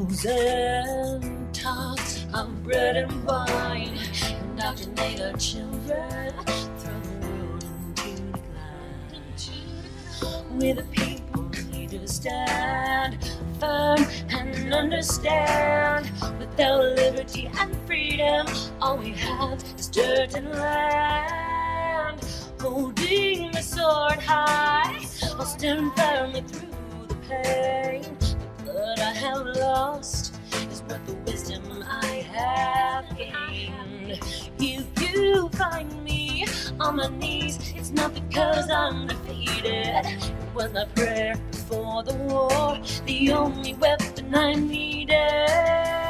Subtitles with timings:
[0.00, 3.98] And talks of bread and wine.
[4.40, 6.32] Indoctrinate our children,
[6.78, 7.64] throw the world
[8.06, 9.34] into decline.
[10.58, 13.18] We the people need to stand
[13.58, 13.98] firm
[14.30, 16.10] and understand.
[16.38, 18.46] Without liberty and freedom,
[18.80, 22.20] all we have is dirt and land.
[22.58, 24.96] Holding the sword high,
[25.38, 26.70] I'll stand firmly through
[27.08, 28.29] the pain.
[29.00, 30.34] I have lost
[30.70, 34.20] is what the wisdom I have gained.
[34.58, 36.44] If you find me
[36.78, 40.04] on my knees, it's not because I'm defeated.
[40.04, 46.09] It was my prayer before the war, the only weapon I needed.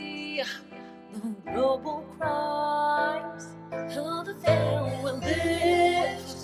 [2.19, 3.47] crimes.
[3.73, 6.37] Oh, the veil will lift.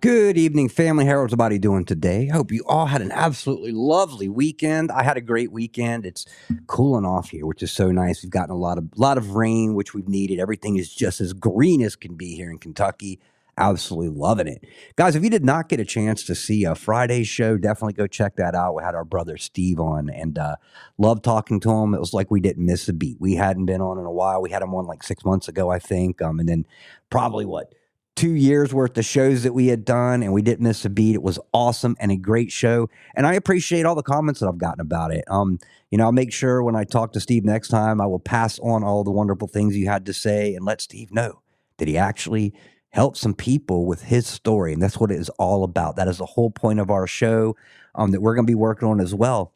[0.00, 1.04] Good evening, family.
[1.06, 2.30] How's everybody doing today?
[2.32, 4.92] I hope you all had an absolutely lovely weekend.
[4.92, 6.06] I had a great weekend.
[6.06, 6.24] It's
[6.68, 8.22] cooling off here, which is so nice.
[8.22, 10.38] We've gotten a lot of lot of rain, which we've needed.
[10.38, 13.18] Everything is just as green as can be here in Kentucky.
[13.60, 14.64] Absolutely loving it,
[14.94, 15.16] guys.
[15.16, 18.36] If you did not get a chance to see a Friday show, definitely go check
[18.36, 18.76] that out.
[18.76, 20.56] We had our brother Steve on, and uh,
[20.96, 21.92] loved talking to him.
[21.92, 23.16] It was like we didn't miss a beat.
[23.20, 24.40] We hadn't been on in a while.
[24.40, 26.66] We had him on like six months ago, I think, um, and then
[27.10, 27.74] probably what
[28.14, 31.14] two years worth of shows that we had done and we didn't miss a beat.
[31.14, 32.90] It was awesome and a great show.
[33.14, 35.24] And I appreciate all the comments that I've gotten about it.
[35.28, 35.60] Um,
[35.92, 38.58] you know, I'll make sure when I talk to Steve next time, I will pass
[38.58, 41.42] on all the wonderful things you had to say and let Steve know
[41.76, 42.54] that he actually
[42.90, 44.72] helped some people with his story.
[44.72, 45.96] And that's what it is all about.
[45.96, 47.56] That is the whole point of our show
[47.94, 49.52] um, that we're going to be working on as well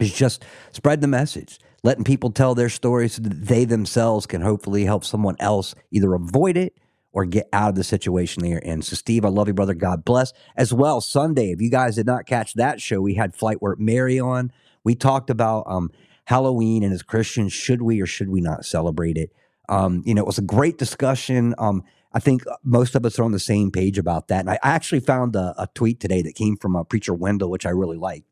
[0.00, 4.40] is just spread the message letting people tell their stories so that they themselves can
[4.40, 6.76] hopefully help someone else either avoid it
[7.12, 8.80] or get out of the situation they're in.
[8.80, 9.74] So, Steve, I love you, brother.
[9.74, 10.32] God bless.
[10.56, 13.78] As well, Sunday, if you guys did not catch that show, we had Flight Work
[13.78, 14.52] Mary on.
[14.84, 15.90] We talked about um,
[16.24, 19.30] Halloween and as Christians, should we or should we not celebrate it?
[19.68, 21.54] Um, you know, it was a great discussion.
[21.58, 21.82] Um,
[22.14, 24.40] I think uh, most of us are on the same page about that.
[24.40, 27.50] And I I actually found a, a tweet today that came from a preacher Wendell,
[27.50, 28.24] which I really like.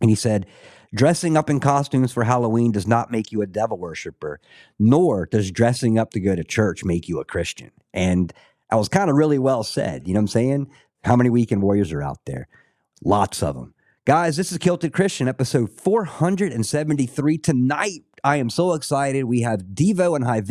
[0.00, 0.46] And he said,
[0.94, 4.40] Dressing up in costumes for Halloween does not make you a devil worshiper,
[4.78, 7.70] nor does dressing up to go to church make you a Christian.
[7.92, 8.32] And
[8.70, 10.08] I was kind of really well said.
[10.08, 10.70] You know what I'm saying?
[11.04, 12.48] How many weekend warriors are out there?
[13.04, 13.74] Lots of them.
[14.06, 17.36] Guys, this is Kilted Christian, episode 473.
[17.36, 19.24] Tonight, I am so excited.
[19.24, 20.42] We have Devo and High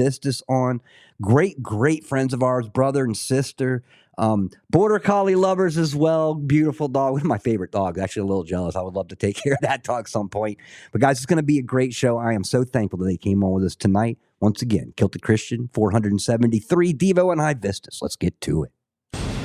[0.48, 0.82] on.
[1.22, 3.84] Great, great friends of ours, brother and sister.
[4.20, 6.34] Um, border collie lovers as well.
[6.36, 7.14] Beautiful dog.
[7.14, 8.00] One of my favorite dogs.
[8.00, 8.76] Actually, a little jealous.
[8.76, 10.58] I would love to take care of that dog some point.
[10.92, 12.18] But guys, it's going to be a great show.
[12.18, 14.18] I am so thankful that they came on with us tonight.
[14.40, 18.00] Once again, Kilted Christian, 473, Devo and High Vistas.
[18.02, 18.72] Let's get to it.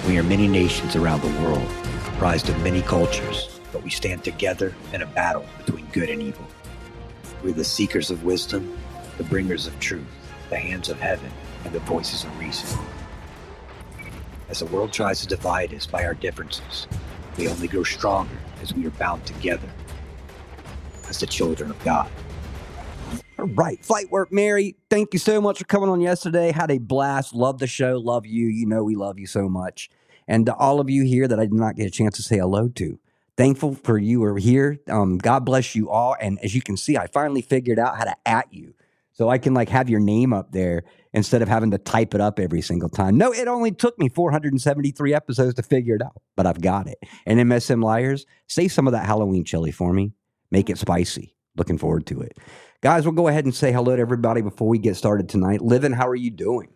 [0.06, 1.66] We are many nations around the world,
[2.04, 6.46] comprised of many cultures, but we stand together in a battle between good and evil.
[7.42, 8.76] We're the seekers of wisdom,
[9.16, 10.04] the bringers of truth,
[10.50, 11.30] the hands of heaven,
[11.64, 12.78] and the voices of reason.
[14.48, 16.86] As the world tries to divide us by our differences,
[17.38, 19.68] we only grow stronger as we are bound together
[21.08, 22.10] as the children of God.
[23.38, 23.84] All right.
[23.84, 26.52] Flight Work Mary, thank you so much for coming on yesterday.
[26.52, 27.34] Had a blast.
[27.34, 27.98] Love the show.
[27.98, 28.46] Love you.
[28.46, 29.90] You know we love you so much.
[30.28, 32.38] And to all of you here that I did not get a chance to say
[32.38, 32.98] hello to,
[33.36, 34.78] thankful for you are here.
[34.88, 36.14] Um, God bless you all.
[36.20, 38.74] And as you can see, I finally figured out how to at you.
[39.12, 42.20] So I can like have your name up there instead of having to type it
[42.20, 43.16] up every single time.
[43.16, 46.98] No, it only took me 473 episodes to figure it out, but I've got it.
[47.26, 50.12] And MSM Liars, save some of that Halloween chili for me.
[50.50, 51.34] Make it spicy.
[51.56, 52.38] Looking forward to it.
[52.80, 55.60] Guys, we'll go ahead and say hello to everybody before we get started tonight.
[55.60, 56.68] Livin, how are you doing?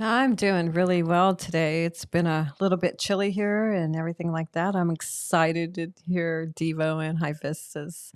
[0.00, 1.84] I'm doing really well today.
[1.84, 4.76] It's been a little bit chilly here and everything like that.
[4.76, 8.12] I'm excited to hear Devo and Vista's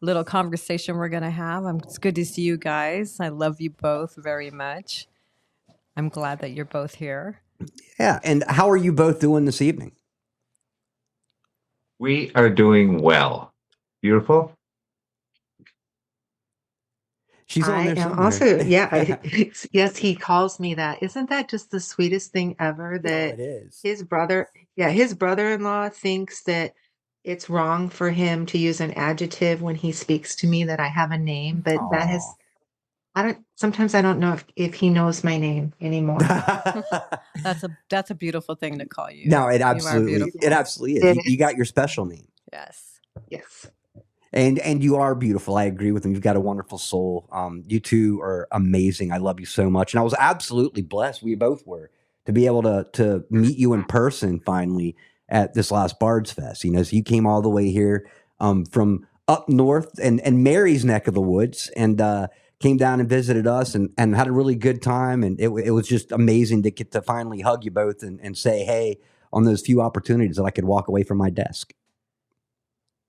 [0.00, 1.64] little conversation we're going to have.
[1.82, 3.20] It's good to see you guys.
[3.20, 5.08] I love you both very much.
[5.96, 7.40] I'm glad that you're both here.
[7.98, 8.20] Yeah.
[8.22, 9.92] And how are you both doing this evening?
[11.98, 13.54] We are doing well.
[14.02, 14.52] Beautiful.
[17.46, 18.24] She's on I there am somewhere.
[18.24, 19.20] also, yeah, I-
[19.72, 21.02] yes, he calls me that.
[21.02, 23.80] Isn't that just the sweetest thing ever Yeah, that it is.
[23.82, 26.74] his brother, yeah, his brother-in-law thinks that
[27.24, 30.88] it's wrong for him to use an adjective when he speaks to me that I
[30.88, 32.34] have a name, but that has, Aw.
[33.16, 36.18] I don't, sometimes I don't know if, if he knows my name anymore.
[37.42, 39.28] That's a that's a beautiful thing to call you.
[39.28, 41.16] no, it absolutely, it absolutely is.
[41.16, 42.26] You, you got your special name.
[42.52, 43.00] Yes.
[43.30, 43.66] Yes.
[44.32, 45.56] And and you are beautiful.
[45.56, 46.12] I agree with him.
[46.12, 47.28] You've got a wonderful soul.
[47.30, 49.12] Um, you two are amazing.
[49.12, 49.94] I love you so much.
[49.94, 51.22] And I was absolutely blessed.
[51.22, 51.90] We both were
[52.26, 54.96] to be able to to meet you in person finally
[55.28, 56.64] at this last Bards Fest.
[56.64, 58.10] You know, so you came all the way here
[58.40, 62.26] um, from up north and and Mary's neck of the woods, and uh,
[62.60, 65.22] came down and visited us and and had a really good time.
[65.22, 68.36] And it it was just amazing to get to finally hug you both and and
[68.36, 68.98] say hey
[69.32, 71.72] on those few opportunities that I could walk away from my desk.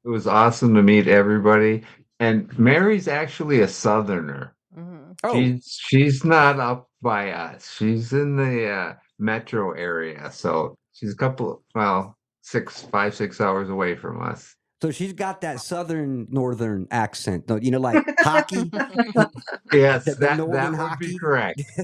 [0.04, 1.84] It was awesome to meet everybody.
[2.20, 4.56] And Mary's actually a southerner.
[4.74, 7.74] hmm She's she's not up by us.
[7.76, 10.32] She's in the uh, metro area.
[10.32, 14.56] So she's a couple well, six, five, six hours away from us.
[14.82, 18.70] So she's got that southern northern accent, you know, like hockey.
[19.74, 21.08] Yes, The- the that, northern that would hockey?
[21.14, 21.62] be correct.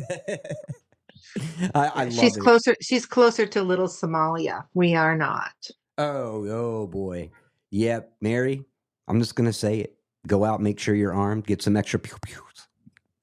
[1.73, 2.39] I, I love She's it.
[2.41, 4.65] closer, she's closer to little Somalia.
[4.75, 5.51] We are not.
[5.97, 7.31] Oh, oh boy.
[7.71, 8.63] Yep, Mary.
[9.07, 9.95] I'm just gonna say it.
[10.27, 12.37] Go out, make sure you're armed, get some extra pew pews.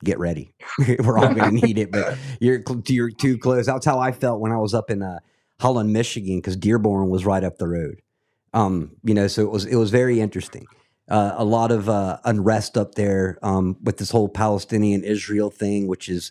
[0.02, 0.52] Get ready.
[0.98, 3.66] We're all gonna need it, but you're you're too close.
[3.66, 5.20] That's how I felt when I was up in uh,
[5.60, 8.00] Holland, Michigan, because Dearborn was right up the road.
[8.52, 10.66] Um, you know, so it was it was very interesting.
[11.08, 15.88] Uh, a lot of uh, unrest up there um, with this whole Palestinian Israel thing,
[15.88, 16.30] which is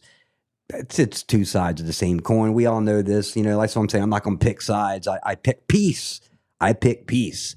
[0.69, 2.53] it's, it's two sides of the same coin.
[2.53, 3.35] We all know this.
[3.35, 5.07] You know, like so I'm saying, I'm not going to pick sides.
[5.07, 6.21] I, I pick peace.
[6.61, 7.55] I pick peace.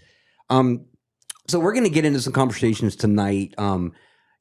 [0.51, 0.87] Um,
[1.49, 3.55] so we're going to get into some conversations tonight.
[3.59, 3.93] Um,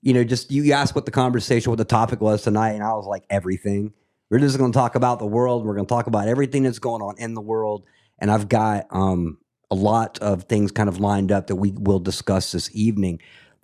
[0.01, 2.93] you know, just you asked what the conversation, what the topic was tonight, and I
[2.93, 3.93] was like, everything.
[4.29, 5.65] We're just going to talk about the world.
[5.65, 7.83] We're going to talk about everything that's going on in the world,
[8.17, 9.37] and I've got um,
[9.71, 13.19] a lot of things kind of lined up that we will discuss this evening.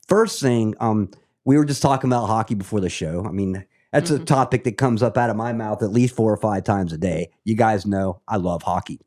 [0.08, 1.12] First thing, um,
[1.46, 3.26] we were just talking about hockey before the show.
[3.28, 4.26] I mean, that's a Mhm.
[4.26, 6.98] topic that comes up out of my mouth at least four or five times a
[6.98, 7.30] day.
[7.44, 9.00] You guys know I love hockey.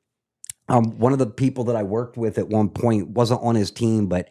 [0.69, 3.71] Um, one of the people that I worked with at one point wasn't on his
[3.71, 4.29] team, but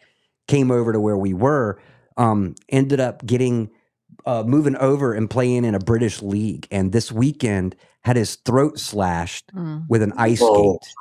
[0.48, 1.78] came over to where we were.
[2.16, 3.70] Um, ended up getting
[4.26, 8.78] uh, moving over and playing in a British league, and this weekend had his throat
[8.78, 9.84] slashed Mm.
[9.88, 10.78] with an ice Whoa.
[10.82, 10.94] skate.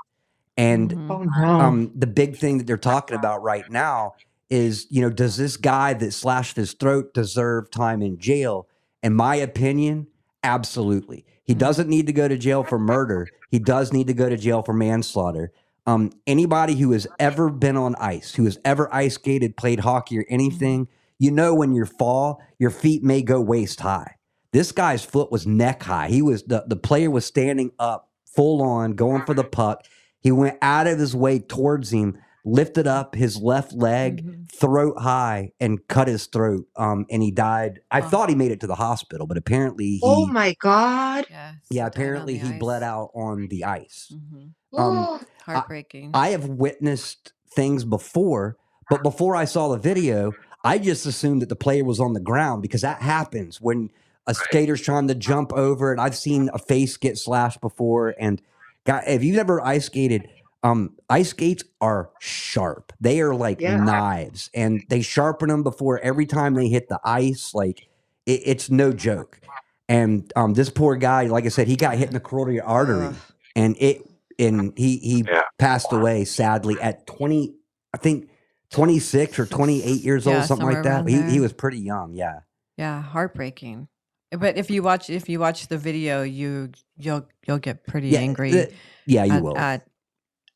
[0.60, 1.10] And Mhm.
[1.10, 1.60] Oh, no.
[1.60, 4.14] um, the big thing that they're talking about right now
[4.50, 8.68] is, you know, does this guy that slashed his throat deserve time in jail?
[9.02, 10.08] In my opinion,
[10.44, 11.26] Absolutely.
[11.44, 13.28] He doesn't need to go to jail for murder.
[13.52, 15.52] He does need to go to jail for manslaughter.
[15.86, 20.20] Um, anybody who has ever been on ice, who has ever ice skated, played hockey,
[20.20, 20.88] or anything,
[21.18, 24.16] you know when you fall, your feet may go waist high.
[24.54, 26.08] This guy's foot was neck high.
[26.08, 29.84] He was the, the player was standing up full on, going for the puck.
[30.22, 34.52] He went out of his way towards him, lifted up his left leg, Mhm.
[34.52, 36.66] throat high, and cut his throat.
[36.76, 37.82] Um, and he died.
[37.92, 38.08] I Oh.
[38.08, 41.26] thought he made it to the hospital, but apparently he Oh my God.
[41.30, 41.52] Yeah.
[41.70, 44.12] yeah, apparently the he bled out on the ice.
[44.14, 44.42] Mhm.
[44.44, 46.12] Um, Oh, Heartbreaking.
[46.14, 48.58] I have witnessed things before,
[48.90, 50.32] but before I saw the video,
[50.64, 53.90] I just assumed that the player was on the ground because that happens when
[54.28, 56.00] a skater's trying to jump over it.
[56.00, 58.14] I've seen a face get slashed before.
[58.20, 58.42] And
[58.86, 60.30] guy, if you've ever ice skated,
[60.64, 62.92] um, ice skates are sharp.
[63.00, 63.78] They are like Yeah.
[63.78, 67.54] knives, and they sharpen them before every time they hit the ice.
[67.54, 67.88] Like
[68.26, 69.40] it, it's no joke.
[69.88, 73.08] And um, this poor guy, like I said, he got hit in the carotid artery,
[73.08, 73.16] Ugh.
[73.56, 74.02] and it
[74.38, 75.42] and he he Yeah.
[75.58, 77.54] passed away sadly at 20
[77.94, 78.30] i think
[78.72, 82.40] 26 or 28 years old Yeah, something like that he, he was pretty young yeah
[82.78, 83.90] Yeah, heartbreaking.
[84.32, 88.20] But if you watch if you watch the video, you you'll you'll get pretty yeah
[88.20, 88.52] angry.
[88.52, 88.72] the-
[89.06, 89.88] yeah you at, will At,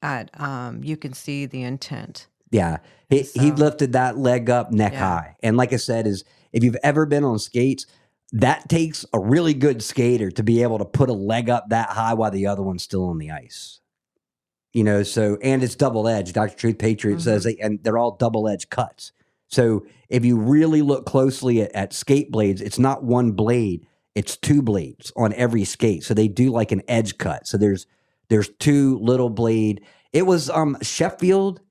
[0.02, 2.28] at um, you can see the intent.
[2.52, 2.78] yeah
[3.10, 5.00] he, he lifted that leg up neck Yeah.
[5.00, 7.86] high and like i said is if you've ever been on skates
[8.34, 11.90] that takes a really good skater to be able to put a leg up that
[11.90, 13.80] high while the other one's still on the ice
[14.74, 18.16] you know so and it's double edged dr truth patriot says they, and they're all
[18.18, 19.12] double edged cuts
[19.54, 24.38] so if you really look closely at, at skate blades it's not one blade it's
[24.38, 26.04] two blades on every skate.
[26.04, 27.48] So they do like an edge cut.
[27.48, 27.88] So there's
[28.30, 29.82] there's two little blade.
[30.12, 31.62] It was um sheffield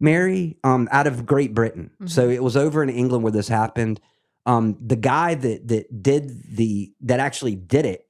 [0.00, 1.90] mary um out of great britain.
[2.06, 4.00] So it was over in england where this happened.
[4.46, 8.06] Um the guy that that did the that actually did it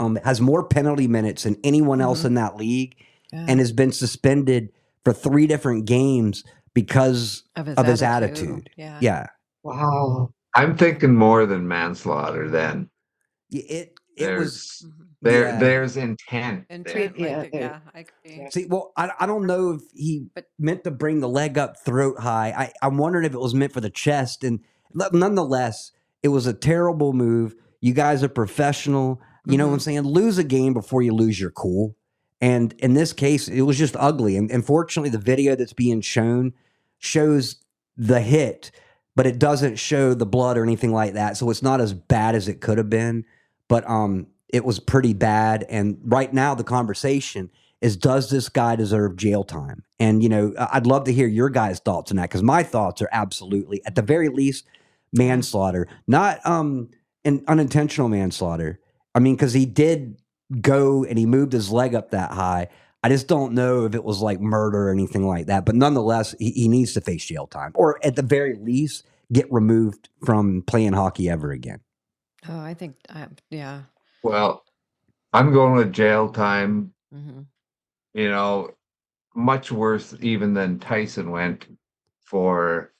[0.00, 2.26] um has more penalty minutes than anyone else Mhm.
[2.26, 2.94] in that league
[3.32, 3.44] Yeah.
[3.48, 4.72] and has been suspended
[5.04, 6.44] for three different games
[6.74, 8.48] because of his, of his attitude.
[8.48, 8.70] attitude.
[8.76, 8.98] Yeah.
[9.00, 9.26] yeah
[9.62, 10.32] wow.
[10.54, 12.48] I'm thinking more than manslaughter.
[12.48, 12.90] Then
[13.52, 15.06] Y- it it was there's Mhm.
[15.22, 15.58] there Yeah.
[15.58, 16.64] there's intent.
[16.70, 16.92] And there.
[16.92, 18.50] treat Yeah, like the- there- yeah, I agree.
[18.50, 21.76] see well I, I don't know if he But- meant to bring the leg up
[21.84, 24.60] throat high I, i'm wondering if it was meant for the chest and
[25.12, 29.82] nonetheless it was a terrible move you guys are professional you know what i'm Mhm.
[29.82, 31.96] saying lose a game before you lose your cool
[32.42, 34.36] and in this case it was just ugly.
[34.36, 36.52] And unfortunately the video that's being shown
[36.98, 37.56] shows
[37.96, 38.70] the hit
[39.14, 41.36] but it doesn't show the blood or anything like that.
[41.36, 43.24] So it's not as bad as it could have been
[43.68, 45.64] but um it was pretty bad.
[45.70, 49.84] And right now the conversation is does this guy deserve jail time?
[50.00, 53.00] And you know i'd love to hear your guys thoughts on that because my thoughts
[53.00, 54.66] are absolutely at the very least
[55.12, 55.86] manslaughter.
[56.08, 56.90] Not um
[57.24, 58.80] an unintentional manslaughter.
[59.14, 60.21] I mean because he did
[60.60, 62.68] go and he moved his leg up that high
[63.02, 66.34] i just don't know if it was like murder or anything like that but nonetheless
[66.38, 70.62] he, he needs to face jail time or at the very least get removed from
[70.66, 71.80] playing hockey ever again
[72.48, 73.82] Oh, I think uh, yeah.
[74.22, 74.64] Well,
[75.32, 76.92] I'm going with jail time.
[77.12, 77.42] hmm
[78.14, 78.72] You know,
[79.34, 81.66] much worse even than Tyson went
[82.24, 82.91] for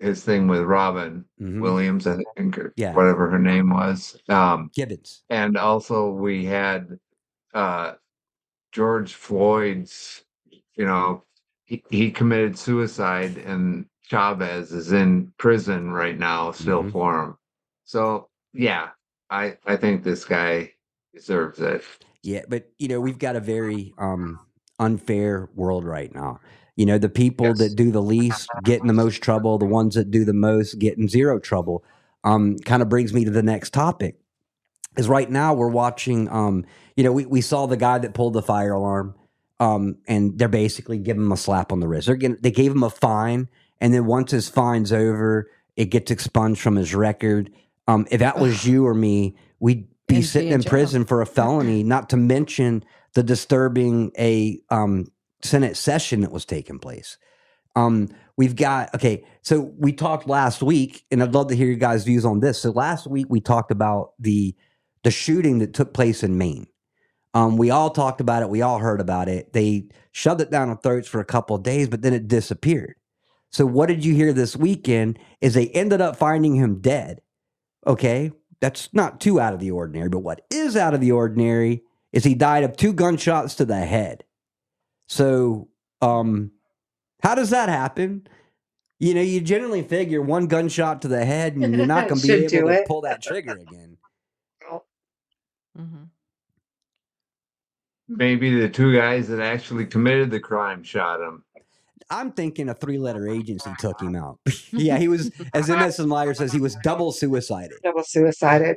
[0.00, 1.60] his thing with Robin Mhm.
[1.60, 2.94] Williams, I think, or Yeah.
[2.94, 4.16] whatever her name was.
[4.28, 6.98] Um, Givens and also we had
[7.54, 7.94] uh
[8.72, 10.24] George Floyd's,
[10.74, 11.24] you know,
[11.64, 16.92] he, he committed suicide and Chavez is in prison right now still Mhm.
[16.92, 17.38] for him.
[17.84, 18.90] So yeah,
[19.30, 20.72] I I think this guy
[21.14, 21.82] deserves it.
[22.22, 24.38] Yeah, but you know, we've got a very um
[24.78, 26.40] unfair world right now.
[26.78, 27.58] You know, the people Yes.
[27.58, 30.78] that do the least get in the most trouble, the ones that do the most
[30.78, 31.84] get in zero trouble.
[32.24, 34.16] Um kind of brings me to the next topic.
[34.96, 36.64] Is right now we're watching um
[36.96, 39.14] you know, we, we saw the guy that pulled the fire alarm
[39.60, 42.06] um and they're basically giving him a slap on the wrist.
[42.06, 43.48] They're getting, they gave him a fine
[43.80, 47.50] and then once his fine's over, it gets expunged from his record.
[47.88, 50.70] Um if that was you or me, we'd be And sitting in jail.
[50.70, 55.10] prison for a felony, not to mention the disturbing a um,
[55.42, 57.18] Senate session that was taking place.
[57.76, 59.24] Um, we've got okay.
[59.42, 62.60] So we talked last week, and I'd love to hear your guys' views on this.
[62.60, 64.54] So last week we talked about the
[65.04, 66.66] the shooting that took place in Maine.
[67.34, 68.48] Um, we all talked about it.
[68.48, 69.52] We all heard about it.
[69.52, 72.96] They shoved it down our throats for a couple of days, but then it disappeared.
[73.50, 75.18] So what did you hear this weekend?
[75.40, 77.20] Is they ended up finding him dead.
[77.86, 80.08] Okay, that's not too out of the ordinary.
[80.08, 83.76] But what is out of the ordinary is he died of two gunshots to the
[83.76, 84.24] head.
[85.08, 85.68] So,
[86.00, 86.52] um,
[87.22, 88.26] how does that happen?
[89.00, 92.26] You know, you generally figure one gunshot to the head and you're not going to
[92.26, 92.86] be able to it.
[92.86, 93.96] pull that trigger again.
[95.76, 96.04] mm-hmm.
[98.08, 101.44] Maybe the two guys that actually committed the crime shot him.
[102.10, 104.38] I'm thinking a three letter agency took him out.
[104.72, 107.76] yeah, he was, as MS Meyer says, he was double suicided.
[107.82, 108.76] Double suicided.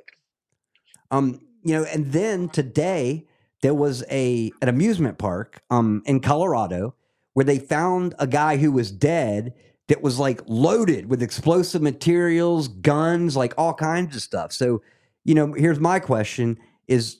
[1.11, 3.25] Um, you know, and then today
[3.61, 6.95] there was a an amusement park um in Colorado
[7.33, 9.53] where they found a guy who was dead
[9.87, 14.51] that was like loaded with explosive materials, guns, like all kinds of stuff.
[14.53, 14.81] So,
[15.23, 17.17] you know, here's my question is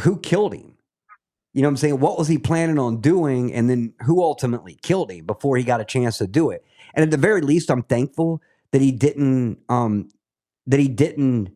[0.00, 0.74] who killed him?
[1.52, 2.00] You know I'm saying?
[2.00, 3.52] What was he planning on doing?
[3.52, 6.64] And then who ultimately killed him before he got a chance to do it?
[6.94, 8.42] And at the very least, I'm thankful
[8.72, 10.08] that he didn't um
[10.66, 11.50] that he didn't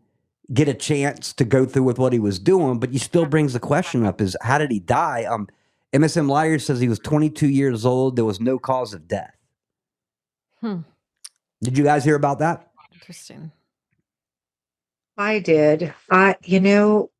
[0.52, 3.52] get a chance to go through with what he was doing, but he still brings
[3.52, 5.24] the question up is how did he die?
[5.24, 5.48] Um
[5.92, 8.16] MSM Liar says he was 22 years old.
[8.16, 9.34] There was no cause of death.
[10.60, 10.80] Hmm.
[11.62, 12.70] Did you guys hear about that?
[12.92, 13.50] Interesting.
[15.16, 15.92] I did.
[16.10, 17.10] I, you know,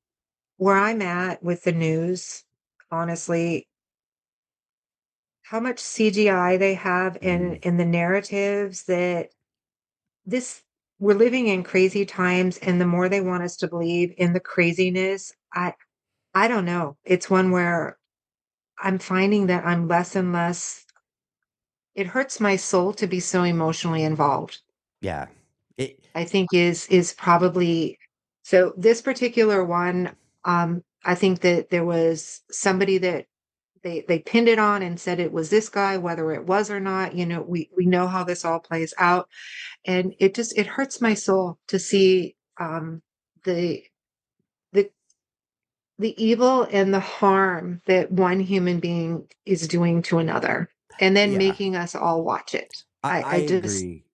[0.58, 2.44] where I'm at with the news,
[2.90, 3.66] honestly,
[5.42, 9.30] how much CGI they have in in the narratives that
[10.26, 10.62] this
[10.98, 14.40] we're living in crazy times, and the more they want us to believe in the
[14.40, 15.74] craziness, I
[16.34, 16.96] I don't know.
[17.04, 17.98] It's one where
[18.78, 20.84] I'm finding that I'm less and less.
[21.94, 24.60] It hurts my soul to be so emotionally involved.
[25.00, 25.26] Yeah.
[25.76, 27.98] It, I think is is probably
[28.42, 30.14] so this particular one
[30.44, 33.26] um I think that there was somebody that
[33.82, 36.80] they they pinned it on and said it was this guy whether it was or
[36.80, 39.28] not you know we we know how this all plays out
[39.86, 43.02] and it just it hurts my soul to see um
[43.44, 43.82] the
[44.72, 44.90] the
[45.98, 50.70] the evil and the harm that one human being is doing to another
[51.00, 51.38] and then Yeah.
[51.38, 52.72] making us all watch it
[53.04, 54.04] I, I- I, just- agree.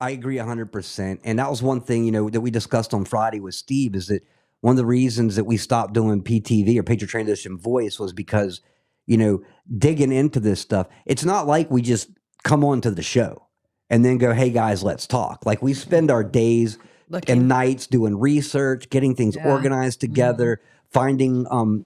[0.00, 1.20] I agree hundred percent.
[1.24, 4.08] And that was one thing, you know, that we discussed on Friday with Steve is
[4.08, 4.24] that
[4.60, 8.60] one of the reasons that we stopped doing PTV or Picture Transition Voice was because,
[9.06, 9.42] you know,
[9.78, 12.10] digging into this stuff, it's not like we just
[12.44, 13.46] come on to the show
[13.90, 15.44] and then go, hey guys, let's talk.
[15.46, 17.38] Like we spend our days Looking.
[17.38, 19.48] and nights doing research, getting things Yeah.
[19.48, 20.60] organized together,
[20.90, 21.84] finding um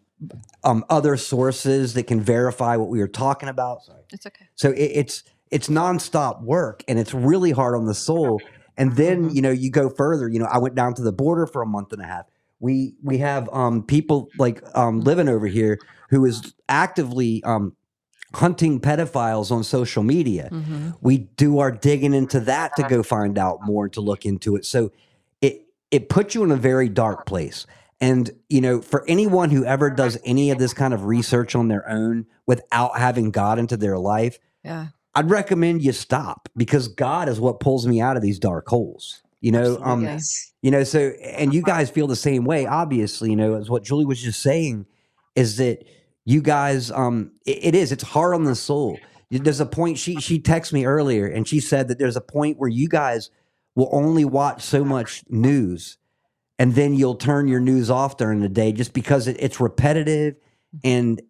[0.64, 3.84] um other sources that can verify what we were talking about.
[3.84, 4.02] Sorry.
[4.12, 4.46] it's okay.
[4.54, 8.44] So it, it's it's nonstop work, and it's really hard on the soul.
[8.78, 9.34] And then Mhm.
[9.34, 10.28] you know you go further.
[10.28, 12.26] You know, I went down to the border for a month and a half.
[12.60, 15.78] We we have um, people like um, living over here
[16.10, 17.76] who is actively um,
[18.34, 20.48] hunting pedophiles on social media.
[20.50, 24.56] hmm We do our digging into that to go find out more to look into
[24.56, 24.64] it.
[24.64, 24.92] So
[25.40, 27.66] it it puts you in a very dark place.
[28.00, 31.68] And you know, for anyone who ever does any of this kind of research on
[31.68, 34.88] their own without having God into their life, Yeah.
[35.14, 39.22] I'd recommend you stop because God is what pulls me out of these dark holes.
[39.40, 43.30] You know, um, yes you know, so and you guys feel the same way, obviously,
[43.30, 44.84] you know, as what Julie was just saying,
[45.36, 45.84] is that
[46.26, 48.98] you guys um it, it is, it's hard on the soul.
[49.30, 52.58] There's a point she she texted me earlier and she said that there's a point
[52.58, 53.30] where you guys
[53.74, 55.96] will only watch so much news
[56.58, 60.36] and then you'll turn your news off during the day just because it, it's repetitive
[60.84, 61.20] and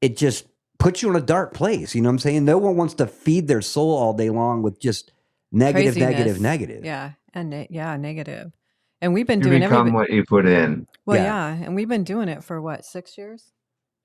[0.00, 0.46] it just
[0.78, 1.94] puts you in a dark place.
[1.94, 2.44] You know what I'm saying?
[2.44, 5.10] No one wants to feed their soul all day long with just
[5.50, 6.40] negative, negative, Craziness.
[6.40, 6.84] negative.
[6.84, 7.12] Yeah.
[7.34, 8.52] And ne- yeah, negative.
[9.00, 9.92] And we've been You doing become every.
[9.92, 10.86] what you put in.
[11.06, 11.56] Well, Yeah.
[11.56, 11.64] yeah.
[11.64, 13.52] and we've been doing it for what six years?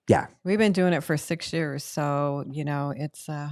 [0.08, 0.28] Yeah.
[0.44, 1.84] we've been doing it for six years.
[1.84, 3.52] So you know, it's uh,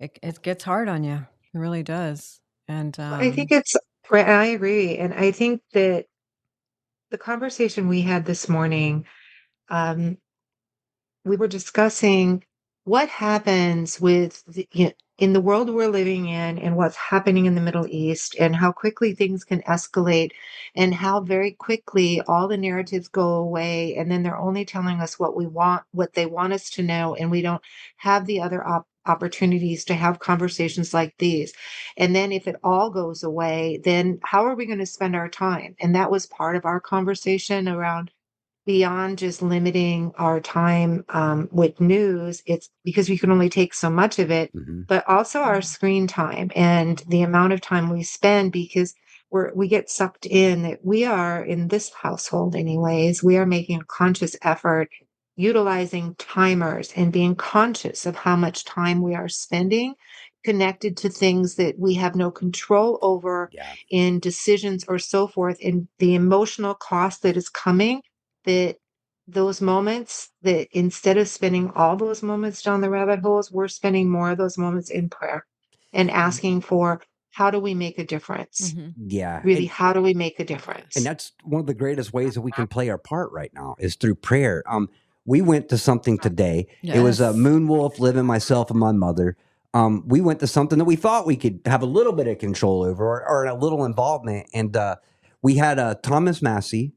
[0.00, 1.26] it it gets hard on you.
[1.54, 2.40] It really does.
[2.68, 3.76] And um, I think it's
[4.10, 4.28] right.
[4.28, 4.98] I agree.
[4.98, 6.06] And I think that
[7.10, 9.06] the conversation we had this morning,
[9.70, 10.18] um,
[11.24, 12.44] we were discussing
[12.84, 17.46] what happens with the, you know, in the world we're living in and what's happening
[17.46, 20.32] in the Middle East and how quickly things can escalate
[20.76, 25.18] and how very quickly all the narratives go away and then they're only telling us
[25.18, 27.62] what we want what they want us to know and we don't
[27.98, 31.52] have the other op- opportunities to have conversations like these
[31.98, 35.30] and then if it all goes away, then how are we going to spend our
[35.30, 35.76] time?
[35.80, 38.12] And that was part of our conversation around
[38.66, 42.42] beyond just limiting our time um, with news.
[42.46, 44.86] It's because we can only take so much of it, Mhm.
[44.88, 48.94] but also our screen time and the amount of time we spend because
[49.30, 53.80] we're, we get sucked in that we are in this household anyways, we are making
[53.80, 54.90] a conscious effort
[55.36, 59.94] utilizing timers and being conscious of how much time we are spending
[60.44, 63.72] connected to things that we have no control over Yeah.
[63.90, 68.02] in decisions or so forth and the emotional cost that is coming
[68.44, 68.76] that
[69.26, 74.08] those moments that instead of spending all those moments down the rabbit holes we're spending
[74.08, 75.46] more of those moments in prayer
[75.92, 78.72] and asking for how do we make a difference?
[78.72, 78.94] Mhm.
[79.08, 79.40] Yeah.
[79.42, 80.94] Really, And, how do we make a difference?
[80.96, 83.74] and that's one of the greatest ways that we can play our part right now
[83.78, 84.62] is through prayer.
[84.66, 84.88] Um,
[85.26, 86.68] we went to something today.
[86.82, 89.36] It was a Moon Wolf, living myself and my mother.
[89.72, 92.38] Um, we went to something that we thought we could have a little bit of
[92.38, 94.46] control over or, or a little involvement.
[94.54, 94.96] And uh,
[95.42, 96.92] we had uh, Thomas Massie.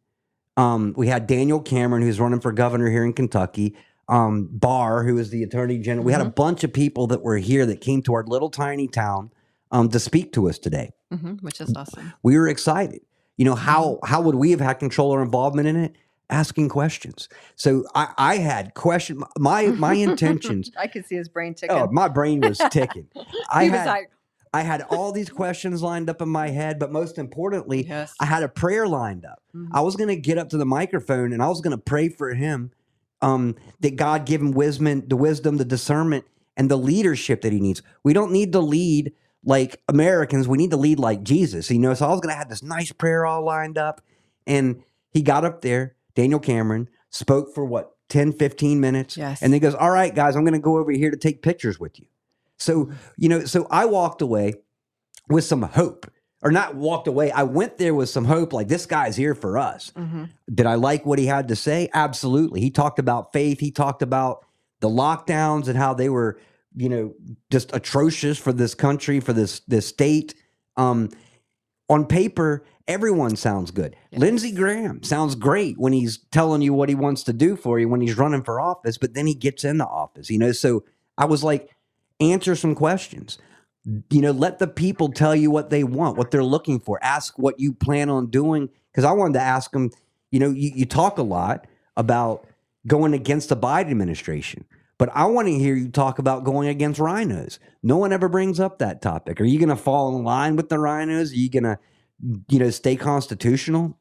[0.57, 3.75] Um, we had Daniel Cameron, who's running for governor here in Kentucky.
[4.09, 6.05] Um, Barr, who is the attorney general.
[6.05, 8.87] We had a bunch of people that were here that came to our little tiny
[8.87, 9.31] town
[9.71, 10.91] um, to speak to us today.
[11.13, 12.13] Mhm, which is awesome.
[12.23, 13.01] We were excited.
[13.37, 15.95] You know how how would we have had control or involvement in it?
[16.29, 17.29] Asking questions.
[17.55, 19.21] So I, I had question.
[19.37, 20.71] My my intentions.
[20.79, 21.75] I could see his brain ticking.
[21.75, 23.07] Oh, my brain was ticking.
[23.51, 24.11] I he was had like,
[24.53, 28.13] I had all these questions lined up in my head, but most importantly, yes.
[28.19, 29.41] I had a prayer lined up.
[29.55, 29.69] Mhm.
[29.71, 32.09] I was going to get up to the microphone and I was going to pray
[32.09, 32.71] for him
[33.21, 37.59] um, that God give him wisdom, the wisdom, the discernment, and the leadership that he
[37.59, 37.81] needs.
[38.03, 40.47] We don't need to lead like Americans.
[40.47, 41.69] We need to lead like Jesus.
[41.69, 44.01] You know, so I was going to have this nice prayer all lined up.
[44.45, 49.17] And he got up there, Daniel Cameron, spoke for what, 10, 15 minutes.
[49.17, 49.41] Yes.
[49.41, 51.79] And then goes, All right, guys, I'm going to go over here to take pictures
[51.79, 52.05] with you.
[52.57, 54.55] So, you know, so I walked away
[55.29, 56.09] with some hope,
[56.41, 57.31] or not walked away.
[57.31, 59.91] I went there with some hope, like this guy's here for us.
[59.97, 60.29] Mhm.
[60.53, 61.89] Did I like what he had to say?
[61.93, 62.61] Absolutely.
[62.61, 63.59] He talked about faith.
[63.59, 64.45] He talked about
[64.79, 66.39] the lockdowns and how they were,
[66.75, 67.13] you know,
[67.51, 70.35] just atrocious for this country, for this this state.
[70.77, 71.09] Um,
[71.89, 73.95] on paper, everyone sounds good.
[74.11, 74.21] Yes.
[74.21, 77.87] Lindsey Graham sounds great when he's telling you what he wants to do for you
[77.89, 80.51] when he's running for office, but then he gets in the office, you know.
[80.51, 80.83] So
[81.17, 81.69] I was like,
[82.19, 83.37] answer some questions.
[84.09, 86.99] You know, let the people tell you what they want, what they're looking for.
[87.01, 88.69] Ask what you plan on doing.
[88.91, 89.91] Because I wanted to ask them,
[90.31, 92.47] you know, you, you talk a lot about
[92.85, 94.65] going against the Biden administration,
[94.97, 97.59] but I want to hear you talk about going against RINOs.
[97.83, 99.39] No one ever brings up that topic.
[99.39, 101.31] Are you going to fall in line with the RINOs?
[101.31, 101.79] Are you going to,
[102.49, 103.97] you know, stay constitutional?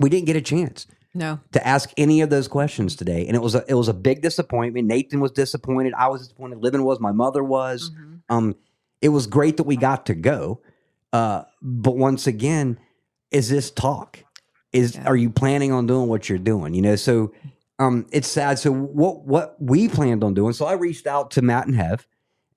[0.00, 1.40] We didn't get a chance No.
[1.52, 4.22] to ask any of those questions today, and it was a it was a big
[4.22, 4.86] disappointment.
[4.86, 5.94] Nathan was disappointed.
[5.96, 6.58] I was disappointed.
[6.62, 7.00] Living was.
[7.00, 7.90] My mother was.
[7.90, 8.20] Mhm.
[8.28, 8.54] Um,
[9.00, 10.60] it was great that we got to go,
[11.12, 12.78] uh, but once again,
[13.30, 14.18] is this talk?
[14.72, 15.04] Is Yeah.
[15.06, 16.74] are you planning on doing what you're doing?
[16.74, 17.32] You know, so
[17.78, 18.58] um, it's sad.
[18.58, 20.52] So what what we planned on doing?
[20.52, 22.06] So I reached out to Matt and Hev,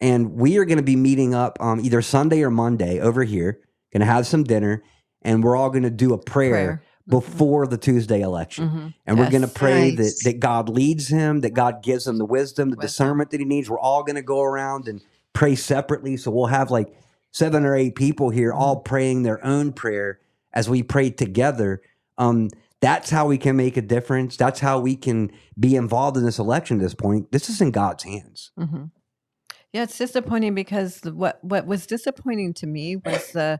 [0.01, 3.59] and we are going to be meeting up um, either Sunday or Monday over here.
[3.93, 4.83] Going to have some dinner,
[5.21, 6.83] and we're all going to do a prayer, Prayer.
[7.09, 8.69] Before the Tuesday election.
[8.69, 8.93] Mhm.
[9.07, 12.25] And we're going to pray that, that God leads him, that God gives him the
[12.25, 12.87] wisdom, the Wisdom.
[12.87, 13.69] discernment that he needs.
[13.69, 15.01] We're all going to go around and
[15.33, 16.17] pray separately.
[16.17, 16.93] So we'll have like
[17.31, 20.19] seven or eight people here all praying their own prayer
[20.53, 21.81] as we pray together.
[22.17, 22.49] Um,
[22.81, 24.37] that's how we can make a difference.
[24.37, 27.31] That's how we can be involved in this election at this point.
[27.31, 28.51] This is in God's hands.
[28.57, 28.85] hmm
[29.73, 33.59] Yeah, it's disappointing because what what was disappointing to me was the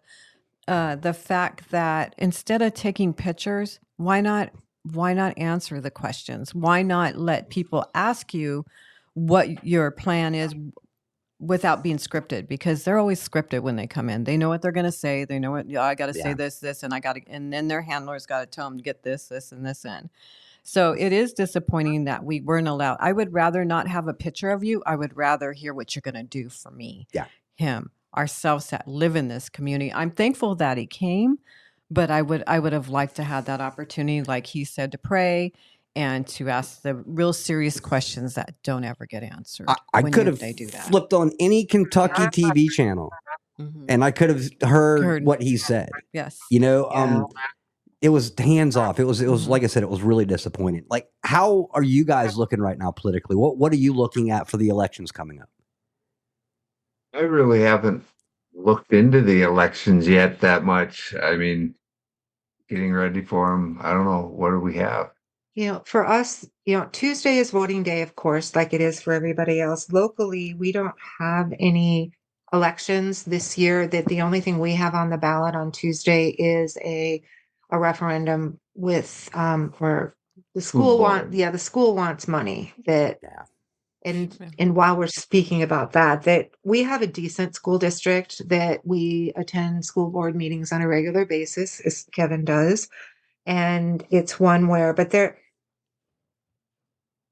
[0.70, 4.52] uh, the fact that instead of taking pictures, why not
[4.84, 6.54] why not answer the questions?
[6.54, 8.66] Why not let people ask you
[9.14, 10.54] what your plan is
[11.40, 12.48] without being scripted?
[12.48, 14.24] Because they're always scripted when they come in.
[14.24, 15.26] They know what they're going to say.
[15.26, 17.52] They know what yeah, I got to say this, this, and I got to, and
[17.52, 20.10] then their handlers got to tell them to get this, this, and this in.
[20.64, 22.98] So it is disappointing that we weren't allowed.
[23.00, 24.84] I would rather not have a picture of you.
[24.86, 27.08] I would rather hear what you're going to do for me.
[27.12, 27.26] Yeah.
[27.56, 29.92] Him, ourselves that live in this community.
[29.94, 31.38] I'm thankful that he came,
[31.92, 34.98] but I would I would have liked to have that opportunity, like he said, to
[34.98, 35.52] pray
[35.96, 39.66] and to ask the real serious questions that don't ever get answered.
[39.68, 40.86] I, I could have they do that.
[40.88, 43.12] flipped on any Kentucky TV channel
[43.60, 43.86] Mhm.
[43.90, 45.26] and I could have heard, Heard.
[45.26, 45.90] what he said.
[46.14, 46.40] Yes.
[46.50, 47.04] You know, Yeah.
[47.04, 47.28] um,
[48.02, 48.98] it was hands off.
[49.00, 49.50] It was, it was Mhm.
[49.50, 50.86] like I said, it was really disappointing.
[50.90, 53.36] Like, how are you guys looking right now politically?
[53.36, 55.50] What What are you looking at for the elections coming up?
[57.14, 58.04] I really haven't
[58.54, 61.14] looked into the elections yet that much.
[61.22, 61.76] I mean,
[62.68, 63.80] getting ready for them.
[63.82, 64.28] I don't know.
[64.28, 65.12] What do we have?
[65.56, 69.02] You know, for us, you know, Tuesday is voting day, of course, like it is
[69.02, 69.92] for everybody else.
[69.92, 72.14] Locally, we don't have any
[72.54, 73.88] elections this year.
[73.88, 77.22] That the only thing we have on the ballot on Tuesday is a
[77.72, 80.16] a referendum with um where
[80.56, 83.44] the School school want yeah, the school wants money that Yeah.
[84.04, 84.50] And Yeah.
[84.60, 89.34] and while we're speaking about that, that we have a decent school district that we
[89.36, 92.88] attend school board meetings on a regular basis, as Kevin does.
[93.46, 95.38] And it's one where, but there,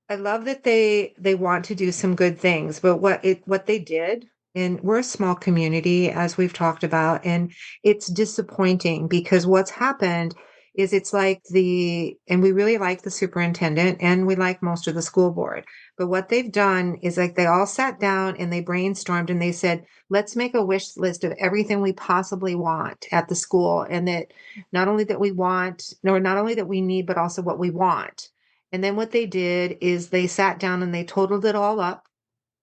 [0.10, 3.66] I love that they they want to do some good things, but what it what
[3.68, 7.52] they did, and we're a small community as we've talked about, and
[7.84, 10.36] it's disappointing because what's happened
[10.78, 14.94] is it's like the and we really like the superintendent and we like most of
[14.94, 15.66] the school board.
[15.98, 19.52] But what they've done is like they all sat down and they brainstormed and they
[19.52, 24.08] said let's make a wish list of everything we possibly want at the school and
[24.08, 24.28] that
[24.72, 27.72] not only that we want or not only that we need but also what we
[27.72, 28.30] want.
[28.72, 32.06] And then what they did is they sat down and they totaled it all up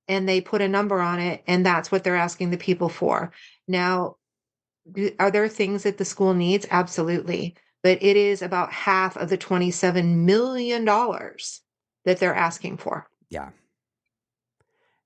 [0.06, 3.32] and they put a number on it and that's what they're asking the people for.
[3.66, 4.18] Now
[5.18, 6.66] are there things that the school needs?
[6.70, 11.60] Absolutely but it is about half of the 27 million dollars
[12.04, 13.50] that they're asking for Yeah.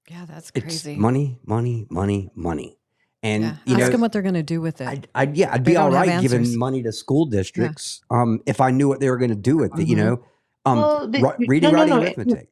[0.09, 0.97] Yeah, that's It's crazy.
[0.97, 2.79] money, money, money, money.
[3.23, 3.57] And yeah.
[3.67, 4.87] you Ask know, them what they're going to do with it.
[4.89, 8.01] I'd, I'd yeah, I'd They be all don't have right giving money to school districts
[8.11, 9.87] um, if I knew what they were going to do with it.
[9.87, 9.99] You Mhm.
[9.99, 10.25] know,
[10.65, 12.49] um, Well, but- ri- reading, no, writing, no, it- arithmetic.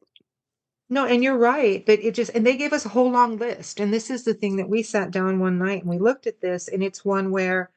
[0.89, 3.79] No, and you're right, but it just and they gave us a whole long list.
[3.79, 6.41] And this is the thing that we sat down one night and we looked at
[6.41, 7.71] this, and it's one where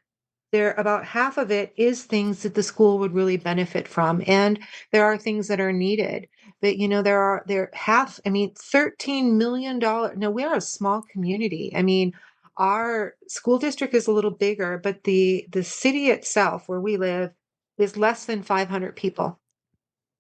[0.53, 4.23] there about half of it is things that the school would really benefit from.
[4.27, 4.59] And
[4.93, 6.29] there are things that are needed.
[6.61, 9.79] But you know, there are there half, I mean, $13 million.
[9.79, 11.73] No, we are a small community.
[11.75, 12.13] I mean,
[12.57, 17.33] our school district is a little bigger, but the the city itself where we live
[17.79, 19.41] is less than 500 people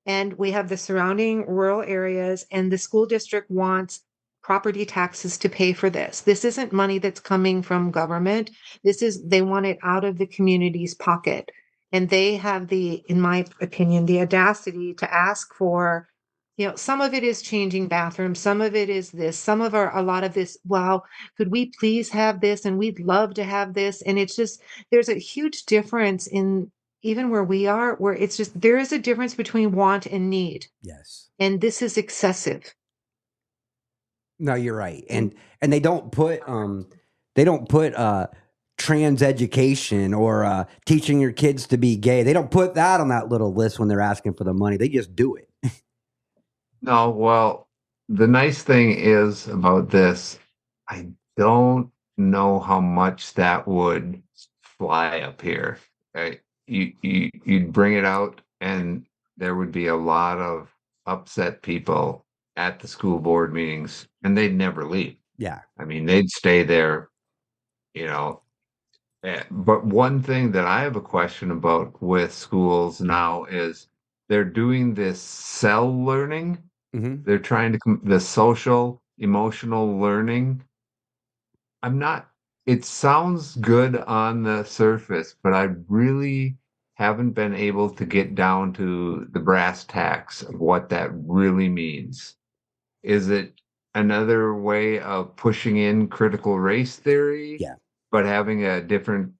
[0.06, 4.00] and we have the surrounding rural areas and the school district wants
[4.42, 6.20] property taxes to pay for this.
[6.22, 8.50] This isn't money that's coming from government.
[8.82, 11.50] This is they want it out of the community's pocket.
[11.92, 16.08] And they have the in my opinion the audacity to ask for
[16.56, 19.74] you know some of it is changing bathrooms some of it is this some of
[19.74, 21.02] our a lot of this wow
[21.36, 22.64] could we please have this?
[22.64, 24.02] And we'd love to have this.
[24.02, 26.70] And it's just there's a huge difference in
[27.02, 30.66] even where we are where it's just there is a difference between want and need.
[30.82, 31.30] Yes.
[31.38, 32.74] and this is excessive
[34.40, 35.04] No, you're right.
[35.10, 36.88] And and they don't put um
[37.36, 38.28] they don't put uh
[38.78, 42.22] trans education or uh teaching your kids to be gay.
[42.22, 44.78] They don't put that on that little list when they're asking for the money.
[44.78, 45.48] They just do it.
[46.82, 47.68] No, well,
[48.08, 50.38] the nice thing is about this,
[50.88, 54.22] I don't know how much that would
[54.62, 55.78] fly up here.
[56.14, 56.40] Right?
[56.66, 59.04] You you you'd bring it out and
[59.36, 60.74] there would be a lot of
[61.04, 62.24] upset people
[62.56, 65.16] at the school board meetings and they'd never leave.
[65.38, 65.60] Yeah.
[65.78, 67.10] I mean, they'd stay there,
[67.94, 68.42] you know.
[69.24, 73.88] Eh, But one thing that I have a question about with schools now is
[74.28, 76.58] they're doing this SEL learning.
[76.92, 80.62] hmm They're trying to the social emotional learning.
[81.82, 82.30] I'm not.
[82.66, 86.56] It sounds good on the surface, but I really
[86.94, 92.36] haven't been able to get down to the brass tacks of what that really means.
[93.02, 93.60] Is it
[93.94, 97.56] another way of pushing in critical race theory?
[97.60, 97.74] Yeah.
[98.10, 99.32] But having a different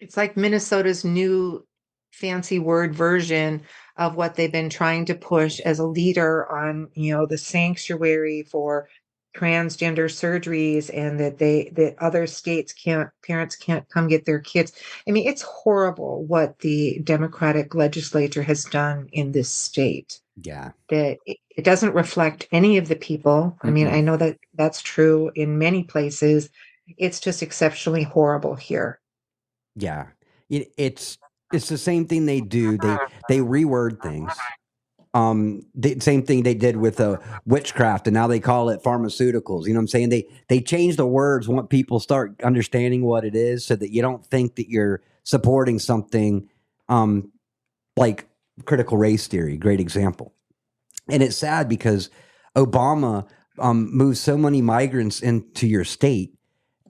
[0.00, 1.66] it's like minnesota's new
[2.12, 3.62] fancy word version
[3.96, 8.42] of what they've been trying to push as a leader on you know the sanctuary
[8.42, 8.88] for
[9.34, 14.72] transgender surgeries and that they that other states can't parents can't come get their kids
[15.06, 20.72] i mean it's horrible what the democratic legislature has done in this state Yeah.
[20.88, 23.96] that it, it doesn't reflect any of the people i mean mm-hmm.
[23.96, 26.50] i know that that's true in many places
[26.98, 29.00] it's just exceptionally horrible here
[29.76, 30.06] Yeah.
[30.48, 31.16] It, it's
[31.52, 32.76] it's the same thing they do.
[32.78, 32.96] They
[33.28, 34.32] they reword things.
[35.12, 39.66] Um, the same thing they did with uh, witchcraft, and now they call it pharmaceuticals.
[39.66, 40.10] You know what I'm saying?
[40.10, 44.02] They they change the words, want people start understanding what it is, so that you
[44.02, 46.48] don't think that you're supporting something.
[46.88, 47.32] Um,
[47.96, 48.28] like
[48.64, 50.34] critical race theory, great example.
[51.08, 52.10] And it's sad because
[52.56, 56.34] Obama um, moved so many migrants into your state,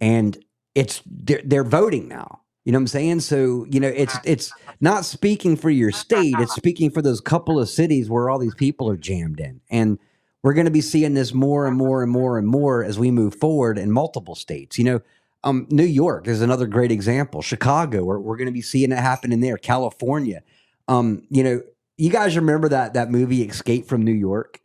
[0.00, 0.38] and
[0.74, 2.42] it's they're, they're voting now.
[2.70, 3.20] You know what I'm saying?
[3.20, 7.58] So you know it's it's not speaking for your state; it's speaking for those couple
[7.58, 9.98] of cities where all these people are jammed in, and
[10.44, 13.10] we're going to be seeing this more and more and more and more as we
[13.10, 14.78] move forward in multiple states.
[14.78, 15.00] You know,
[15.42, 17.42] um, New York is another great example.
[17.42, 19.56] Chicago, we're, we're going to be seeing it happen in there.
[19.56, 20.44] California,
[20.86, 21.62] um, you know,
[21.98, 24.60] you guys remember that that movie Escape from New York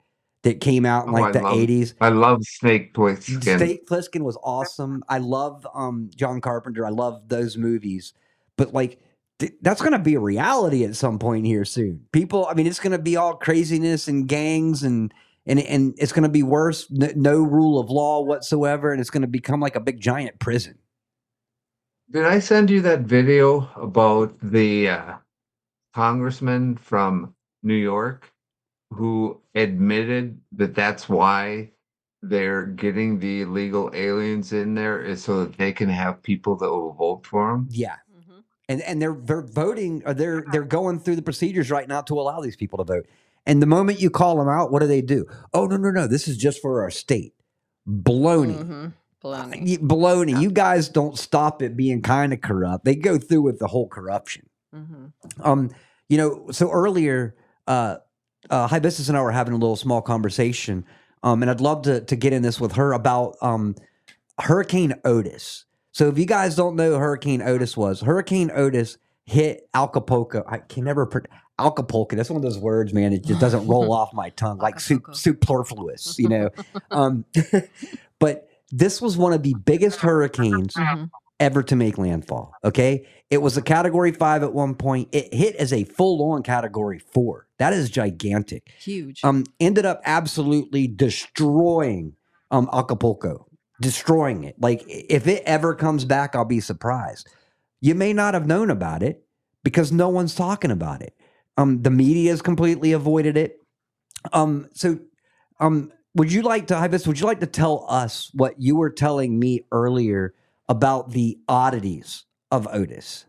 [0.45, 1.93] that came out in Oh, like I the love- 80s?
[1.99, 3.43] I love Snake Plissken.
[3.43, 5.03] Snake Plissken was awesome.
[5.09, 6.85] I love um, John Carpenter.
[6.85, 8.13] I love those movies.
[8.55, 8.99] But like
[9.39, 12.05] th- that's going to be a reality at some point here soon.
[12.11, 15.11] People, I mean, it's going to be all craziness and gangs and
[15.47, 16.89] and and it's going to be worse.
[16.91, 20.39] No, no rule of law whatsoever, and it's going to become like a big giant
[20.39, 20.77] prison.
[22.11, 25.13] Did I send you that video about the uh,
[25.95, 28.31] congressman from New York
[28.95, 31.71] who admitted that that's why
[32.21, 36.69] they're getting the illegal aliens in there is so that they can have people that
[36.69, 37.67] will vote for them?
[37.69, 38.43] Yeah, Mhm.
[38.69, 42.19] and and they're they're voting or they're they're going through the procedures right now to
[42.19, 43.05] allow these people to vote.
[43.45, 45.25] And the moment you call them out, what do they do?
[45.53, 46.07] Oh no no no!
[46.07, 47.33] This is just for our state.
[47.87, 48.57] Baloney.
[48.63, 48.93] Mhm.
[49.23, 49.61] Baloney.
[49.61, 50.41] Y- Baloney.
[50.41, 52.85] You guys don't stop it being kind of corrupt.
[52.85, 54.47] They go through with the whole corruption.
[54.73, 55.11] Mhm.
[55.41, 55.69] Um,
[56.09, 57.35] you know, so earlier,
[57.67, 57.97] uh,
[58.49, 60.85] uh, Hibiscus and I were having a little small conversation,
[61.23, 63.75] um, and I'd love to to get in this with her about um,
[64.39, 65.65] Hurricane Otis.
[65.91, 70.43] So if you guys don't know who Hurricane Otis was, Hurricane Otis hit Acapulco.
[70.47, 71.27] I can never put
[71.57, 72.15] Acapulco.
[72.17, 73.13] That's one of those words, man.
[73.13, 76.49] It just doesn't roll off my tongue like su- superfluous, you know.
[76.91, 77.23] um,
[78.19, 81.09] but this was one of the biggest hurricanes Mhm.
[81.39, 82.53] Ever to make landfall.
[82.63, 83.07] Okay.
[83.29, 85.09] It was a category five at one point.
[85.11, 87.47] It hit as a full on category four.
[87.57, 88.71] That is gigantic.
[88.79, 89.23] Huge.
[89.23, 92.15] Um, ended up absolutely destroying
[92.51, 93.47] um Acapulco,
[93.81, 94.55] destroying it.
[94.59, 97.27] Like if it ever comes back, I'll be surprised.
[97.81, 99.25] You may not have known about it
[99.63, 101.13] because no one's talking about it.
[101.57, 103.59] Um, the media has completely avoided it.
[104.33, 104.99] Um, so
[105.59, 108.89] um, would you like to, Ibis, would you like to tell us what you were
[108.89, 110.33] telling me earlier
[110.67, 113.25] about the oddities of Otis?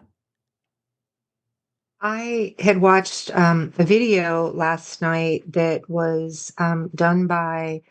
[2.01, 7.83] I had watched um, a video last night that was um, done by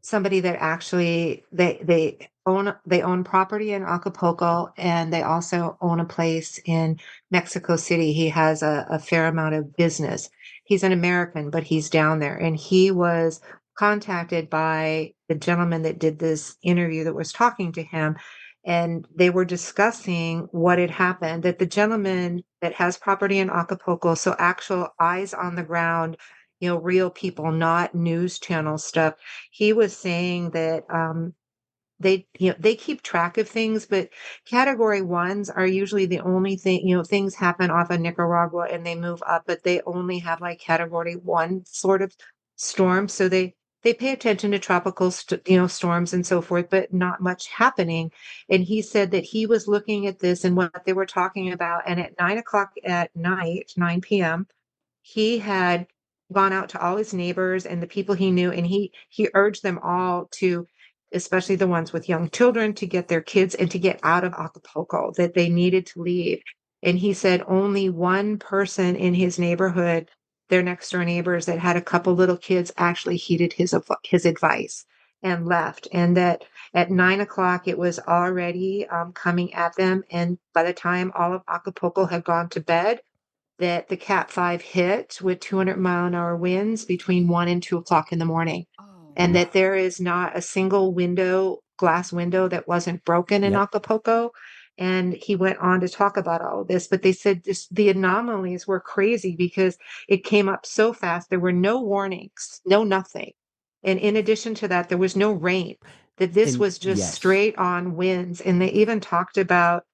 [0.00, 6.00] somebody that actually they they own they own property in Acapulco and they also own
[6.00, 6.98] a place in
[7.30, 8.12] Mexico City.
[8.12, 10.28] He has a, a fair amount of business.
[10.64, 13.40] He's an American, but he's down there, and he was
[13.76, 18.16] contacted by the gentleman that did this interview that was talking to him
[18.64, 24.14] and they were discussing what had happened that the gentleman that has property in Acapulco
[24.14, 26.16] so actual eyes on the ground
[26.60, 29.14] you know real people not news channel stuff
[29.50, 31.34] he was saying that um
[32.00, 34.08] they you know they keep track of things but
[34.46, 38.84] category ones are usually the only thing you know things happen off of nicaragua and
[38.86, 42.14] they move up but they only have like category one sort of
[42.56, 46.68] storm so they they pay attention to tropical st- you know storms and so forth
[46.70, 48.10] but not much happening.
[48.50, 51.82] And he said that he was looking at this and what they were talking about
[51.86, 54.46] and at nine o'clock at night 9 p.m
[55.02, 55.86] he had
[56.32, 59.62] gone out to all his neighbors and the people he knew and he he urged
[59.62, 60.66] them all to
[61.14, 64.34] especially the ones with young children to get their kids and to get out of
[64.34, 66.42] acapulco that they needed to leave.
[66.82, 70.10] And he said only one person in his neighborhood
[70.52, 74.86] their next door neighbors that had a couple little kids actually heeded his his advice
[75.24, 80.38] and left and that at nine o'clock it was already um, coming at them and
[80.54, 83.00] by the time all of acapulco had gone to bed
[83.58, 87.78] that the cat 5 hit with 200 mile an hour winds between 1 and 2
[87.78, 89.12] o'clock in the morning oh.
[89.16, 93.62] and that there is not a single window glass window that wasn't broken in Yep.
[93.62, 94.32] acapulco
[94.78, 97.88] and he went on to talk about all of this but they said this, the
[97.90, 99.76] anomalies were crazy because
[100.08, 101.30] it came up so fast.
[101.30, 103.32] There were no warnings no nothing.
[103.84, 105.76] And in addition to that there was no rain
[106.18, 107.14] that this And- was just yes.
[107.14, 108.40] straight on winds.
[108.40, 109.84] And they even talked about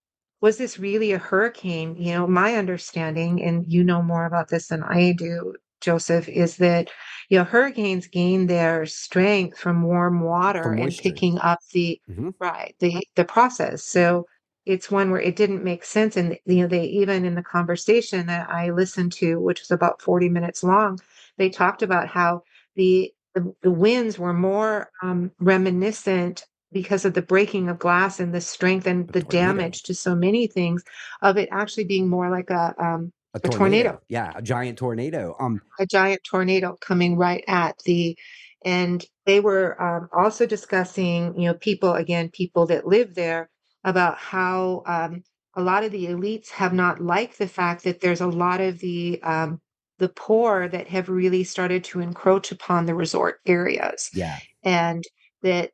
[0.41, 1.97] was this really a hurricane?
[1.97, 6.57] You know my understanding and you know more about this than i do joseph is
[6.57, 6.91] that
[7.29, 12.35] you know hurricanes gain their strength from warm water From and picking up the Mhm.
[12.41, 13.85] right the the process.
[13.85, 14.27] So
[14.69, 18.27] it's one where it didn't make sense and you know they even in the conversation
[18.27, 20.99] that i listened to which was about 40 minutes long
[21.39, 22.43] they talked about how
[22.77, 28.35] the the, the winds were more um, reminiscent because of the breaking of glass and
[28.35, 29.43] the strength and A the tornado.
[29.47, 30.83] damage to so many things
[31.23, 33.59] of it actually being more like a um, A tornado.
[33.59, 34.01] tornado.
[34.09, 35.37] Yeah, a giant tornado.
[35.39, 38.17] Um, a giant tornado coming right at the
[38.65, 43.49] and they were um, also discussing you know people again people that live there
[43.85, 45.23] about how um,
[45.55, 48.79] a lot of the elites have not liked the fact that there's a lot of
[48.79, 49.61] the um,
[49.99, 54.39] the poor that have really started to encroach upon the resort areas yeah.
[54.63, 55.03] and
[55.43, 55.73] that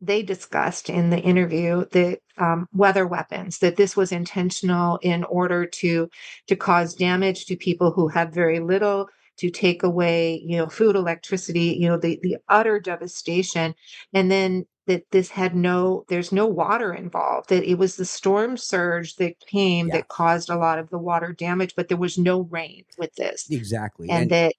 [0.00, 5.66] they discussed in the interview that um, weather weapons that this was intentional in order
[5.66, 6.08] to
[6.46, 10.94] to cause damage to people who have very little to take away you know food
[10.94, 13.74] electricity you know the the utter devastation
[14.12, 18.56] and then that this had no there's no water involved that it was the storm
[18.58, 19.98] surge that came Yeah.
[19.98, 23.48] that caused a lot of the water damage but there was no rain with this
[23.50, 24.10] Exactly.
[24.10, 24.54] and that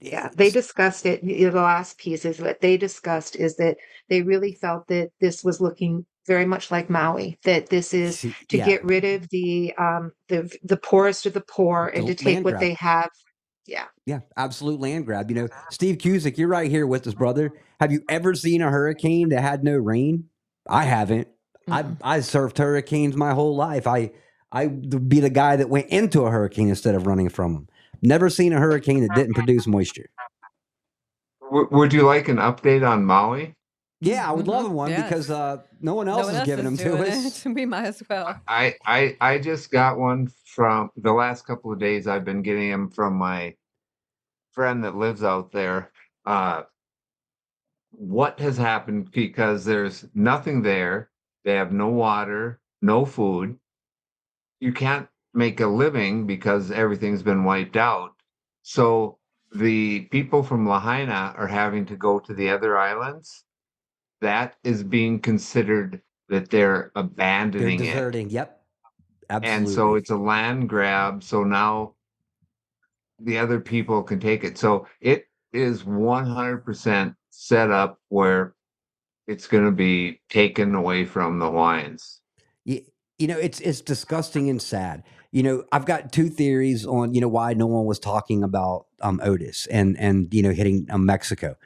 [0.00, 3.78] yeah they discussed it the last piece is what they discussed is that
[4.10, 8.58] they really felt that this was looking very much like maui that this is to
[8.58, 8.66] yeah.
[8.66, 12.44] get rid of the um the the poorest of the poor and The to take
[12.44, 12.60] what grab.
[12.60, 13.10] they have
[13.70, 15.30] yeah Yeah, absolute land grab.
[15.30, 17.52] You know, Steve Cusick, you're right here with us, brother.
[17.80, 20.24] Have you ever seen a hurricane that had no rain?
[20.68, 21.28] I haven't.
[21.68, 21.96] I Mm-mm.
[22.02, 23.86] I surfed hurricanes my whole life.
[23.86, 24.10] I
[24.52, 27.68] I would be the guy that went into a hurricane instead of running from them.
[28.02, 30.10] Never seen a hurricane that didn't produce moisture.
[31.42, 33.54] W- would you like an update on Maui?
[34.00, 34.72] Yeah, I would love Mhm.
[34.72, 35.02] one Yes.
[35.04, 37.46] because uh, no one No else one is else giving is them to us.
[37.46, 37.50] it.
[37.54, 38.40] We might as well.
[38.48, 42.06] I I I just got one from the last couple of days.
[42.06, 43.54] I've been getting them from my
[44.52, 45.90] friend that lives out there.
[46.26, 46.62] Uh,
[47.90, 49.10] what has happened?
[49.12, 51.10] Because there's nothing there.
[51.44, 53.58] They have no water, no food.
[54.60, 58.12] You can't make a living because everything's been wiped out.
[58.62, 59.18] So
[59.54, 63.44] the people from Lahaina are having to go to the other islands.
[64.20, 66.92] That is being considered that they're
[67.56, 68.30] They're abandoning it deserting.
[68.30, 68.62] Yep,
[69.30, 69.56] absolutely.
[69.58, 71.94] and so it's a land grab so now
[73.22, 74.58] the other people can take it.
[74.58, 78.54] So it is 100% set up where
[79.26, 82.20] it's going to be taken away from the hawaiians.
[82.64, 82.82] You,
[83.18, 85.04] you know it's it's disgusting and sad.
[85.30, 88.86] You know i've got two theories on you know why no one was talking about
[89.00, 91.56] um otis and and you know hitting um, mexico.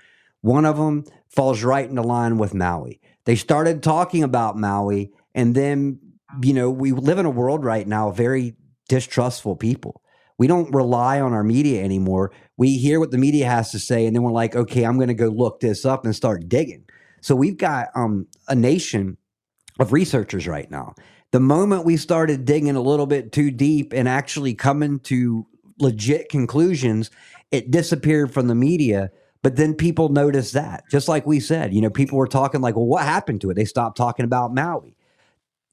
[0.42, 3.00] One of them falls right into line with maui.
[3.24, 6.00] They started talking about maui and then
[6.42, 8.57] you know we live in a world right now very
[8.88, 10.02] distrustful people
[10.39, 14.07] we don't rely on our media anymore we hear what the media has to say
[14.07, 16.85] and then we're like okay i'm going to go look this up and start digging
[17.20, 19.16] so we've got um a nation
[19.80, 20.95] of researchers right now.
[21.32, 25.47] The moment we started digging a little bit too deep and actually coming to
[25.80, 27.11] legit conclusions,
[27.51, 29.11] it disappeared from the media.
[29.43, 32.76] But then people noticed that, just like we said, you know, people were talking like,
[32.76, 33.55] well, what happened to it?
[33.55, 34.97] They stopped talking about Maui.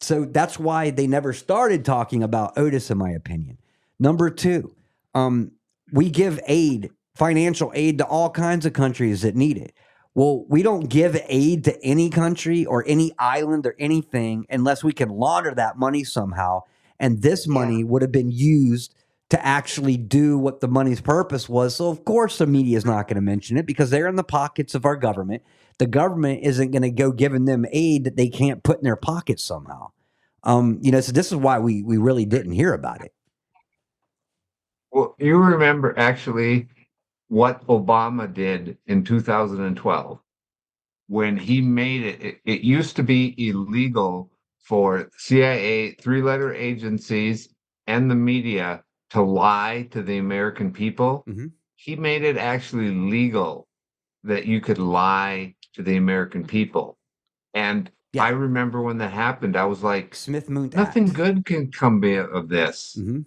[0.02, 3.60] So that's why they never started talking about Otis, in my opinion.
[4.02, 4.76] Number two,
[5.14, 5.52] um,
[5.94, 9.74] we give aid, financial aid to all kinds of countries that need it.
[10.16, 14.92] Well, we don't give aid to any country or any island or anything unless we
[14.92, 16.62] can launder that money somehow.
[17.00, 17.54] And this Yeah.
[17.54, 18.96] money would have been used
[19.30, 21.76] to actually do what the money's purpose was.
[21.76, 24.24] So, of course, the media is not going to mention it because they're in the
[24.24, 25.44] pockets of our government.
[25.78, 28.96] The government isn't going to go giving them aid that they can't put in their
[28.96, 29.92] pockets somehow.
[30.44, 33.14] Um, you know, so this is why we we really didn't hear about it.
[34.92, 36.68] Well you remember actually
[37.28, 40.20] what obama did in 2012
[41.08, 44.30] when he made it it, it used to be illegal
[44.60, 47.50] for cia three letter agencies
[47.88, 51.52] and the media to lie to the american people Mhm.
[51.76, 53.68] he made it actually legal
[54.24, 56.98] that you could lie to the american people
[57.54, 58.26] and Yeah.
[58.26, 60.76] i remember when that happened i was like Smith-Mundt.
[60.76, 63.26] nothing good can come of this Mhm.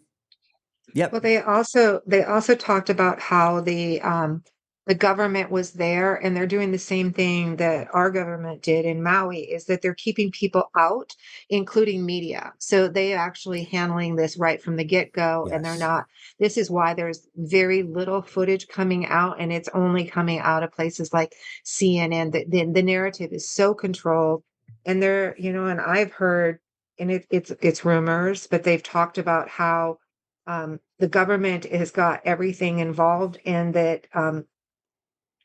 [0.95, 1.13] Yep.
[1.13, 4.43] Well, they also they also talked about how the um
[4.87, 9.03] the government was there and they're doing the same thing that our government did in
[9.03, 11.15] Maui is that they're keeping people out,
[11.49, 12.53] including media.
[12.59, 16.05] So they actually handling this right from the get-go and they're not
[16.39, 20.73] this is why there's very little footage coming out and it's only coming out of
[20.73, 21.35] places like
[21.65, 22.33] CNN.
[22.33, 24.43] The the, the narrative is so controlled
[24.85, 26.61] and they're, you know, and I've heard
[26.99, 29.99] and it, it's it's rumors, but they've talked about how
[30.47, 34.47] um, the government has got everything involved in that um,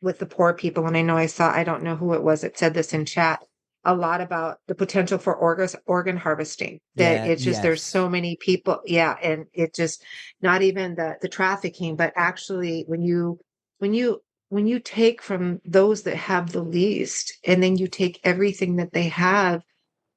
[0.01, 0.85] with the poor people.
[0.87, 3.05] And I know I saw, I don't know who it was that said this in
[3.05, 3.43] chat,
[3.85, 6.79] a lot about the potential for organ, organ harvesting.
[6.95, 8.81] That Yeah, it's just there's so many people.
[8.85, 9.15] Yeah.
[9.21, 10.03] And it just
[10.41, 13.39] not even the the trafficking, but actually when you
[13.79, 18.19] when you when you take from those that have the least and then you take
[18.23, 19.63] everything that they have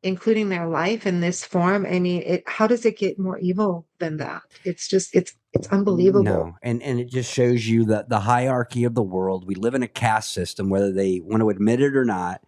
[0.03, 3.87] including their life in this form i mean it how does it get more evil
[3.99, 8.09] than that it's just it's it's unbelievable No, and and it just shows you that
[8.09, 9.47] the hierarchy of the world.
[9.47, 12.43] We live in a caste system, whether they want to admit it or not.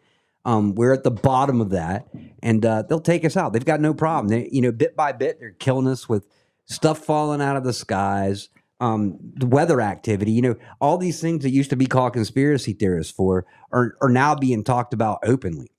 [0.47, 2.09] Um, we're at the bottom of that,
[2.43, 3.53] and uh, they'll take us out.
[3.53, 4.29] They've got no problem.
[4.29, 6.27] They, you know, bit by bit, they're killing us with
[6.67, 8.51] stuff falling out of the skies,
[8.81, 10.33] um, the weather activity.
[10.33, 14.11] You know, all these things that used to be called conspiracy theorists for are are
[14.11, 15.71] now being talked about openly.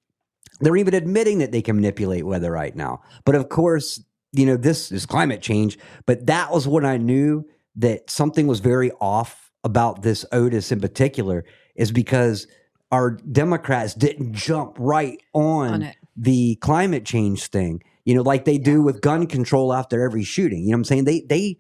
[0.60, 3.02] They're even admitting that they can manipulate weather right now.
[3.26, 5.78] But of course, you know, this is climate change.
[6.06, 7.46] But that was when I knew
[7.76, 11.44] that something was very off about this Otis in particular,
[11.76, 12.48] is because
[12.92, 18.58] our Democrats didn't jump right on, On the climate change thing, you know, like they
[18.58, 20.62] do with gun control after every shooting.
[20.62, 21.04] You know what I'm saying?
[21.06, 21.58] They they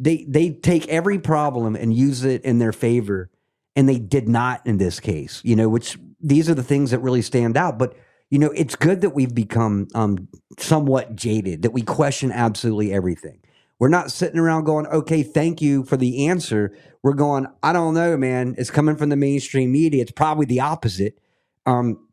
[0.00, 3.30] they they take every problem and use it in their favor.
[3.74, 6.98] And they did not in this case, you know, which these are the things that
[6.98, 7.78] really stand out.
[7.78, 7.94] But
[8.32, 10.26] you know, it's good that we've become um,
[10.58, 13.38] somewhat jaded, that we question absolutely everything.
[13.78, 16.74] We're not sitting around going, okay, thank you for the answer.
[17.02, 18.54] We're going, I don't know, man.
[18.56, 20.00] It's coming from the mainstream media.
[20.02, 21.18] It's probably the opposite.
[21.66, 22.08] Um,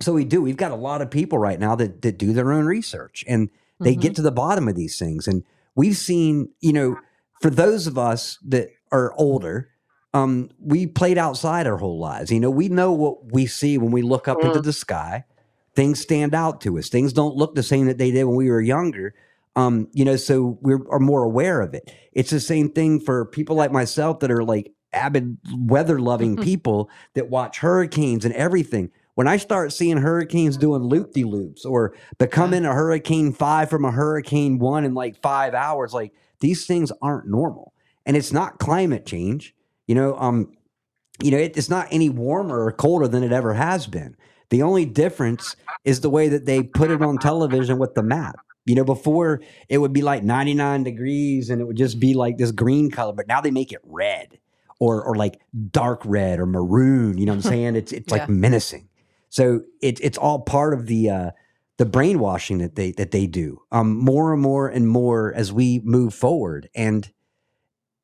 [0.00, 0.42] So we do.
[0.42, 3.48] We've got a lot of people right now that that do their own research and
[3.82, 4.00] they Mm-hmm.
[4.00, 5.28] get to the bottom of these things.
[5.28, 5.44] And
[5.76, 6.96] we've seen, you know,
[7.40, 9.68] for those of us that are older,
[10.12, 12.32] um, we played outside our whole lives.
[12.32, 15.24] You know, we know what we see when we look up into the sky.
[15.74, 16.88] Things stand out to us.
[16.88, 19.14] Things don't look the same that they did when we were younger.
[19.56, 21.92] Um, you know, so we are more aware of it.
[22.12, 26.90] It's the same thing for people like myself that are like avid weather loving people
[27.14, 28.90] that watch hurricanes and everything.
[29.14, 33.84] When I start seeing hurricanes doing loop de loops or becoming a hurricane five from
[33.84, 37.74] a hurricane one in like five hours, like these things aren't normal.
[38.06, 39.54] And it's not climate change.
[39.86, 40.52] You know, um,
[41.22, 44.16] you know, it, it's not any warmer or colder than it ever has been.
[44.50, 48.36] The only difference is the way that they put it on television with the map.
[48.66, 52.36] You know, before it would be like 99 degrees and it would just be like
[52.36, 54.38] this green color, but now they make it red
[54.78, 55.40] or or like
[55.70, 57.16] dark red or maroon.
[57.16, 57.76] You know what I'm saying?
[57.76, 58.88] It's it's like menacing.
[59.28, 61.30] So it, it's all part of the uh,
[61.78, 63.62] the brainwashing that they that they do.
[63.72, 67.10] Um, more and more and more as we move forward, and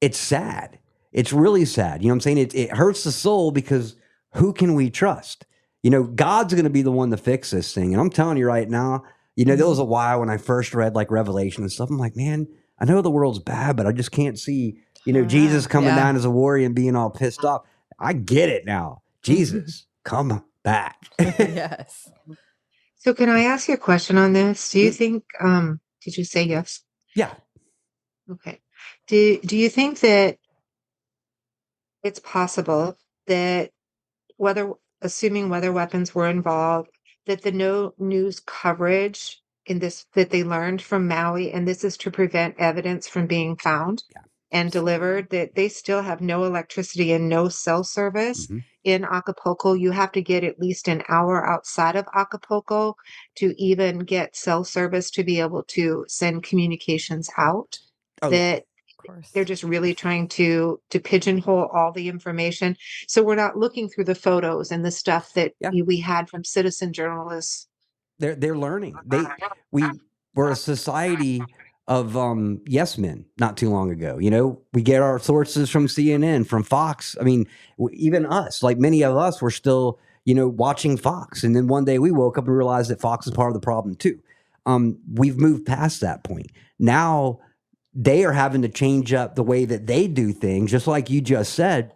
[0.01, 0.79] it's sad.
[1.13, 2.03] It's really sad.
[2.03, 2.39] You know what I'm saying?
[2.39, 3.97] It, it hurts the soul because
[4.35, 5.47] who can we trust?
[5.83, 7.93] You know, God's going to be the one to fix this thing.
[7.93, 9.05] And I'm telling you right now,
[9.37, 11.91] you know, there was a while when I first read like Revelation and stuff.
[11.91, 12.49] I'm like, man,
[12.81, 15.97] I know the world's bad, but I just can't see, you know, Jesus coming Yeah.
[15.97, 17.63] down as a warrior and being all pissed off.
[17.99, 19.03] I get it now.
[19.23, 20.99] Jesus, come back.
[21.19, 22.11] yes.
[22.99, 24.71] So can I ask you a question on this?
[24.73, 24.97] Do you Mm.
[24.97, 26.83] think um did you say yes?
[27.15, 27.35] yeah.
[28.31, 28.61] Okay.
[29.07, 30.39] Do do you think that
[32.03, 32.97] it's possible
[33.27, 33.71] that
[34.37, 34.73] whether
[35.03, 36.91] assuming whether weapons were involved,
[37.27, 41.97] that the no news coverage in this that they learned from Maui, and this is
[41.99, 44.23] to prevent evidence from being found Yeah.
[44.53, 48.65] and delivered, that they still have no electricity and no cell service Mhm.
[48.85, 49.75] in Acapulco.
[49.75, 52.95] You have to get at least an hour outside of Acapulco
[53.37, 57.79] to even get cell service to be able to send communications out.
[58.23, 58.65] Oh, that
[59.07, 59.31] course.
[59.33, 62.77] they're just really trying to to pigeonhole all the information
[63.09, 65.71] so we're not looking through the photos and the stuff that Yeah.
[65.85, 67.67] we had from citizen journalists
[68.19, 68.97] they're they're learning.
[69.05, 69.25] They
[69.73, 69.85] we
[70.35, 71.43] were a society
[71.87, 74.17] of um yes men not too long ago.
[74.19, 77.15] You know, we get our sources from CNN, from Fox.
[77.21, 77.47] I mean,
[77.93, 81.85] even us, like many of us, were still you know watching Fox, and then one
[81.85, 84.19] day we woke up and realized that Fox is part of the problem too.
[84.65, 86.51] Um, we've moved past that point.
[86.79, 87.39] Now
[87.97, 91.23] they are having to change up the way that they do things, just like you
[91.23, 91.95] just said,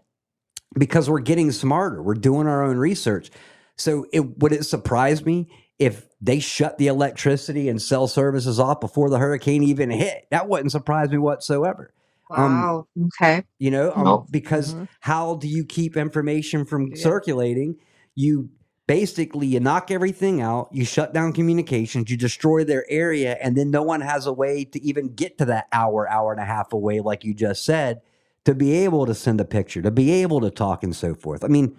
[0.78, 2.02] because we're getting smarter.
[2.02, 3.30] We're doing our own research.
[3.78, 5.48] So it would it surprise me
[5.78, 10.26] if they shut the electricity and cell services off before the hurricane even hit?
[10.30, 11.92] That wouldn't surprise me whatsoever.
[12.36, 14.26] Um, wow okay You know, um, No.
[14.30, 14.88] because Mhm.
[15.00, 16.96] how do you keep information from Yeah.
[16.96, 17.76] circulating?
[18.16, 18.50] You
[18.90, 23.70] basically you knock everything out, you shut down communications, you destroy their area, and then
[23.70, 26.72] no one has a way to even get to that hour, hour and a half
[26.72, 28.00] away, like you just said,
[28.44, 31.44] to be able to send a picture, to be able to talk and so forth.
[31.44, 31.76] I mean,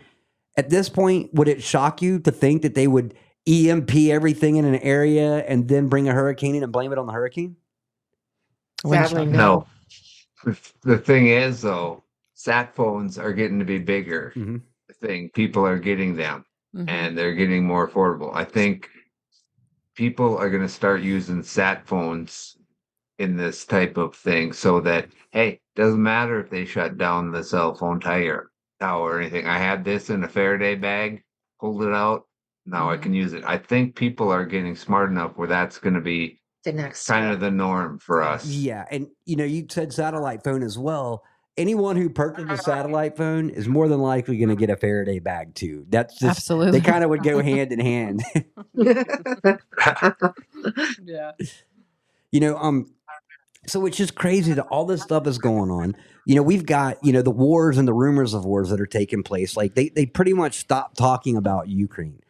[0.55, 3.13] at this point, would it shock you to think that they would
[3.45, 7.07] EMP everything in an area and then bring a hurricane in and blame it on
[7.07, 7.57] the hurricane?
[8.87, 9.37] Sadly, no.
[9.37, 9.67] No.
[10.45, 12.05] The, the thing is, though,
[12.35, 14.31] sat phones are getting to be bigger.
[14.33, 14.61] Mhm.
[15.01, 16.45] Thing people are getting them,
[16.75, 16.89] Mhm.
[16.89, 18.33] and they're getting more affordable.
[18.33, 18.89] I think
[19.95, 22.57] people are going to start using sat phones
[23.19, 27.43] in this type of thing, so that hey, doesn't matter if they shut down the
[27.43, 28.49] cell phone tire
[28.79, 29.45] tower or anything.
[29.45, 31.23] I had this in a Faraday bag,
[31.59, 32.23] pulled it out.
[32.65, 33.01] Now I Mhm.
[33.03, 33.43] can use it.
[33.45, 37.25] I think people are getting smart enough where that's going to be the next kind
[37.25, 37.33] step.
[37.35, 38.45] of the norm for us.
[38.45, 41.23] Yeah, and you know, you said satellite phone as well.
[41.57, 45.19] Anyone who purchased a satellite phone is more than likely going to get a Faraday
[45.19, 45.85] bag too.
[45.89, 46.79] That's just Absolutely.
[46.79, 48.23] they kind of would go hand in hand.
[51.03, 51.31] yeah.
[52.31, 52.85] you know, um,
[53.67, 55.95] so it's just crazy that all this stuff is going on.
[56.25, 58.87] You know, we've got you know the wars and the rumors of wars that are
[58.87, 59.57] taking place.
[59.57, 62.21] Like they they pretty much stopped talking about Ukraine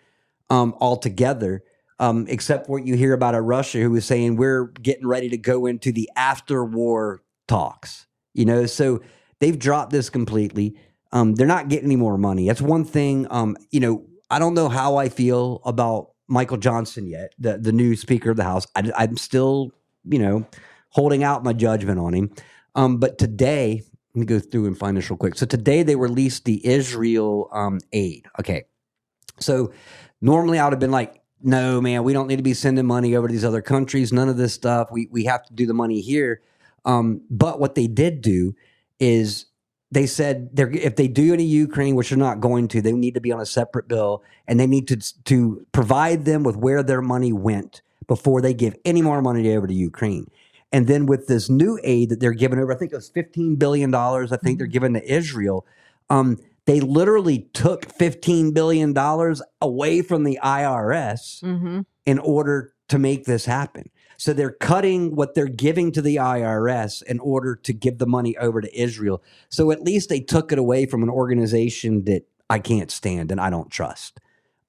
[0.49, 1.63] um, altogether.
[1.99, 5.38] Um, except what you hear about a Russia who is saying we're getting ready to
[5.38, 8.07] go into the after war talks.
[8.34, 9.01] You know, so
[9.39, 10.75] they've dropped this completely.
[11.11, 12.47] Um, they're not getting any more money.
[12.47, 13.27] That's one thing.
[13.29, 17.73] Um, you know, I don't know how I feel about Michael Johnson yet, the the
[17.73, 18.65] new Speaker of the House.
[18.75, 19.71] I, I'm still,
[20.05, 20.47] you know,
[20.89, 22.32] holding out my judgment on him.
[22.75, 23.84] Um, but today,
[24.15, 25.36] let me go through and find this real quick.
[25.36, 28.27] So today they released the Israel um, aid.
[28.39, 28.63] Okay,
[29.39, 29.73] so
[30.21, 33.15] normally I would have been like, no, man, we don't need to be sending money
[33.17, 34.13] over to these other countries.
[34.13, 34.89] None of this stuff.
[34.89, 36.41] We we have to do the money here.
[36.86, 38.55] Um, but what they did do
[38.99, 39.45] is
[39.91, 43.13] they said they're if they do any Ukraine, which they're not going to, they need
[43.15, 46.82] to be on a separate bill, and they need to to provide them with where
[46.84, 50.29] their money went before they give any more money over to Ukraine.
[50.71, 53.57] And then with this new aid that they're giving over, I think it was fifteen
[53.57, 54.32] billion dollars.
[54.32, 55.65] I think they're giving to Israel.
[56.09, 61.82] Um, they literally took fifteen billion dollars away from the IRS Mm-hmm.
[62.05, 63.89] in order to make this happen.
[64.22, 68.38] So they're cutting what they're giving to the IRS in order to give the money
[68.38, 69.24] over to Israel.
[69.49, 73.41] So at least they took it away from an organization that I can't stand and
[73.41, 74.19] I don't trust.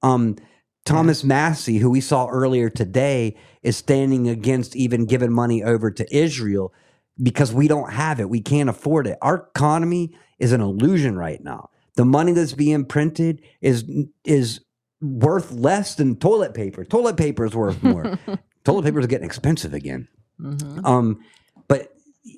[0.01, 0.37] Um,
[0.85, 6.15] Thomas Massie, who we saw earlier today, is standing against even giving money over to
[6.15, 6.73] Israel
[7.21, 8.31] because we don't have it.
[8.31, 9.19] We can't afford it.
[9.21, 11.69] Our economy is an illusion right now.
[11.93, 13.85] The money that's being printed is
[14.23, 14.61] is
[14.99, 16.83] worth less than toilet paper.
[16.83, 18.17] Toilet paper is worth more.
[18.63, 20.07] toilet paper is getting expensive again.
[20.39, 20.85] Mm-hmm.
[20.85, 21.23] Um,
[21.67, 21.93] but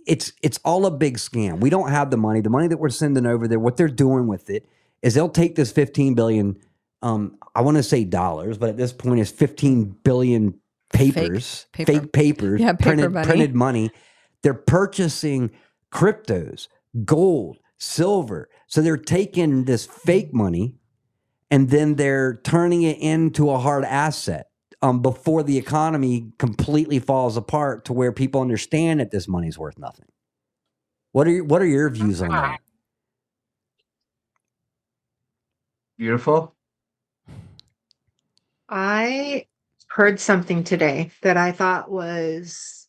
[0.07, 1.59] it's it's all a big scam.
[1.59, 2.41] We don't have the money.
[2.41, 4.67] The money that we're sending over there, what they're doing with it
[5.01, 6.57] is they'll take this 15 billion
[7.01, 10.59] um I want to say dollars, but at this point it's 15 billion
[10.91, 11.93] papers, paper.
[11.93, 13.25] fake papers, Yeah, paper printed money.
[13.27, 13.91] printed money.
[14.41, 15.51] They're purchasing
[15.91, 16.67] cryptos,
[17.03, 18.49] gold, silver.
[18.67, 20.75] So they're taking this fake money
[21.51, 24.47] and then they're turning it into a hard asset
[24.85, 29.79] um, before the economy completely falls apart to where people understand that this money's worth
[29.79, 30.05] nothing.
[31.11, 32.59] What are your, what are your views on that?
[35.97, 36.53] Beautiful.
[38.69, 39.47] I
[39.87, 42.87] heard something today that I thought was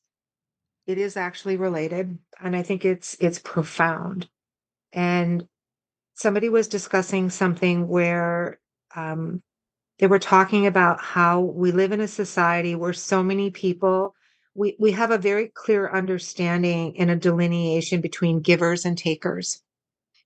[0.86, 4.28] it is actually related and I think it's it's profound.
[4.92, 5.48] And
[6.14, 8.58] somebody was discussing something where
[8.94, 9.42] um
[9.98, 14.14] they were talking about how we live in a society where so many people
[14.54, 19.62] we we have a very clear understanding and a delineation between givers and takers.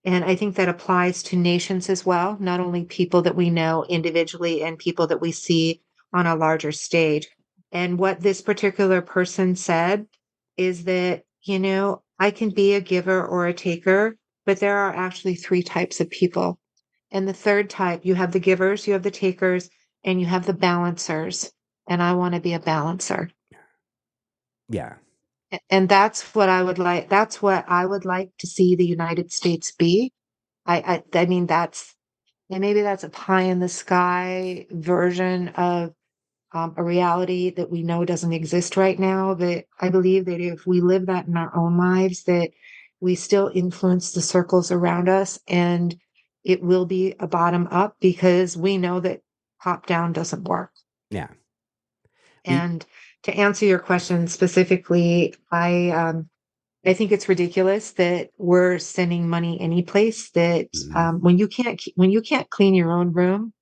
[0.04, 3.84] And I think that applies to nations as well, not only people that we know
[3.88, 7.28] individually and people that we see on a larger stage.
[7.72, 10.06] And what this particular person said
[10.56, 14.16] is that, you know, I can be a giver or a taker,
[14.46, 16.58] but there are actually three types of people.
[17.12, 19.68] And the third type, you have the givers, you have the takers,
[20.04, 21.52] and you have the balancers.
[21.88, 23.30] And I want to be a balancer.
[24.68, 24.94] Yeah.
[25.68, 27.08] And that's what I would like.
[27.08, 30.12] That's what I would like to see the United States be.
[30.64, 31.96] I, I, I mean, that's,
[32.50, 35.92] and maybe that's a pie in the sky version of
[36.52, 39.34] um, a reality that we know doesn't exist right now.
[39.34, 42.50] That I believe that if we live that in our own lives, that
[43.00, 45.96] we still influence the circles around us and
[46.44, 49.20] it will be a bottom up because we know that
[49.62, 50.72] top down doesn't work.
[51.10, 51.28] Yeah.
[52.44, 52.84] And
[53.24, 56.28] to answer your question specifically, I um,
[56.86, 60.96] I think it's ridiculous that we're sending money any place that Mhm.
[60.96, 63.52] um, when you can't when you can't clean your own room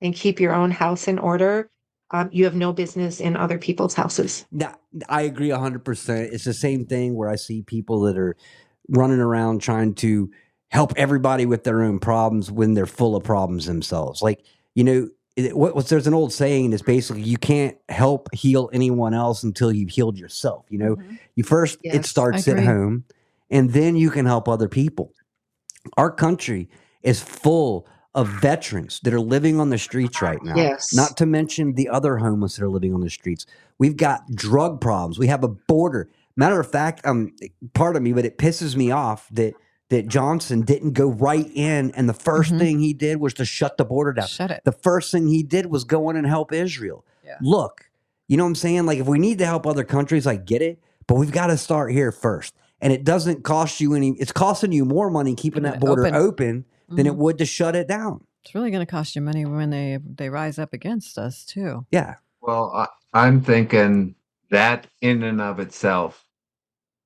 [0.00, 1.70] and keep your own house in order,
[2.10, 4.44] um, you have no business in other people's houses.
[4.50, 4.74] Yeah,
[5.08, 6.32] I agree 100%.
[6.32, 8.36] It's the same thing where I see people that are
[8.88, 10.30] running around trying to
[10.70, 14.22] help everybody with their own problems when they're full of problems themselves.
[14.22, 14.44] Like,
[14.74, 18.70] you know, it, what, what's there's an old saying is basically you can't help heal
[18.72, 20.64] anyone else until you've healed yourself.
[20.68, 21.18] You know, Mhm.
[21.36, 23.04] you first it starts at home
[23.50, 25.12] and then you can help other people.
[25.96, 26.68] Our country
[27.02, 30.54] is full of veterans that are living on the streets right now.
[30.56, 30.94] Yes.
[30.94, 33.44] Not to mention the other homeless that are living on the streets.
[33.78, 35.18] We've got drug problems.
[35.18, 36.08] We have a border.
[36.36, 37.32] Matter of fact, um,
[37.74, 39.54] pardon me, but it pisses me off that
[39.94, 42.58] that Johnson didn't go right in, and the 1st Mhm.
[42.58, 44.26] thing he did was to shut the border down.
[44.26, 44.62] Shut it.
[44.64, 47.04] The first thing he did was go in and help Israel.
[47.24, 47.36] Yeah.
[47.40, 47.90] Look,
[48.26, 48.86] you know what I'm saying?
[48.86, 51.56] Like, if we need to help other countries, I get it, but we've got to
[51.56, 52.54] start here first.
[52.80, 54.10] And it doesn't cost you any.
[54.18, 56.14] It's costing you more money keeping Keeping that border open.
[56.16, 57.16] open, than it Mhm.
[57.18, 58.24] would to shut it down.
[58.44, 61.86] It's really going to cost you money when they they rise up against us too.
[61.90, 62.16] Yeah.
[62.42, 64.16] Well, I, I'm thinking
[64.50, 66.26] that in and of itself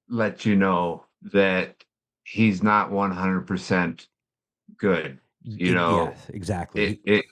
[0.08, 1.84] lets you know that
[2.28, 4.06] he's not 100%
[4.78, 5.18] good.
[5.42, 6.82] You know, yes, exactly.
[6.82, 7.24] It, it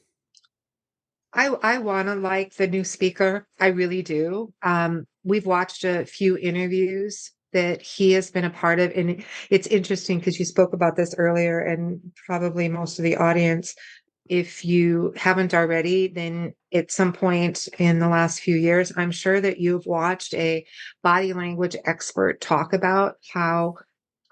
[1.32, 3.46] I I want to like the new speaker.
[3.60, 4.54] I really do.
[4.62, 9.66] Um, we've watched a few interviews that he has been a part of, and it's
[9.66, 13.74] interesting because you spoke about this earlier, and probably most of the audience,
[14.28, 19.40] if you haven't already, then at some point in the last few years, I'm sure
[19.40, 20.64] that you've watched a
[21.02, 23.74] body language expert talk about how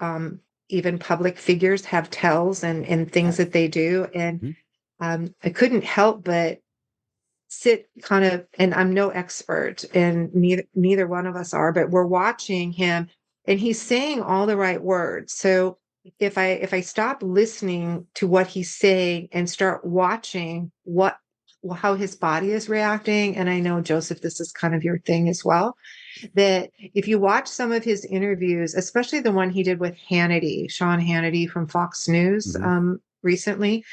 [0.00, 0.40] um,
[0.74, 4.56] even public figures have tells and and things that they do, and Mhm.
[5.00, 6.60] um, I couldn't help but
[7.48, 11.90] sit kind of and I'm no expert and neither neither one of us are but
[11.90, 13.08] we're watching him
[13.46, 15.78] and he's saying all the right words so
[16.20, 21.18] if I if I stop listening to what he's saying and start watching what
[21.76, 25.28] how his body is reacting, and I know Joseph, this is kind of your thing
[25.28, 25.76] as well.
[26.34, 30.70] That if you watch some of his interviews, especially the one he did with Hannity,
[30.70, 32.64] Sean Hannity from Fox News Mhm.
[32.64, 33.84] um, recently,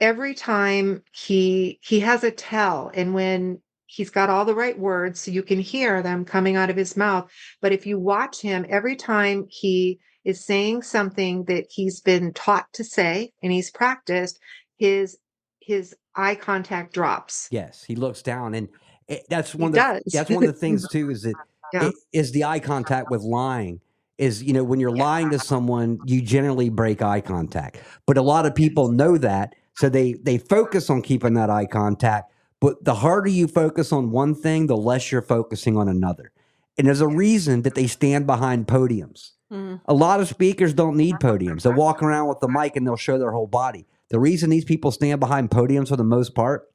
[0.00, 5.20] every time he he has a tell, and when he's got all the right words,
[5.20, 7.30] so you can hear them coming out of his mouth.
[7.60, 12.72] But if you watch him, every time he is saying something that he's been taught
[12.74, 14.38] to say and he's practiced,
[14.78, 15.18] his
[15.60, 17.48] his eye contact drops.
[17.50, 18.68] Yes, he looks down, and
[19.10, 21.34] it, that's one of the that's one of the things too is that
[21.72, 21.88] Yeah.
[21.88, 23.80] it is the eye contact with lying.
[24.16, 28.22] Is you know when you're lying to someone, you generally break eye contact, but a
[28.22, 32.32] lot of people know that, so they they focus on keeping that eye contact.
[32.60, 36.32] But the harder you focus on one thing, the less you're focusing on another.
[36.76, 39.30] And there's a reason that they stand behind podiums.
[39.50, 39.80] Mm.
[39.86, 41.62] A lot of speakers don't need podiums.
[41.62, 43.86] They'll walk around with the mic and they'll show their whole body.
[44.10, 46.68] The reason these people stand behind podiums for the most part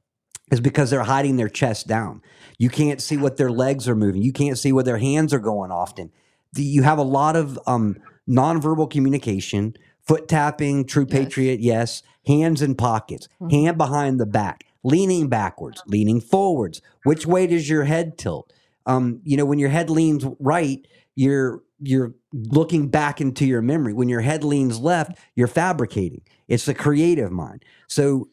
[0.51, 2.21] is because they're hiding their chest down.
[2.57, 4.21] You can't see what their legs are moving.
[4.21, 6.11] You can't see where their hands are going often.
[6.55, 7.97] You have a lot of um,
[8.29, 11.11] nonverbal communication, foot tapping, true Yes.
[11.19, 13.51] patriot, yes, hands in pockets, Mhm.
[13.51, 16.81] hand behind the back, leaning backwards, leaning forwards.
[17.03, 18.53] Which way does your head tilt?
[18.85, 20.85] Um, you know, when your head leans right,
[21.15, 23.91] you're you're looking back into your memory.
[23.91, 26.21] When your head leans left, you're fabricating.
[26.47, 27.65] It's the creative mind.
[27.87, 28.29] So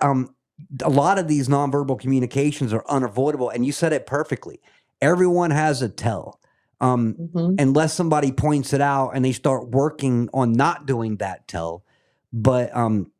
[0.00, 0.30] um,
[0.82, 3.50] a lot of these nonverbal communications are unavoidable.
[3.50, 4.60] And you said it perfectly.
[5.00, 6.40] Everyone has a tell.
[6.80, 7.58] Um, Mhm.
[7.58, 11.84] unless somebody points it out and they start working on not doing that tell.
[12.34, 13.10] But um,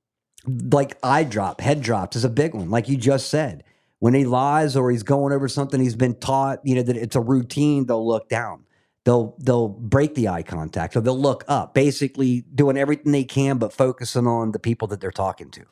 [0.47, 3.65] like eye drop, head drops is a big one, like you just said.
[3.99, 7.17] When he lies or he's going over something he's been taught, you know, that it's
[7.17, 8.65] a routine, they'll look down.
[9.05, 13.57] They'll they'll break the eye contact or they'll look up, basically doing everything they can
[13.57, 15.65] but focusing on the people that they're talking to.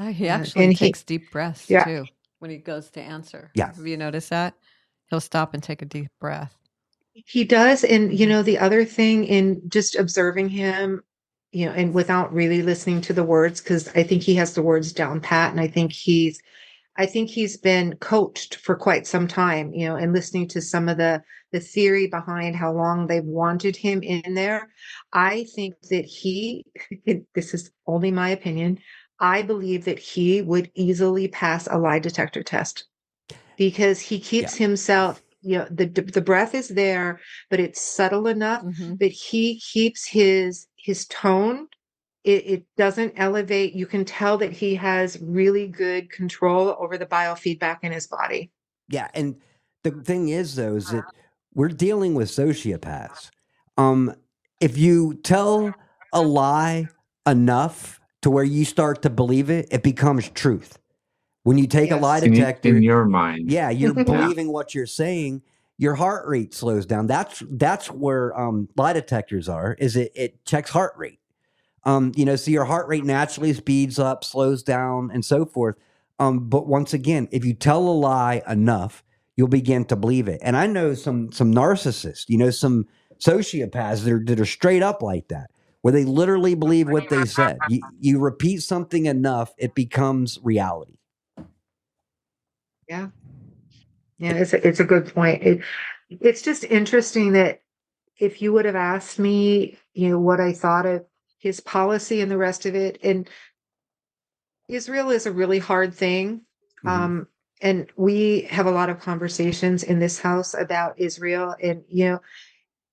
[0.00, 1.84] Uh, he actually and he- takes deep breaths Yeah.
[1.84, 2.06] too
[2.38, 3.50] when he goes to answer.
[3.54, 3.74] Yeah.
[3.74, 4.54] Have you noticed that?
[5.10, 6.56] He'll stop and take a deep breath.
[7.12, 7.84] He does.
[7.84, 11.02] And, you know, the other thing in just observing him,
[11.52, 14.62] you know, and without really listening to the words, because I think he has the
[14.62, 15.50] words down pat.
[15.50, 16.40] And I think he's,
[16.96, 20.88] I think he's been coached for quite some time, you know, and listening to some
[20.88, 21.22] of the,
[21.52, 24.70] the theory behind how long they've wanted him in there.
[25.12, 26.64] I think that he,
[27.34, 28.78] this is only my opinion,
[29.20, 32.84] I believe that he would easily pass a lie detector test
[33.56, 38.62] because he keeps himself, you know, the, the breath is there, but it's subtle enough
[38.62, 38.98] Mhm.
[38.98, 41.68] but he keeps his his tone.
[42.24, 43.74] It, it doesn't elevate.
[43.74, 48.50] You can tell that he has really good control over the biofeedback in his body.
[48.88, 49.36] Yeah, and
[49.84, 51.04] the thing is though is that
[51.54, 53.30] we're dealing with sociopaths.
[53.76, 54.14] Um,
[54.60, 55.74] if you tell
[56.12, 56.88] a lie
[57.26, 60.78] enough to where you start to believe it, it becomes truth.
[61.42, 63.50] When you take a lie detector, in your mind.
[63.50, 64.04] yeah, you're Yeah.
[64.04, 65.42] believing what you're saying.
[65.78, 67.06] Your heart rate slows down.
[67.06, 69.74] That's that's where um, lie detectors are.
[69.78, 71.18] Is it it checks heart rate.
[71.84, 75.76] Um, you know, so your heart rate naturally speeds up, slows down, and so forth.
[76.18, 79.02] Um, but once again, if you tell a lie enough,
[79.36, 80.38] you'll begin to believe it.
[80.42, 82.86] And I know some some narcissists, you know, some
[83.18, 85.50] sociopaths that are, that are straight up like that,
[85.82, 87.62] where they literally believe what they said.
[87.66, 90.94] You, you repeat something enough, it becomes reality.
[92.88, 93.08] yeah
[94.18, 95.60] yeah it's a, it's a good point it,
[96.08, 97.62] it's just interesting that
[98.18, 101.04] if you would have asked me you know what i thought of
[101.38, 103.28] his policy and the rest of it and
[104.68, 106.42] israel is a really hard thing
[106.84, 106.90] Mhm.
[106.90, 107.26] um
[107.62, 112.20] and we have a lot of conversations in this house about israel and you know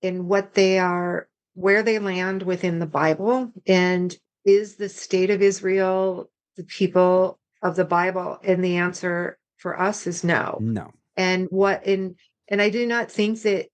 [0.02, 1.28] and what they are
[1.58, 7.74] where they land within the bible and is the state of israel the people of
[7.74, 10.92] the bible and the answer for us is no no.
[11.16, 12.14] and what in
[12.48, 13.66] and i do not think that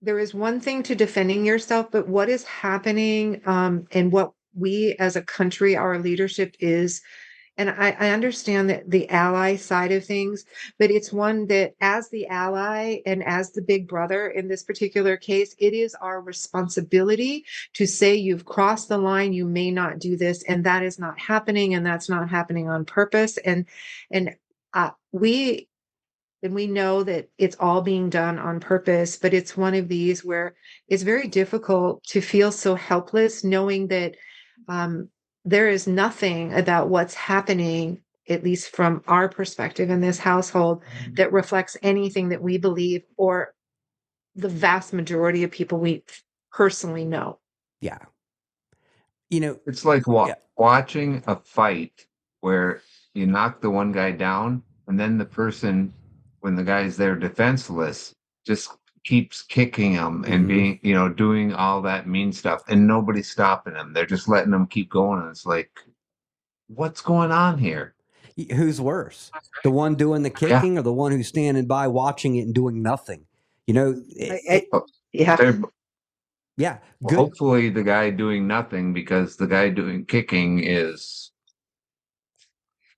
[0.00, 4.96] there is one thing to defending yourself but what is happening um and what we
[4.98, 7.00] as a country our leadership is
[7.56, 10.44] and I, I understand that the ally side of things
[10.78, 15.16] but it's one that as the ally and as the big brother in this particular
[15.16, 17.44] case it is our responsibility
[17.74, 19.32] to say you've crossed the line.
[19.32, 20.42] You may not do this.
[20.44, 23.38] And that is not happening and that's not happening on purpose.
[23.38, 23.66] And
[24.10, 24.34] and
[24.74, 25.68] uh, we
[26.42, 30.24] and we know that it's all being done on purpose but it's one of these
[30.24, 30.56] where
[30.88, 34.16] it's very difficult to feel so helpless knowing that
[34.68, 35.08] um,
[35.44, 41.14] there is nothing about what's happening at least from our perspective in this household mm-hmm.
[41.14, 43.52] that reflects anything that we believe or
[44.36, 46.04] the vast majority of people we
[46.52, 47.38] personally know
[47.80, 47.98] Yeah.
[49.30, 50.34] You know, It's like wa- Yeah.
[50.56, 52.06] watching a fight
[52.40, 52.82] where
[53.14, 55.92] you knock the one guy down, and then the person,
[56.40, 58.14] when the guy's there defenseless,
[58.46, 60.48] just keeps kicking him and Mhm.
[60.48, 63.92] being, you know, doing all that mean stuff, and nobody's stopping him.
[63.92, 65.20] They're just letting them keep going.
[65.22, 65.70] And it's like,
[66.68, 67.94] what's going on here?
[68.50, 69.30] who's worse?
[69.62, 72.80] The one doing the kicking or the one who's standing by watching it and doing
[72.82, 73.26] nothing?
[73.66, 74.80] You know, it- I- I-
[75.12, 75.36] yeah.
[75.36, 75.60] They're,
[76.56, 81.30] yeah, well, hopefully, the guy doing nothing because the guy doing kicking is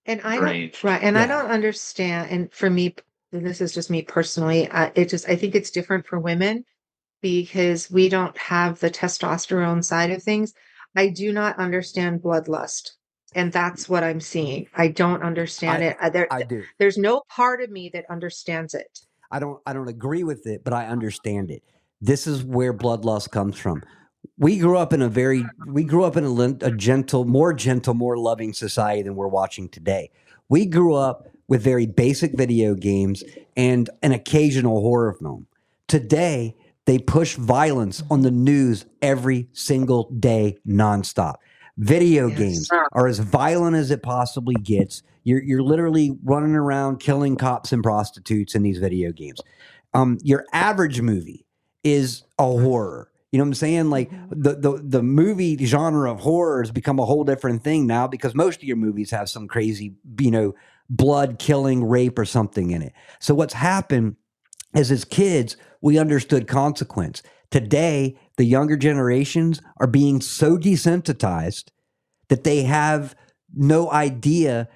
[0.06, 2.30] And I don't, right, and I don't understand.
[2.30, 2.94] And for me,
[3.34, 4.70] and this is just me personally.
[4.70, 6.64] I, it just I think it's different for women
[7.20, 10.54] because we don't have the testosterone side of things.
[10.96, 12.92] I do not understand bloodlust,
[13.34, 14.68] and that's what I'm seeing.
[14.76, 15.96] I don't understand I- it.
[16.00, 16.62] Uh, There, I do.
[16.78, 19.00] there's no part of me that understands it.
[19.30, 21.62] I don't I don't agree with it, but I understand it.
[22.00, 23.82] This is where bloodlust comes from.
[24.38, 27.94] We grew up in a very we grew up in a, a gentle, more gentle,
[27.94, 30.10] more loving society than we're watching today.
[30.48, 33.22] We grew up with very basic video games
[33.56, 35.46] and an occasional horror film.
[35.88, 41.34] Today, they push violence on the news every single day nonstop.
[41.78, 42.38] Video Yes.
[42.38, 45.02] games are as violent as it possibly gets.
[45.24, 49.40] You're you're literally running around killing cops and prostitutes in these video games.
[49.92, 51.46] Um, your average movie
[51.82, 53.10] is a horror.
[53.32, 53.90] You know what I'm saying?
[53.90, 58.06] Like the, the the movie genre of horror has become a whole different thing now
[58.06, 60.54] because most of your movies have some crazy, you know,
[60.90, 62.92] blood killing, rape, or something in it.
[63.20, 64.16] So what's happened
[64.74, 67.22] is as kids, we understood consequence.
[67.50, 71.68] Today, the younger generations are being so desensitized
[72.28, 73.14] that they have
[73.54, 74.68] no idea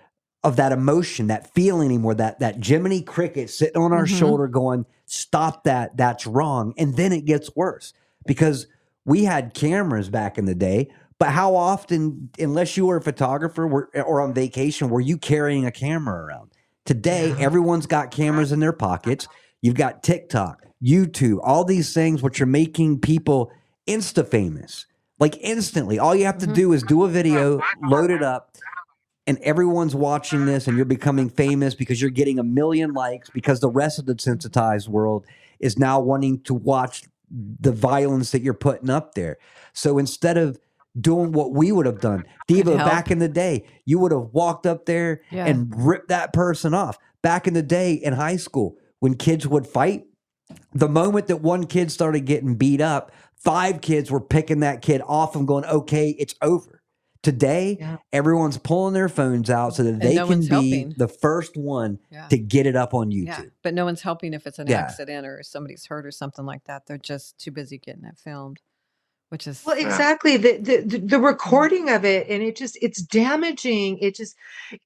[0.44, 4.18] of that emotion, that feeling anymore, that that Jiminy Cricket sitting on our Mhm.
[4.18, 6.72] shoulder going, stop that, that's wrong.
[6.78, 7.92] And then it gets worse
[8.26, 8.68] because
[9.04, 13.66] we had cameras back in the day, but how often, unless you were a photographer
[13.66, 16.52] were, or on vacation, were you carrying a camera around?
[16.84, 19.28] Today, everyone's got cameras in their pockets.
[19.60, 23.50] You've got TikTok, YouTube, all these things which are making people
[23.86, 24.86] insta famous.
[25.18, 25.98] Like instantly.
[25.98, 26.54] All you have to Mhm.
[26.54, 28.56] do is do a video, load it up,
[29.26, 33.58] and everyone's watching this and you're becoming famous because you're getting a million likes because
[33.58, 35.26] the rest of the sensitized world
[35.58, 39.36] is now wanting to watch the violence that you're putting up there.
[39.72, 40.58] So instead of
[41.00, 44.66] doing what we would have done, Diva, back in the day, you would have walked
[44.66, 45.46] up there Yeah.
[45.46, 46.98] and ripped that person off.
[47.22, 50.04] Back in the day in high school, when kids would fight,
[50.72, 55.02] the moment that one kid started getting beat up, five kids were picking that kid
[55.06, 56.80] off and going, okay, it's over.
[57.22, 57.96] Today, Yeah.
[58.12, 60.94] everyone's pulling their phones out so that And they no can be helping.
[60.96, 62.28] the first one Yeah.
[62.28, 63.26] to get it up on YouTube.
[63.26, 66.64] Yeah, but no one's helping if it's an accident or somebody's hurt or something like
[66.64, 66.86] that.
[66.86, 68.60] They're just too busy getting it filmed,
[69.30, 70.36] which is Well, exactly.
[70.36, 73.98] The, the the the recording of it, and it just it's damaging.
[73.98, 74.36] It just,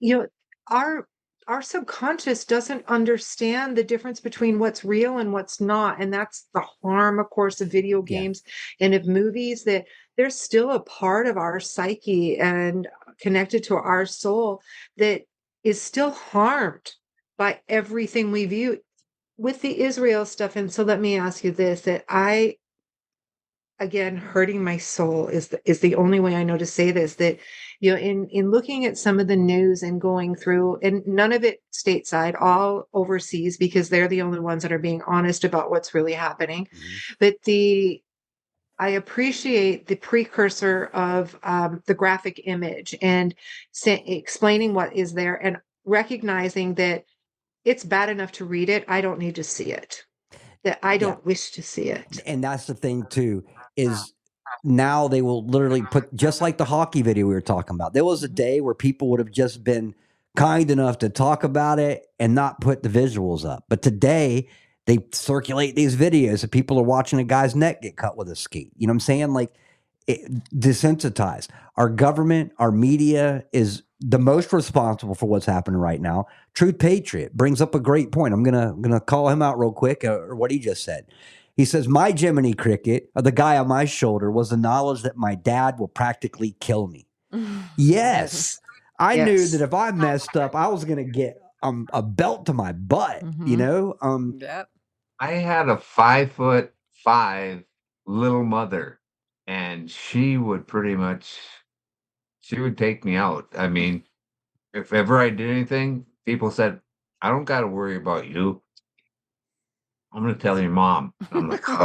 [0.00, 0.26] you know,
[0.68, 1.08] our
[1.48, 6.64] our subconscious doesn't understand the difference between what's real and what's not, and that's the
[6.82, 8.20] harm, of course, of video Yeah.
[8.20, 8.42] games
[8.80, 9.64] and of movies.
[9.64, 9.86] That
[10.16, 12.88] they're still a part of our psyche and
[13.20, 14.60] connected to our soul
[14.96, 15.22] that
[15.64, 16.92] is still harmed
[17.38, 18.78] by everything we view
[19.36, 20.56] with the Israel stuff.
[20.56, 22.56] And so let me ask you this: that I
[23.82, 27.16] again hurting my soul is the, is the only way I know to say this
[27.16, 27.38] that
[27.80, 31.32] you know in in looking at some of the news and going through and none
[31.32, 35.70] of it stateside all overseas because they're the only ones that are being honest about
[35.70, 37.16] what's really happening Mhm.
[37.18, 38.02] but the
[38.78, 43.34] I appreciate the precursor of um, the graphic image and
[43.70, 47.04] sa- explaining what is there and recognizing that
[47.64, 48.84] it's bad enough to read it.
[48.88, 50.02] I don't need to see it.
[50.64, 52.22] That I don't wish to see it.
[52.26, 53.44] And that's the thing too
[53.76, 54.12] is
[54.64, 57.94] now they will literally put just like the hockey video we were talking about.
[57.94, 59.94] There was a day where people would have just been
[60.36, 63.64] kind enough to talk about it and not put the visuals up.
[63.68, 64.48] But today
[64.86, 68.36] they circulate these videos of people are watching a guy's neck get cut with a
[68.36, 68.70] ski.
[68.76, 69.32] You know what I'm saying?
[69.32, 69.52] Like
[70.06, 71.48] it, desensitized.
[71.76, 76.26] Our government, our media is the most responsible for what's happening right now.
[76.54, 78.34] Truth Patriot brings up a great point.
[78.34, 81.06] I'm gonna I'm gonna call him out real quick uh, what he just said.
[81.56, 85.16] He says, My Jiminy Cricket, or the guy on my shoulder, was the knowledge that
[85.16, 87.06] my dad will practically kill me.
[87.76, 88.60] Yes.
[88.98, 92.46] I knew that if I messed up, I was going to get um, a belt
[92.46, 93.58] to my butt, you Mhm.
[93.58, 93.94] know?
[94.00, 94.68] Um, Yep.
[95.18, 96.72] I had a five foot
[97.04, 97.64] five
[98.06, 99.00] little mother,
[99.46, 101.38] and she would pretty much
[102.40, 103.46] she would take me out.
[103.56, 104.04] I mean,
[104.74, 106.80] if ever I did anything, people said,
[107.20, 108.61] I don't gotta worry about you.
[110.14, 111.12] I'm gonna tell your mom.
[111.32, 111.76] I'm like, oh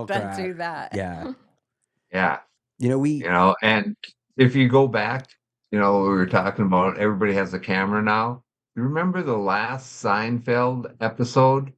[0.00, 0.94] Oh, Don't do that.
[0.94, 1.32] Yeah.
[2.12, 2.38] yeah.
[2.78, 3.94] You know, we you know and
[4.36, 5.28] if you go back
[5.70, 8.42] you know we were talking about everybody has a camera now
[8.74, 11.72] you remember the last seinfeld episode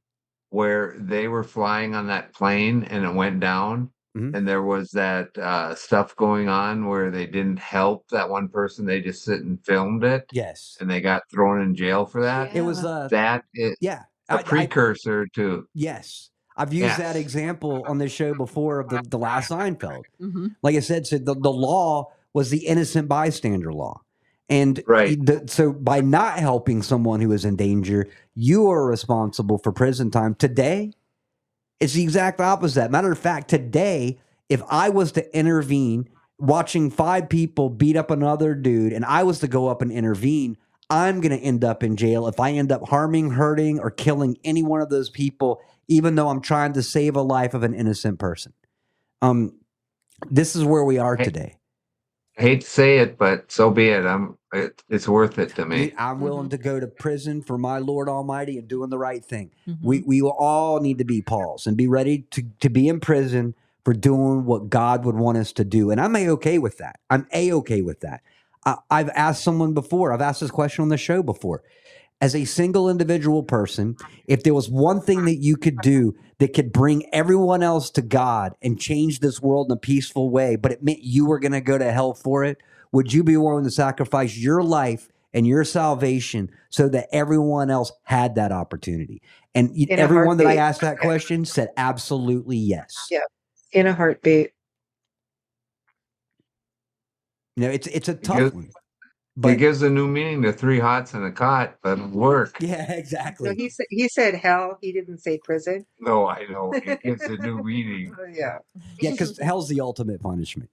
[0.49, 4.35] where they were flying on that plane and it went down Mhm.
[4.35, 8.85] and there was that uh, stuff going on where they didn't help that one person
[8.85, 12.55] they just sit and filmed it yes, and they got thrown in jail for that
[12.55, 12.89] it was Yeah.
[12.89, 14.03] uh that is yeah.
[14.29, 18.89] A I- I- precursor to yes, I've used that example on this show before of
[18.89, 20.03] the the last Seinfeld.
[20.19, 24.01] hmm Like I said, so the the law was the innocent bystander law.
[24.49, 25.17] And Right.
[25.25, 30.11] the, so by not helping someone who is in danger, you are responsible for prison
[30.11, 30.35] time.
[30.35, 30.91] Today,
[31.79, 32.91] it's the exact opposite.
[32.91, 34.19] Matter of fact, today,
[34.49, 36.09] if I was to intervene,
[36.39, 40.57] watching five people beat up another dude, and I was to go up and intervene,
[40.93, 44.37] I'm going to end up in jail if I end up harming, hurting, or killing
[44.43, 47.73] any one of those people, even though I'm trying to save a life of an
[47.73, 48.53] innocent person.
[49.21, 49.55] Um,
[50.29, 51.57] this is where we are Hey, today.
[52.37, 55.65] I hate to say it but so be it i'm it, it's worth it to
[55.67, 56.51] me I'm willing Mhm.
[56.51, 59.51] to go to prison for my Lord Almighty and doing the right thing.
[59.65, 62.87] hmm We we will all need to be Pauls and be ready to to be
[62.87, 63.53] in prison
[63.85, 65.91] for doing what God would want us to do.
[65.91, 66.99] And I'm a okay with that.
[67.09, 68.21] I'm a okay with that.
[68.65, 70.13] I, I've asked someone before.
[70.13, 71.63] I've asked this question on the show before.
[72.21, 73.97] As a single individual person,
[74.27, 78.01] if there was one thing that you could do that could bring everyone else to
[78.01, 81.51] God and change this world in a peaceful way, but it meant you were going
[81.51, 82.59] to go to hell for it,
[82.93, 87.91] would you be willing to sacrifice your life and your salvation so that everyone else
[88.03, 89.21] had that opportunity?
[89.53, 93.07] And everyone that I asked that question said absolutely yes.
[93.11, 93.19] Yeah.
[93.73, 94.51] In a heartbeat.
[97.55, 98.69] You know, it's it's a It tough gives, one,
[99.45, 102.95] it gives a new meaning to three hots and a cot but work yeah, No,
[102.95, 103.55] exactly.
[103.55, 104.77] he said he said hell.
[104.81, 105.85] He didn't say prison.
[105.99, 108.57] no i know it gives a new meaning yeah.
[108.99, 110.69] Yeah, because hell's the ultimate punishment.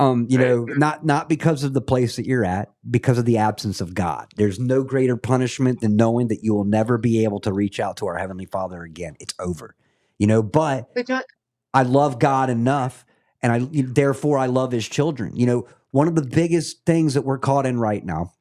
[0.00, 3.38] Um, you know, not not because of the place that you're at, because of the
[3.38, 4.26] absence of God.
[4.34, 7.96] There's no greater punishment than knowing that you will never be able to reach out
[7.98, 9.16] to our heavenly Father again.
[9.20, 9.76] It's over.
[10.18, 11.24] You know, but But
[11.72, 13.04] I love God enough,
[13.40, 15.36] and I therefore I love His children.
[15.36, 18.32] You know, one of the biggest things that we're caught in right now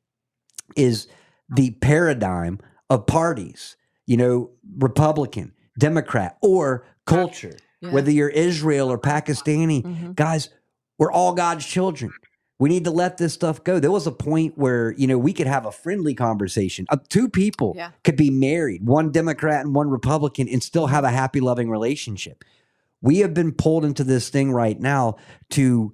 [0.75, 1.07] is
[1.55, 3.75] the paradigm of parties.
[4.07, 4.49] You know,
[4.79, 7.55] Republican, Democrat, or culture.
[7.79, 7.91] Yeah.
[7.91, 10.15] Whether you're Israel or Pakistani, Mhm.
[10.15, 10.49] guys,
[10.97, 12.11] we're all God's children.
[12.57, 13.79] We need to let this stuff go.
[13.79, 16.87] There was a point where, you know, we could have a friendly conversation.
[16.89, 17.91] Uh, two people Yeah.
[18.03, 22.43] could be married, one Democrat and one Republican, and still have a happy, loving relationship.
[22.99, 25.17] We have been pulled into this thing right now
[25.51, 25.93] to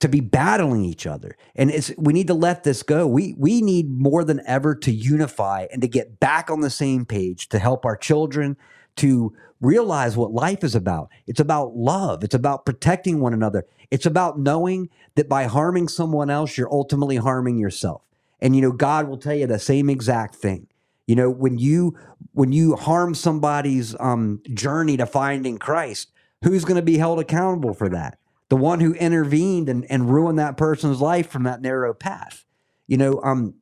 [0.00, 1.36] to be battling each other.
[1.54, 3.06] And it's we need to let this go.
[3.06, 7.06] We we need more than ever to unify and to get back on the same
[7.06, 8.56] page to help our children
[8.96, 11.10] to realize what life is about.
[11.26, 12.22] It's about love.
[12.24, 13.66] It's about protecting one another.
[13.90, 18.02] It's about knowing that by harming someone else, you're ultimately harming yourself.
[18.40, 20.66] And you know, God will tell you the same exact thing.
[21.06, 21.96] You know, when you
[22.32, 26.10] when you harm somebody's um, journey to finding Christ,
[26.42, 28.18] who's going to be held accountable for that?
[28.48, 32.44] The one who intervened and, and ruined that person's life from that narrow path.
[32.86, 33.54] You know, um,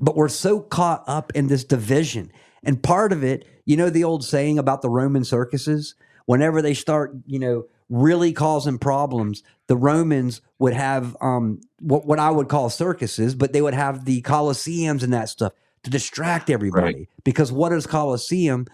[0.00, 2.32] but we're so caught up in this division.
[2.62, 5.94] And part of it, you know, the old saying about the Roman circuses,
[6.26, 12.18] whenever they start, you know, really causing problems, the Romans would have um, what, what
[12.18, 15.52] I would call circuses, but they would have the Colosseums and that stuff
[15.82, 17.08] to distract everybody.
[17.24, 18.66] Because what is Colosseum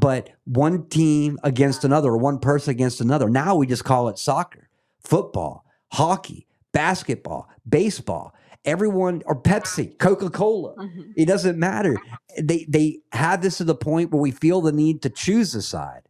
[0.00, 3.28] but one team against another or one person against another?
[3.28, 4.68] Now we just call it soccer,
[5.04, 8.34] football, hockey, basketball, baseball.
[8.64, 10.74] Everyone or Pepsi, Coca Cola.
[10.76, 11.12] Mhm.
[11.16, 11.96] It doesn't matter.
[12.42, 15.60] They they have this to the point where we feel the need to choose a
[15.60, 16.02] side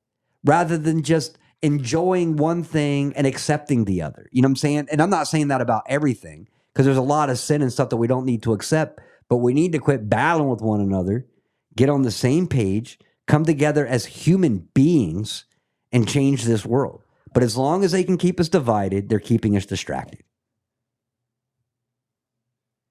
[0.45, 4.29] rather than just enjoying one thing and accepting the other.
[4.31, 4.89] You know what I'm saying?
[4.93, 7.89] And I'm not saying that about everything because there's a lot of sin and stuff
[7.89, 11.27] that we don't need to accept, but we need to quit battling with one another,
[11.75, 15.47] get on the same page, come together as human beings
[15.91, 17.01] and change this world.
[17.35, 20.23] But as long as they can keep us divided, they're keeping us distracted.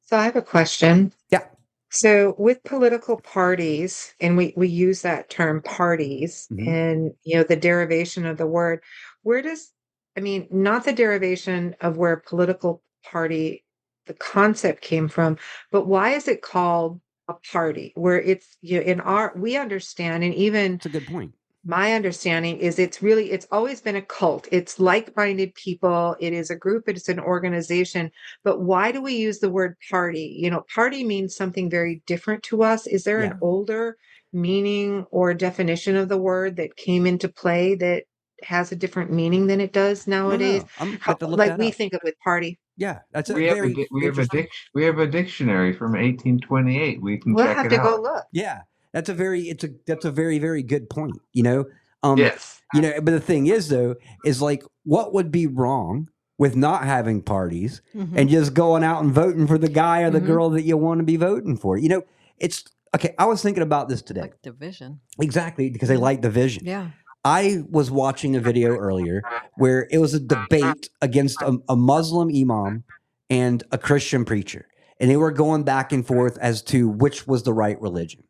[0.06, 1.14] so I have a question.
[1.32, 1.46] Yeah.
[1.92, 6.68] So with political parties, and we we use that term parties, Mhm.
[6.68, 8.82] and you know the derivation of the word.
[9.24, 9.72] Where does
[10.18, 13.66] I mean not the derivation of where political party
[14.08, 15.38] the concept came from,
[15.72, 17.94] but why is it called a party?
[17.96, 21.34] Where it's you know, in our we understand, and even it's a good point.
[21.66, 26.50] My understanding is it's really it's always been a cult it's like-minded people it is
[26.50, 28.12] a group it's an organization
[28.44, 32.44] but why do we use the word party you know party means something very different
[32.44, 33.32] to us is there Yeah.
[33.32, 33.96] an older
[34.34, 38.04] meaning or definition of the word that came into play that
[38.44, 40.64] has a different meaning than it does No, no, nowadays.
[40.80, 41.76] I'm How- to look like we up.
[41.76, 42.60] think of with party.
[42.76, 45.08] Yeah, that's a We have a, very di- we have a dic- we have a
[45.08, 47.02] dictionary from 1828.
[47.02, 47.84] We can We'll check have it to out.
[47.98, 48.26] go look.
[48.34, 48.62] Yeah,
[48.94, 51.18] that's a very it's a that's a very very good point.
[51.34, 51.66] You know,
[52.04, 52.62] um, yes.
[52.74, 56.84] you know, but the thing is though, is like what would be wrong with not
[56.84, 58.18] having parties Mhm.
[58.18, 60.26] and just going out and voting for the guy or the Mhm.
[60.28, 61.78] girl that you want to be voting for?
[61.78, 62.02] You know,
[62.38, 62.64] it's
[62.96, 63.14] okay.
[63.20, 65.00] I was thinking about this today like division.
[65.20, 66.66] exactly because they like division.
[66.66, 66.90] Yeah.
[67.26, 69.22] I was watching a video earlier
[69.56, 72.84] where it was a debate against a, a Muslim imam
[73.30, 74.68] and a Christian preacher.
[75.00, 78.24] And they were going back and forth as to which was the right religion.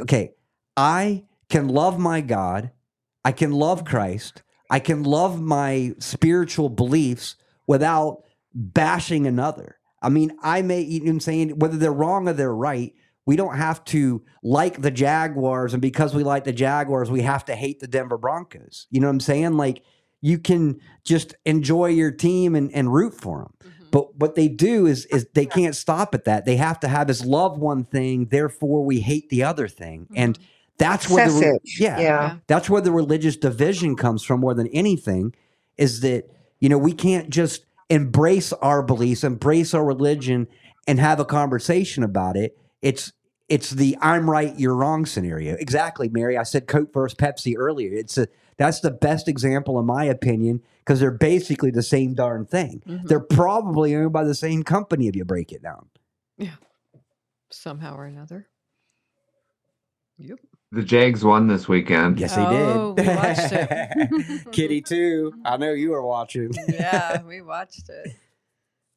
[0.00, 0.32] Okay,
[0.76, 2.70] I can love my God,
[3.24, 7.36] I can love Christ, I can love my spiritual beliefs
[7.66, 8.22] without
[8.54, 9.78] bashing another.
[10.00, 12.92] I mean, I may, I'm saying, whether they're wrong or they're right,
[13.24, 17.44] we don't have to like the Jaguars, and because we like the Jaguars, we have
[17.44, 18.86] to hate the Denver Broncos.
[18.90, 19.56] You know what I'm saying?
[19.56, 19.82] Like
[20.20, 23.70] you can just enjoy your team and, and root for them.
[23.70, 23.81] Mm-hmm.
[23.92, 26.46] But what they do is is they can't stop at that.
[26.46, 30.06] They have to have us love one thing, therefore we hate the other thing.
[30.06, 30.14] Mm-hmm.
[30.16, 30.38] And
[30.78, 32.36] that's where the yeah, Yeah.
[32.48, 35.34] that's where the religious division comes from more than anything
[35.76, 36.24] is that
[36.58, 40.48] you know we can't just embrace our beliefs embrace our religion
[40.88, 42.58] and have a conversation about it.
[42.80, 43.12] It's
[43.50, 45.54] it's the i'm right you're wrong scenario.
[45.56, 46.38] Exactly mary.
[46.38, 47.92] I said coke versus pepsi earlier.
[47.92, 48.26] It's a
[48.58, 53.06] that's the best example in my opinion because they're basically the same darn thing Mhm.
[53.06, 55.88] they're probably owned by the same company if you break it down
[56.38, 56.56] Yeah,
[57.50, 58.48] Somehow or another.
[60.18, 60.38] Yep.
[60.70, 62.18] The Jags won this weekend.
[62.18, 64.42] yes Oh, they we did watched it.
[64.52, 68.16] kitty too i know you were watching yeah, we watched it.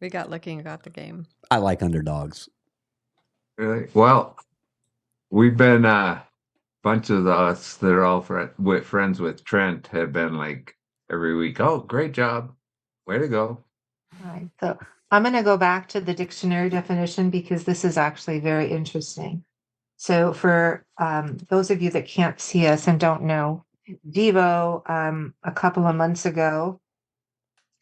[0.01, 1.26] We got lucky and got the game.
[1.51, 2.49] i like underdogs
[3.58, 3.88] Really?
[3.93, 4.36] Well,
[5.32, 6.22] we've been uh
[6.86, 10.75] bunch of us that are all fri with friends with Trent have been like
[11.11, 11.59] every week.
[11.59, 12.53] Oh, great job.
[13.07, 13.63] Way to go.
[14.23, 14.47] All right.
[14.59, 14.77] So
[15.09, 19.43] I'm going to go back to the dictionary definition because this is actually very interesting.
[19.97, 23.65] So for um, those of you that can't see us and don't know,
[24.07, 26.79] Devo um, a couple of months ago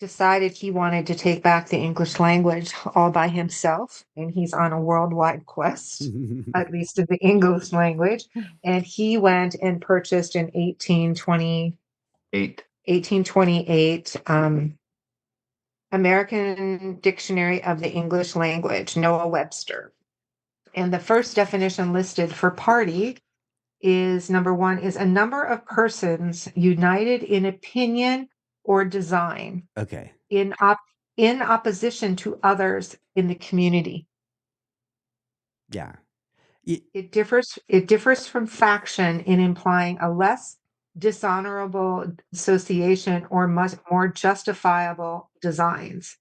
[0.04, 4.74] decided he wanted to take back the English language all by himself, and he's on
[4.74, 6.04] a worldwide quest.
[6.56, 8.26] at least of the English language.
[8.66, 11.78] And he went and purchased in 1820,
[12.32, 14.78] 1828 um,
[15.93, 19.93] American Dictionary of the English Language, Noah Webster.
[20.76, 23.20] And the first definition listed for party
[23.80, 28.28] is number one is a number of persons united in opinion
[28.64, 30.80] or design okay in op-
[31.18, 34.07] in opposition to others in the community.
[35.70, 35.93] yeah
[36.66, 40.57] It differs it differs from faction in implying a less
[40.97, 46.18] dishonorable association or much more justifiable designs.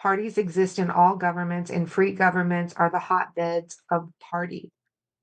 [0.00, 4.72] Parties exist in all governments and free governments are the hotbeds of party.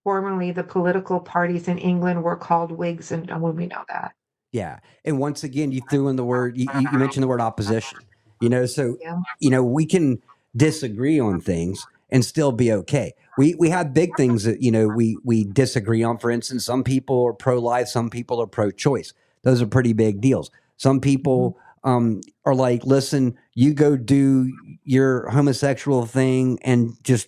[0.04, 4.14] Formerly, the political parties in England were called Whigs, and well, we know that.
[4.52, 6.58] Yeah, and once again, you threw in the word.
[6.58, 8.00] You, you mentioned the word opposition.
[8.40, 9.20] You know, so Yeah.
[9.40, 10.22] you know we can
[10.56, 13.14] disagree on things and still be okay.
[13.38, 16.18] We we have big things that you know we we disagree on.
[16.18, 19.14] For instance, some people are pro life, some people are pro choice.
[19.44, 20.52] Those are pretty big deals.
[20.78, 24.52] Some people um, are like, listen, you go do
[24.84, 27.28] your homosexual thing and just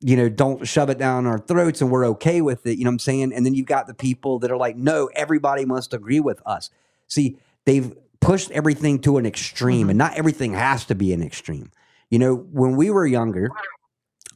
[0.00, 2.78] you know don't shove it down our throats and we're okay with it.
[2.78, 3.32] You know what I'm saying?
[3.34, 6.70] And then you've got the people that are like, no, everybody must agree with us.
[7.06, 11.70] See, they've pushed everything to an extreme, and not everything has to be an extreme.
[12.10, 13.50] You know, when we were younger,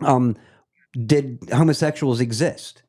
[0.00, 0.36] um,
[0.92, 2.82] did homosexuals exist?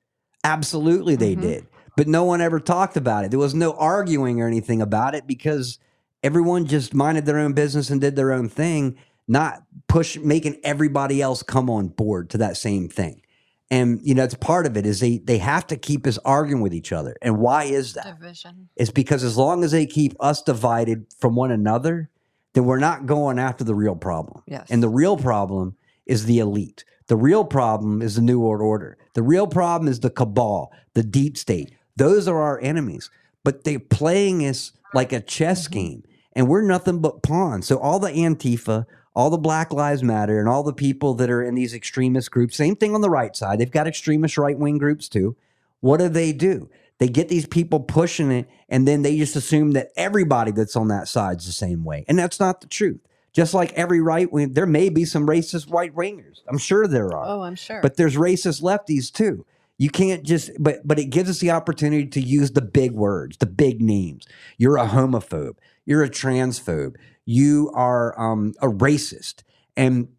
[0.44, 1.42] Absolutely, they Mhm.
[1.42, 1.68] did.
[1.98, 3.32] But no one ever talked about it.
[3.32, 5.80] There was no arguing or anything about it because
[6.24, 8.96] everyone just minded their own business and did their own thing,
[9.28, 13.22] not push making everybody else come on board to that same thing.
[13.72, 16.62] And you know, it's part of it is they they have to keep us arguing
[16.62, 17.16] with each other.
[17.22, 18.20] And why is that?
[18.20, 18.70] Division.
[18.76, 22.10] It's because as long as they keep us divided from one another,
[22.54, 24.44] then we're not going after the real problem.
[24.46, 24.68] Yes.
[24.70, 25.76] And the real problem
[26.06, 26.86] is the elite.
[27.08, 28.98] The real problem is the New World Order.
[29.14, 31.72] The real problem is the cabal, the deep state.
[31.96, 33.10] Those are our enemies.
[33.44, 35.80] But they're playing us like a chess mm-hmm.
[35.80, 36.04] game,
[36.34, 37.68] and we're nothing but pawns.
[37.68, 38.86] So all the Antifa,
[39.16, 42.56] all the Black Lives Matter, and all the people that are in these extremist groups,
[42.56, 43.60] same thing on the right side.
[43.60, 45.36] They've got extremist right wing groups too.
[45.80, 46.70] What do they do?
[46.98, 50.88] They get these people pushing it, and then they just assume that everybody that's on
[50.90, 52.06] that side's the same way.
[52.08, 53.02] And that's not the truth.
[53.34, 56.42] Just like every right wing, there may be some racist white wingers.
[56.48, 57.26] I'm sure there are.
[57.26, 57.82] Oh, I'm sure.
[57.82, 59.46] But there's racist lefties too.
[59.78, 63.36] You can't just, but but it gives us the opportunity to use the big words,
[63.38, 64.26] the big names.
[64.58, 65.58] You're a homophobe.
[65.86, 66.96] You're a transphobe.
[67.26, 69.44] You are um, a racist.
[69.76, 70.10] And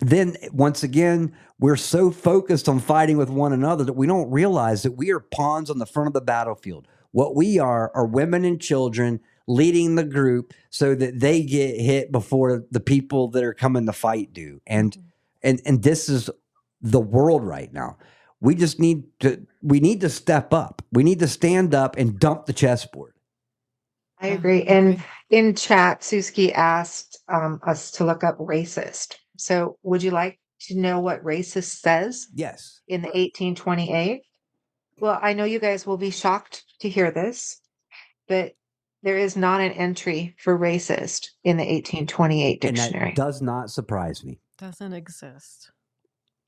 [0.00, 4.82] then once again, we're so focused on fighting with one another that we don't realize
[4.82, 6.86] that we are pawns on the front of the battlefield.
[7.12, 12.12] What we are are women and children leading the group so that they get hit
[12.12, 14.60] before the people that are coming to fight do.
[14.66, 14.96] And
[15.42, 16.28] and and this is
[16.80, 17.96] the world right now.
[18.40, 20.82] We just need to we need to step up.
[20.92, 23.14] We need to stand up and dump the chessboard.
[24.20, 24.62] I agree.
[24.64, 25.04] And agree.
[25.30, 29.16] In chat, Suski asked um, us to look up racist.
[29.36, 32.80] So would you like to know what racist says Yes.
[32.88, 34.22] in the 1828?
[34.98, 37.60] Well, I know you guys will be shocked to hear this,
[38.28, 38.52] but
[39.02, 43.10] there is not an entry for racist in the 1828 And dictionary.
[43.10, 44.38] that does not surprise me.
[44.58, 45.70] Doesn't exist.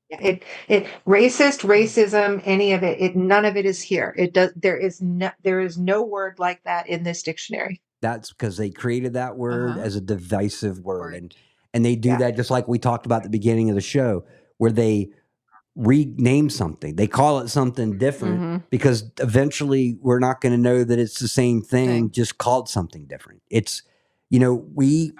[0.09, 4.15] Yeah, It it racist, racism, any of it, it none of it is here.
[4.17, 7.81] It does there is no there is no word like that in this dictionary.
[8.01, 9.81] That's because they created that word Uh-huh.
[9.81, 11.13] as a divisive word.
[11.15, 11.35] And
[11.73, 12.17] and they do Yeah.
[12.17, 14.23] that just like we talked about at the beginning of the show,
[14.57, 15.11] where they
[15.75, 16.95] rename something.
[16.95, 18.63] They call it something different Mhm.
[18.71, 22.11] because eventually we're not going to know that it's the same thing, Thing.
[22.11, 23.41] just called something different.
[23.51, 23.83] It's,
[24.31, 25.13] you know, we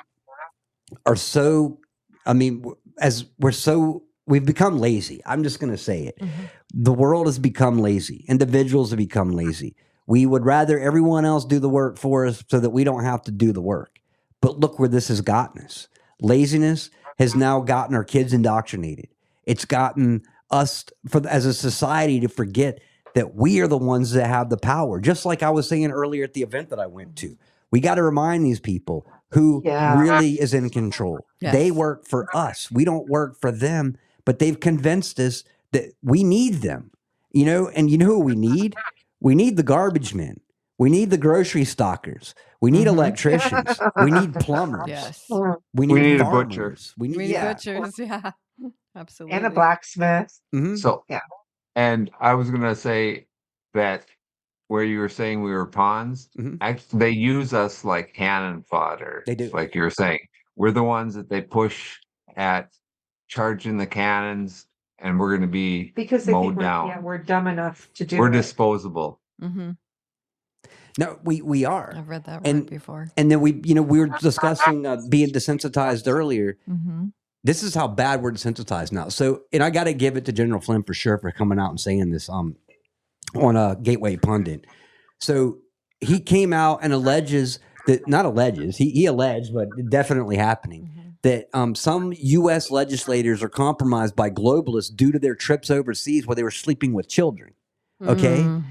[1.06, 1.80] are so,
[2.26, 2.66] I mean,
[3.00, 5.22] as we're so, we've become lazy.
[5.28, 6.18] I'm just going to say it.
[6.20, 6.30] Mhm.
[6.74, 8.26] The world has become lazy.
[8.28, 9.76] Individuals have become lazy.
[10.10, 13.22] We would rather everyone else do the work for us so that we don't have
[13.24, 14.00] to do the work.
[14.42, 15.88] But look where this has gotten us.
[16.20, 19.08] Laziness has now gotten our kids indoctrinated.
[19.46, 22.80] It's gotten us for as a society to forget
[23.14, 25.00] that we are the ones that have the power.
[25.00, 27.38] Just like I was saying earlier at the event that I went to.
[27.70, 30.02] We got to remind these people who Yeah.
[30.02, 31.20] really is in control.
[31.40, 32.72] They work for us.
[32.72, 33.96] We don't work for them,
[34.26, 36.90] but they've convinced us that we need them.
[37.32, 38.76] You know, and you know who we need?
[39.20, 40.40] We need the garbage men.
[40.78, 42.34] We need the grocery stockers.
[42.62, 42.94] We need Mhm.
[42.94, 43.80] electricians.
[44.02, 44.86] we need plumbers.
[44.88, 45.26] Yes.
[45.74, 46.48] We need, We need a farmers.
[46.48, 46.78] butcher.
[46.98, 47.54] We need, We need yeah.
[47.54, 48.00] butchers.
[48.00, 48.32] Yeah.
[48.96, 49.38] Absolutely.
[49.38, 50.38] And a blacksmith.
[50.54, 50.78] Mhm.
[50.78, 51.20] So Yeah.
[51.76, 53.28] and I was gonna say
[53.74, 54.06] that
[54.68, 56.58] where you were saying we were pawns, Mhm.
[56.62, 59.24] actually they use us like cannon fodder.
[59.26, 59.50] They do.
[59.54, 60.20] Like you were saying.
[60.56, 61.98] We're the ones that they push
[62.36, 62.70] at
[63.30, 64.66] charging the cannons
[65.02, 66.88] and we're gonna be Because they think mowed we're, down.
[66.88, 68.32] yeah, we're dumb enough to do we're it.
[68.34, 69.20] disposable.
[69.40, 69.72] hmm
[70.98, 71.94] No, we we are.
[71.96, 73.10] I've read that And- word before.
[73.18, 76.58] And then we, you know, we were discussing uh, being desensitized earlier.
[76.68, 77.08] hmm
[77.44, 79.08] This is how bad we're desensitized now.
[79.10, 81.70] So, and I got to give it to General Flynn for sure for coming out
[81.70, 82.56] and saying this um
[83.36, 84.66] on a Gateway Pundit.
[85.20, 85.60] So
[86.02, 90.99] he came out and alleges that not alleges he he alleged, but definitely happening hmm
[91.22, 92.72] that um, some U.S.
[92.72, 97.10] legislators are compromised by globalists due to their trips overseas where they were sleeping with
[97.10, 97.54] children.
[98.02, 98.38] Okay.
[98.44, 98.64] Mm.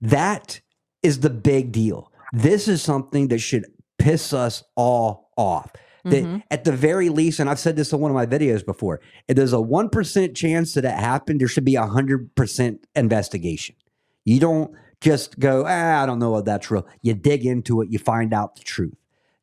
[0.00, 0.60] That
[1.02, 2.10] is the big deal.
[2.32, 3.66] This is something that should
[3.98, 5.72] piss us all off.
[6.04, 6.42] That Mhm.
[6.50, 9.36] at the very least, and I've said this in one of my videos before, if
[9.36, 13.76] there's a one percent chance that it happened, there should be a hundred percent investigation.
[14.24, 14.72] You don't
[15.02, 16.86] just go, ah, I don't know if that's real.
[17.02, 18.94] You dig into it, you find out the truth.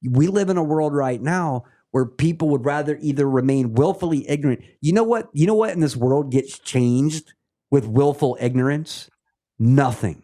[0.04, 1.64] We live in a world right now
[1.98, 4.62] where people would rather either remain willfully ignorant.
[4.82, 5.30] You know what?
[5.34, 7.34] You know what in this world gets changed
[7.72, 9.10] with willful ignorance?
[9.58, 10.22] Nothing.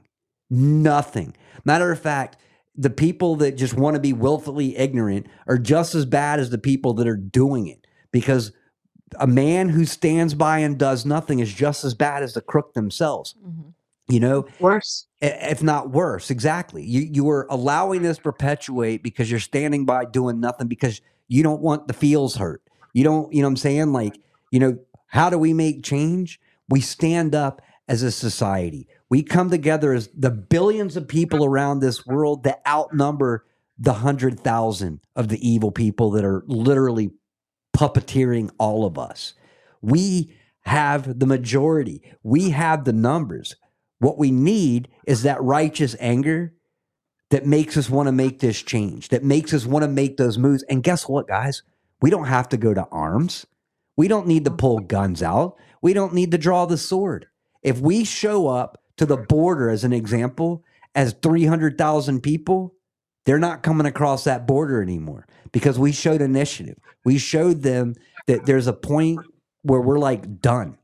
[0.51, 1.33] Nothing.
[1.65, 2.37] Matter of fact,
[2.75, 6.59] the people that just want to be willfully ignorant are just as bad as the
[6.59, 8.51] people that are doing it because
[9.19, 12.75] a man who stands by and does nothing is just as bad as the crook
[12.75, 13.33] themselves.
[13.43, 13.73] Mhm.
[14.09, 15.07] You know, Worse.
[15.23, 16.29] I- if not worse.
[16.29, 16.83] Exactly.
[16.83, 21.01] You you are allowing this perpetuate because you're standing by doing nothing because
[21.33, 22.61] you don't want the feels hurt.
[22.93, 23.91] You don't, you know what I'm saying?
[23.91, 24.19] Like,
[24.51, 24.77] you know,
[25.07, 26.39] how do we make change?
[26.69, 28.87] We stand up as a society.
[29.09, 33.45] We come together as the billions of people around this world that outnumber
[33.79, 37.09] the hundred thousand of the evil people that are literally
[37.75, 39.33] puppeteering all of us.
[39.81, 42.03] We have the majority.
[42.21, 43.55] We have the numbers.
[43.97, 46.53] What we need is that righteous anger
[47.33, 50.37] that makes us want to make this change, that makes us want to make those
[50.37, 50.61] moves.
[50.69, 51.63] And guess what, guys?
[51.99, 53.47] We don't have to go to arms.
[53.97, 55.57] We don't need to pull guns out.
[55.81, 57.25] We don't need to draw the sword.
[57.63, 62.75] If we show up to the border, as an example, as 300,000 people,
[63.25, 66.77] they're not coming across that border anymore because we showed initiative.
[67.03, 67.95] We showed them
[68.27, 69.21] that there's a point
[69.63, 70.77] where we're like done.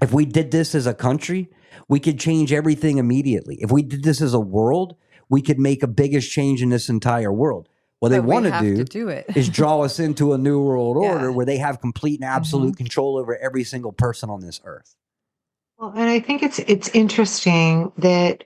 [0.00, 1.48] If we did this as a country,
[1.88, 3.56] we could change everything immediately.
[3.60, 4.94] If we did this as a world,
[5.30, 7.68] we could make a biggest change in this entire world.
[8.00, 9.26] What they But we want to do to do it.
[9.36, 12.36] is draw us into a new world order where they have complete and mm-hmm.
[12.36, 14.96] absolute control over every single person on this earth.
[15.78, 18.44] Well, and I think it's it's interesting that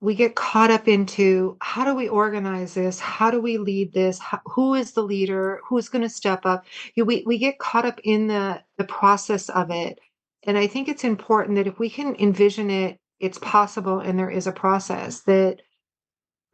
[0.00, 2.98] we get caught up into how do we organize this?
[2.98, 4.18] How do we lead this?
[4.18, 5.60] How, who is the leader?
[5.64, 6.64] Who's going to step up?
[6.94, 10.00] You know, we we get caught up in the the process of it,
[10.44, 14.30] and I think it's important that if we can envision it, it's possible, and there
[14.30, 15.62] is a process that.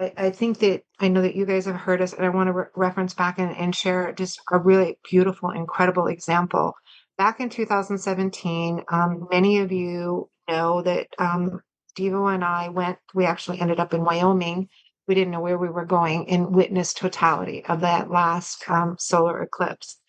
[0.00, 2.52] I, think that I know that you guys have heard us, and I want to
[2.52, 6.74] re- reference back and, and share just a really beautiful, incredible example.
[7.16, 11.62] Back in 2017, um, many of you know that um,
[11.98, 14.68] Devo and I went, we actually ended up in Wyoming.
[15.08, 19.42] We didn't know where we were going and witnessed totality of that last um, solar
[19.42, 20.00] eclipse.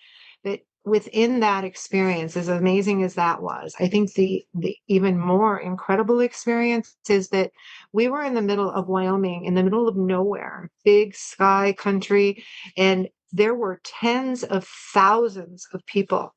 [0.85, 6.21] Within that experience, as amazing as that was, I think the the even more incredible
[6.21, 7.51] experience is that
[7.91, 12.43] we were in the middle of Wyoming, in the middle of nowhere, big sky country,
[12.77, 16.33] and there were tens of thousands of people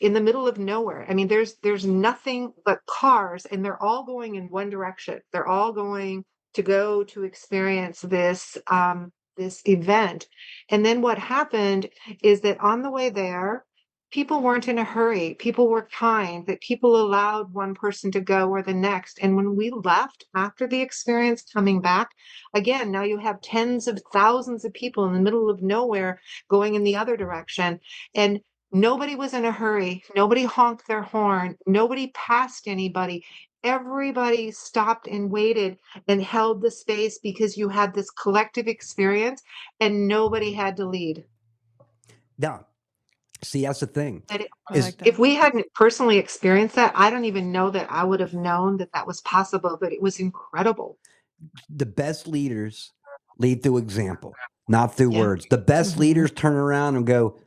[0.00, 1.06] in the middle of nowhere.
[1.08, 5.20] I mean, there's there's nothing but cars, and they're all going in one direction.
[5.32, 6.24] They're all going
[6.54, 10.26] to go to experience this um, this event.
[10.70, 11.88] And then what happened
[12.22, 13.65] is that on the way there,
[14.10, 15.34] people weren't in a hurry.
[15.34, 16.46] People were kind.
[16.46, 19.18] That people allowed one person to go or the next.
[19.20, 22.10] And when we left after the experience, coming back
[22.54, 26.74] again, now you have tens of thousands of people in the middle of nowhere going
[26.74, 27.80] in the other direction,
[28.14, 28.40] and
[28.72, 30.02] Nobody was in a hurry.
[30.16, 31.56] Nobody honked their horn.
[31.66, 33.24] Nobody passed anybody.
[33.62, 35.78] Everybody stopped and waited
[36.08, 39.42] and held the space because you had this collective experience
[39.80, 41.24] and nobody had to lead.
[42.38, 42.60] Yeah.
[43.42, 44.22] See, that's the thing.
[44.28, 45.08] That it- I Is- like that.
[45.08, 48.78] if we hadn't personally experienced that, I don't even know that I would have known
[48.78, 50.98] that that was possible, but it was incredible.
[51.68, 52.92] The best leaders
[53.38, 54.34] lead through example,
[54.68, 55.20] not through Yeah.
[55.20, 55.46] words.
[55.50, 56.00] The best Mhm.
[56.00, 57.38] leaders turn around and go,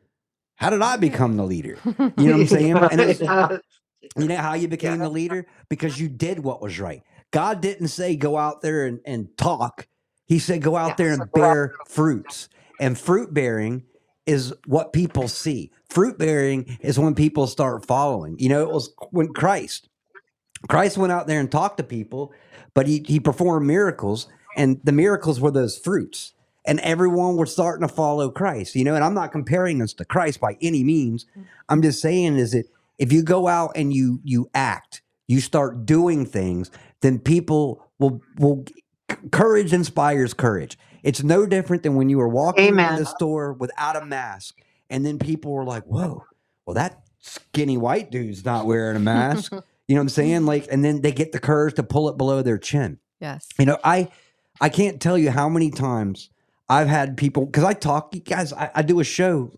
[0.57, 1.77] How did I become the leader?
[2.17, 2.77] You know what I'm saying?
[2.77, 5.05] And it's, You know how you became Yeah.
[5.05, 5.45] the leader?
[5.69, 7.01] Because you did what was right.
[7.31, 9.87] God didn't say go out there and, and talk.
[10.25, 12.49] He said go out Yeah, there so and out bear fruits.
[12.79, 13.83] And fruit bearing
[14.29, 15.71] is what people see.
[15.89, 18.37] Fruit bearing is when people start following.
[18.37, 19.89] You know, it was when Christ.
[20.69, 22.31] Christ went out there and talked to people,
[22.75, 26.33] but he, he performed miracles, and the miracles were those fruits.
[26.67, 28.93] And everyone was starting to follow Christ, you know.
[28.93, 31.25] And I'm not comparing us to Christ by any means.
[31.67, 32.65] I'm just saying is that
[32.99, 36.69] if you go out and you you act, you start doing things,
[37.01, 38.65] then people will will
[39.31, 40.77] courage inspires courage.
[41.03, 44.59] It's no different than when you were walking in the store without a mask,
[44.89, 46.23] and then people were like, "Whoa,
[46.65, 49.53] well that skinny white dude's not wearing a mask."
[49.87, 50.45] You know what I'm saying?
[50.45, 52.99] Like, and then they get the courage to pull it below their chin.
[53.19, 53.47] yes.
[53.57, 54.09] You know, I
[54.61, 56.29] I can't tell you how many times
[56.69, 59.51] I've had people because I talk, you guys, I, I do a show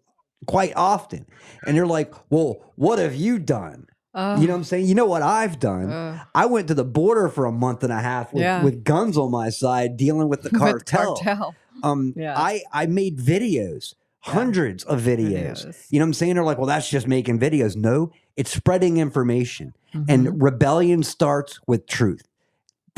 [0.48, 1.26] quite often,
[1.68, 4.88] and they're like, "Well, what have you done?" Oh, You know what I'm saying?
[4.88, 5.90] You know what I've done?
[5.90, 8.62] uh, I went to the border for a month and a half with, Yeah.
[8.64, 11.16] with guns on my side, dealing with the with cartel.
[11.16, 11.56] cartel.
[11.84, 12.38] Um, Yeah.
[12.38, 13.96] I I made videos,
[14.28, 14.34] Yeah.
[14.34, 15.66] hundreds of videos.
[15.66, 15.86] Videos.
[15.90, 16.34] You know what I'm saying?
[16.36, 17.76] They're like, well, that's just making videos.
[17.78, 19.74] No, it's spreading information.
[19.96, 20.06] Mhm.
[20.10, 22.24] And rebellion starts with truth.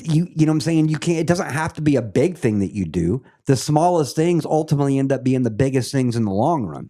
[0.01, 0.89] You you know what I'm saying?
[0.89, 3.21] You can't it doesn't have to be a big thing that you do.
[3.45, 6.89] The smallest things ultimately end up being the biggest things in the long run.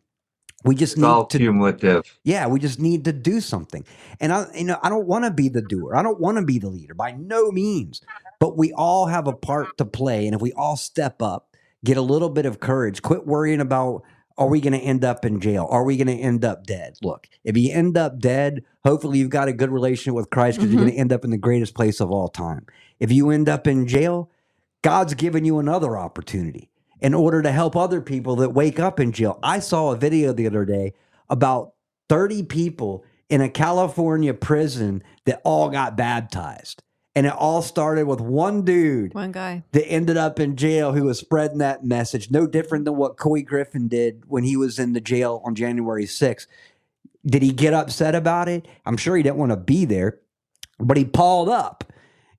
[0.64, 2.20] We just It's all need to cumulative.
[2.24, 3.86] yeah, we just need to do something.
[4.20, 5.96] And I you know, I don't want to be the doer.
[5.96, 8.02] I don't want to be the leader by no means.
[8.40, 11.98] But we all have a part to play and if we all step up, get
[11.98, 14.04] a little bit of courage, quit worrying about
[14.38, 15.68] are we going to end up in jail?
[15.70, 16.96] Are we going to end up dead?
[17.04, 20.72] Look, if you end up dead, hopefully you've got a good relationship with Christ because
[20.72, 20.86] you're Mhm.
[20.86, 22.66] going to end up in the greatest place of all time.
[23.00, 24.32] If you end up in jail,
[24.82, 26.70] God's given you another opportunity
[27.04, 29.38] in order to help other people that wake up in jail.
[29.44, 30.94] I saw a video the other day
[31.30, 31.74] about
[32.10, 36.82] 30 people in a California prison that all got baptized.
[37.16, 39.64] And it all started with one dude One guy.
[39.74, 42.32] that ended up in jail who was spreading that message.
[42.32, 46.06] No different than what Couy Griffin did when he was in the jail on January
[46.06, 46.48] 6th.
[47.26, 48.68] Did he get upset about it?
[48.86, 50.20] I'm sure he didn't want to be there,
[50.80, 51.84] but he palled up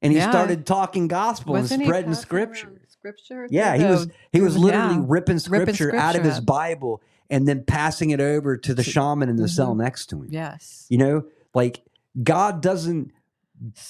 [0.03, 0.31] and he Yeah.
[0.31, 2.66] started talking gospel Wasn't and spreading scripture.
[2.69, 3.47] around Scripture.
[3.51, 5.05] Yeah, he was he was literally yeah.
[5.06, 6.40] ripping scripture, out of his.
[6.40, 9.78] Bible and then passing it over to the shaman in the cell Mhm.
[9.78, 10.28] next to him.
[10.31, 10.86] Yes.
[10.89, 11.24] You know,
[11.55, 11.82] like
[12.22, 13.10] God doesn't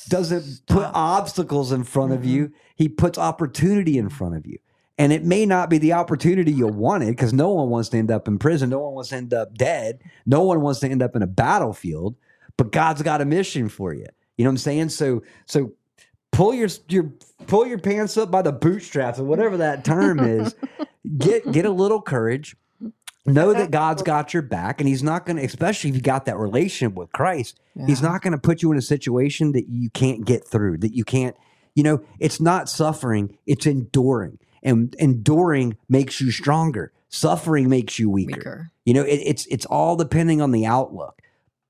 [0.09, 2.27] doesn't put obstacles in front of Mhm.
[2.28, 2.53] you.
[2.74, 4.59] He puts opportunity in front of you.
[4.99, 8.11] And it may not be the opportunity you wanted because no one wants to end
[8.11, 8.70] up in prison.
[8.70, 10.01] No one wants to end up dead.
[10.27, 12.16] No one wants to end up in a battlefield.
[12.57, 14.07] But God's got a mission for you.
[14.36, 14.89] You know what I'm saying?
[14.91, 15.73] So so
[16.35, 17.12] pull your your
[17.47, 20.55] pull your pants up by the bootstraps or whatever that term is.
[21.19, 22.56] get get a little courage.
[23.27, 26.27] know that God's got your back, and He's not going to, especially if you got
[26.27, 29.90] that relationship with Christ, He's not going to put you in a situation that you
[29.90, 31.36] can't get through, that you can't,
[31.74, 34.39] you know, it's not suffering, it's enduring.
[34.62, 36.93] And enduring makes you stronger.
[37.11, 38.36] Suffering makes you weaker.
[38.36, 38.73] weaker.
[38.85, 41.20] You know, it, it's it's all depending on the outlook.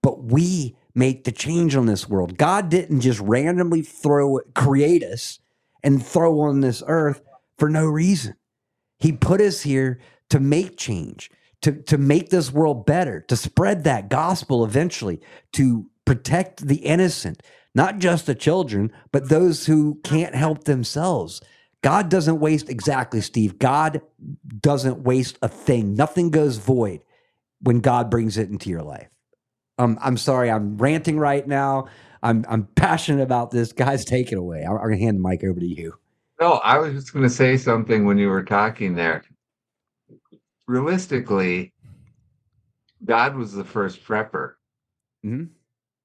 [0.00, 2.38] But we make the change on this world.
[2.38, 5.38] God didn't just randomly throw create us
[5.82, 7.20] and throw on this earth
[7.58, 8.36] for no reason.
[8.98, 10.00] He put us here
[10.30, 11.30] to make change,
[11.62, 15.20] to to make this world better, to spread that gospel eventually,
[15.52, 17.42] to protect the innocent,
[17.74, 21.40] not just the children, but those who can't help themselves.
[21.82, 23.58] God doesn't waste exactly, Steve.
[23.58, 24.00] God
[24.60, 25.94] doesn't waste a thing.
[25.94, 27.04] Nothing goes void
[27.60, 29.08] when God brings it into your life.
[29.78, 31.88] Um, I'm sorry, I'm ranting right now.
[32.22, 33.72] I'm I'm passionate about this.
[33.84, 34.62] Guys, take it away.
[34.62, 35.94] I'm, I'm gonna hand the mic over to you.
[36.40, 39.22] No, I was just going to say something when you were talking there.
[40.66, 41.72] Realistically,
[43.04, 44.54] God was the first prepper.
[45.24, 45.50] Mhm.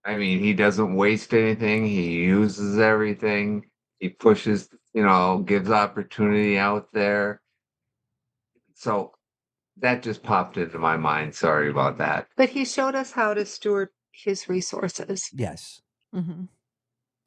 [0.05, 1.85] I mean, he doesn't waste anything.
[1.85, 3.65] He uses everything.
[3.99, 7.41] He pushes, you know, gives opportunity out there.
[8.75, 9.13] So
[9.81, 11.35] that just popped into my mind.
[11.35, 12.27] Sorry about that.
[12.37, 15.29] But he showed us how to steward his resources.
[15.33, 15.81] Yes.
[16.13, 16.43] hmm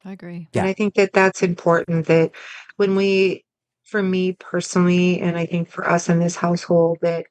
[0.05, 0.49] I agree.
[0.53, 0.61] Yeah.
[0.61, 2.31] And I think that that's important that
[2.77, 3.45] when we,
[3.85, 7.25] for me personally, and I think for us in this household, that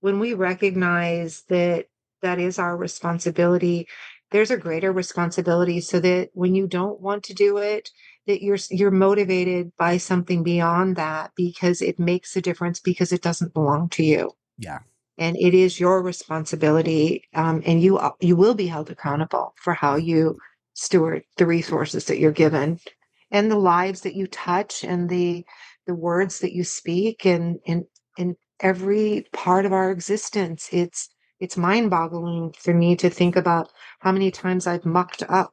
[0.00, 1.86] when we recognize that
[2.22, 3.88] that is our responsibility,
[4.30, 7.90] there's a greater responsibility so that when you don't want to do it,
[8.26, 13.22] that you're you're motivated by something beyond that because it makes a difference because it
[13.22, 14.32] doesn't belong to you.
[14.58, 14.80] Yeah.
[15.16, 19.96] And it is your responsibility, um, and you you will be held accountable for how
[19.96, 20.38] you
[20.74, 22.78] steward the resources that you're given
[23.32, 25.44] and the lives that you touch and the
[25.86, 27.84] the words that you speak and in
[28.16, 31.08] in every part of our existence it's
[31.40, 33.70] it's mind-boggling for me to think about
[34.00, 35.52] how many times I've mucked up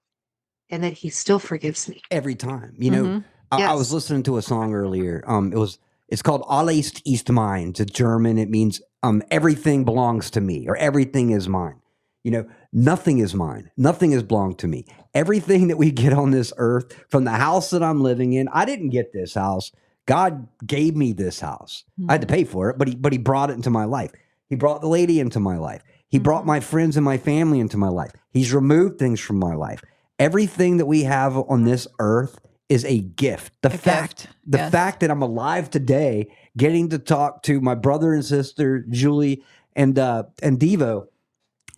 [0.70, 2.02] and that he still forgives me.
[2.10, 2.74] Every time.
[2.78, 3.24] You know, Mhm.
[3.52, 5.24] I, I was listening to a song earlier.
[5.28, 5.78] Um, it was
[6.08, 7.70] it's called Alles ist mein.
[7.70, 8.38] It's a German.
[8.38, 11.80] It means um everything belongs to me or everything is mine.
[12.24, 13.70] You know, nothing is mine.
[13.78, 14.86] Nothing has belonged to me.
[15.14, 18.66] Everything that we get on this earth, from the house that I'm living in, I
[18.66, 19.72] didn't get this house.
[20.08, 21.84] God gave me this house.
[22.10, 24.12] I had to pay for it, but he but he brought it into my life.
[24.50, 25.82] He brought the lady into my life.
[26.08, 26.48] He brought Mhm.
[26.48, 28.12] my friends and my family into my life.
[28.32, 29.82] He's removed things from my life.
[30.20, 32.40] Everything that we have on this earth
[32.70, 33.54] is a gift.
[33.62, 34.72] The A fact gift, the yes.
[34.72, 36.28] fact that I'm alive today,
[36.58, 39.44] getting to talk to my brother and sister Julie
[39.76, 41.08] and uh and Devo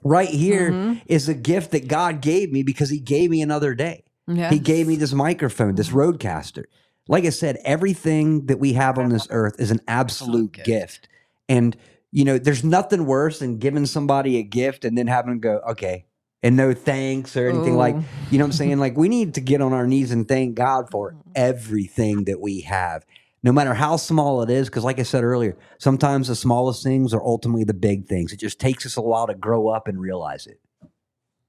[0.04, 1.32] right here is Mhm.
[1.32, 4.04] a gift that God gave me because he gave me another day.
[4.50, 6.18] He gave me this microphone, this Mhm.
[6.18, 6.66] RODECaster.
[7.08, 10.66] Like I said, everything that we have on this earth is an absolute gift.
[10.68, 11.10] gift.
[11.50, 11.76] And
[12.12, 15.62] you know, there's nothing worse than giving somebody a gift and then having to go,
[15.70, 16.06] okay,
[16.44, 17.96] and no thanks or anything like
[18.32, 18.80] you know what I'm saying?
[18.80, 21.32] Like we need to get on our knees and thank God for Mhm.
[21.36, 23.06] everything that we have,
[23.44, 24.68] no matter how small it is.
[24.70, 28.32] Because, like I said earlier, sometimes the smallest things are ultimately the big things.
[28.34, 30.60] It just takes us a while to grow up and realize it.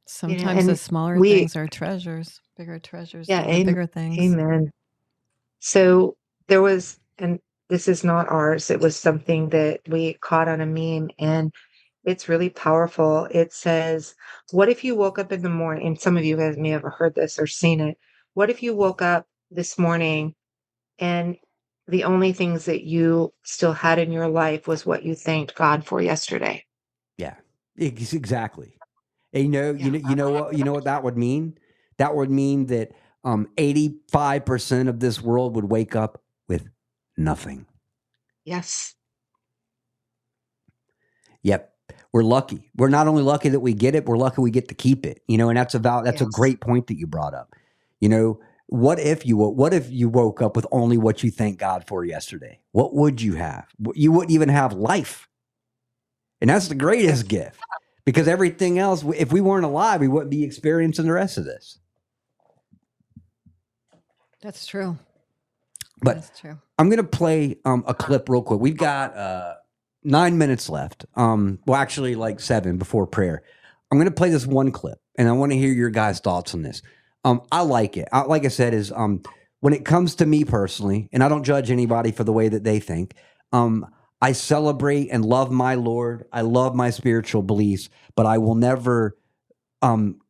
[0.06, 4.18] Sometimes the smaller we- things are treasures, bigger treasures Yeah, than the am- bigger things.
[4.18, 4.70] Amen.
[5.60, 6.16] So
[6.46, 10.66] there was, and this is not ours, it was something that we caught on a
[10.66, 11.52] meme and
[12.08, 13.28] it's really powerful.
[13.30, 14.14] It says,
[14.50, 15.86] What if you woke up in the morning?
[15.86, 17.98] And some of you guys may have heard this or seen it.
[18.32, 20.34] What if you woke up this morning
[20.98, 21.36] and
[21.86, 25.84] the only things that you still had in your life was what you thanked God
[25.84, 26.64] for yesterday?
[27.18, 27.34] Yeah,
[27.76, 28.78] exactly.
[29.34, 31.58] And you know, you know, you know what, you know what that would mean.
[31.98, 36.70] That would mean that um, 85% of this world would wake up with
[37.18, 37.66] nothing.
[38.44, 38.94] Yes.
[41.42, 41.74] Yep.
[42.12, 42.70] We're lucky.
[42.76, 45.22] We're not only lucky that we get it, we're lucky we get to keep it.
[45.28, 47.54] You know, and that's about that's a great point that you brought up.
[48.00, 51.58] You know, what if you what if you woke up with only what you thank
[51.58, 52.60] God for yesterday?
[52.72, 53.66] What would you have?
[53.94, 55.28] You wouldn't even have life.
[56.40, 57.60] And that's the greatest gift.
[58.04, 61.78] Because everything else, if we weren't alive, we wouldn't be experiencing the rest of this.
[64.40, 64.96] That's true.
[66.00, 66.58] But That's true.
[66.78, 68.60] I'm gonna play um, a clip real quick.
[68.60, 69.54] We've got uh,
[70.04, 71.06] nine minutes left.
[71.14, 73.42] Um, well, actually, like seven before prayer.
[73.90, 76.62] I'm gonna play this one clip, and I want to hear your guys' thoughts on
[76.62, 76.82] this.
[77.24, 78.08] Um, I like it.
[78.12, 79.22] I, like I said, is um,
[79.60, 82.64] when it comes to me personally, and I don't judge anybody for the way that
[82.64, 83.14] they think.
[83.52, 83.86] Um,
[84.20, 86.26] I celebrate and love my Lord.
[86.32, 89.16] I love my spiritual beliefs, but I will never
[89.80, 90.20] um,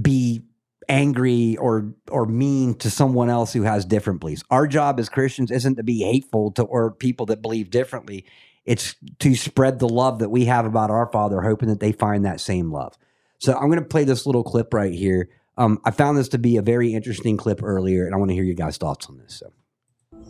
[0.00, 0.42] be
[0.88, 4.42] angry or or mean to someone else who has different beliefs.
[4.50, 8.26] Our job as Christians isn't to be hateful to or people that believe differently.
[8.64, 12.24] It's to spread the love that we have about our Father, hoping that they find
[12.24, 12.96] that same love.
[13.38, 15.28] So I'm going to play this little clip right here.
[15.56, 18.34] Um, I found this to be a very interesting clip earlier, and I want to
[18.34, 19.34] hear your guys' thoughts on this.
[19.34, 19.52] So.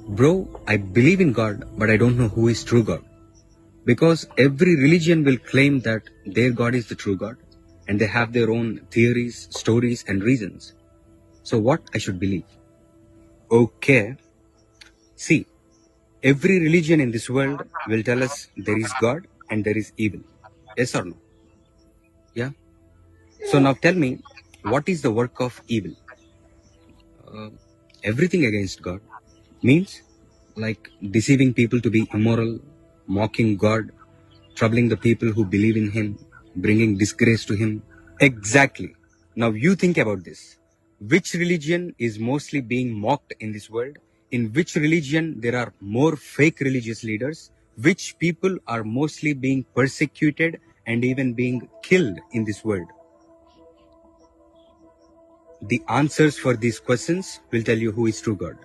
[0.09, 3.05] Bro, I believe in God, but I don't know who is true God.
[3.85, 7.36] Because every religion will claim that their God is the true God,
[7.86, 10.74] and they have their own theories, stories, and reasons.
[11.43, 12.44] So what I should believe?
[13.51, 14.16] Okay.
[15.16, 15.47] See,
[16.24, 20.20] every religion in this world will tell us there is God and there is evil.
[20.76, 21.16] Yes or no?
[22.34, 22.51] Yeah?
[23.51, 24.20] So now tell me,
[24.62, 25.92] what is the work of evil?
[27.28, 27.51] Uh,
[28.02, 29.01] everything against God
[29.62, 30.02] means
[30.56, 32.59] like deceiving people to be immoral,
[33.06, 33.92] mocking God,
[34.55, 36.18] troubling the people who believe in Him,
[36.56, 37.82] bringing disgrace to Him.
[38.20, 38.94] Exactly.
[39.36, 40.59] Now you think about this.
[41.01, 43.98] Which religion is mostly being mocked in this world?
[44.36, 47.51] In which religion there are more fake religious leaders?
[47.86, 52.89] Which people are mostly being persecuted and even being killed in this world?
[55.62, 58.56] The answers for these questions will tell you who is true God.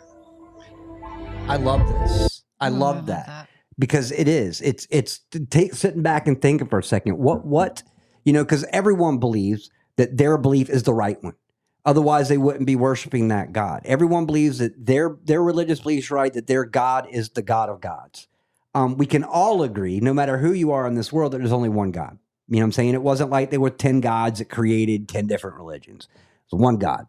[1.47, 2.43] I love this.
[2.59, 3.47] I Oh, love that.
[3.77, 4.61] because it is.
[4.61, 7.17] It's it's take sitting back and thinking for a second.
[7.17, 7.83] What what
[8.25, 8.43] you know?
[8.43, 11.35] Because everyone believes that their belief is the right one.
[11.85, 13.81] Otherwise, they wouldn't be worshiping that God.
[13.85, 16.33] Everyone believes that their their religious beliefs right.
[16.33, 18.27] That their God is the God of gods.
[18.75, 21.51] Um, we can all agree, no matter who you are in this world, that there's
[21.51, 22.19] only one God.
[22.47, 22.93] You know what I'm saying?
[22.93, 26.07] It wasn't like there were ten gods that created ten different religions.
[26.45, 27.05] It's one God,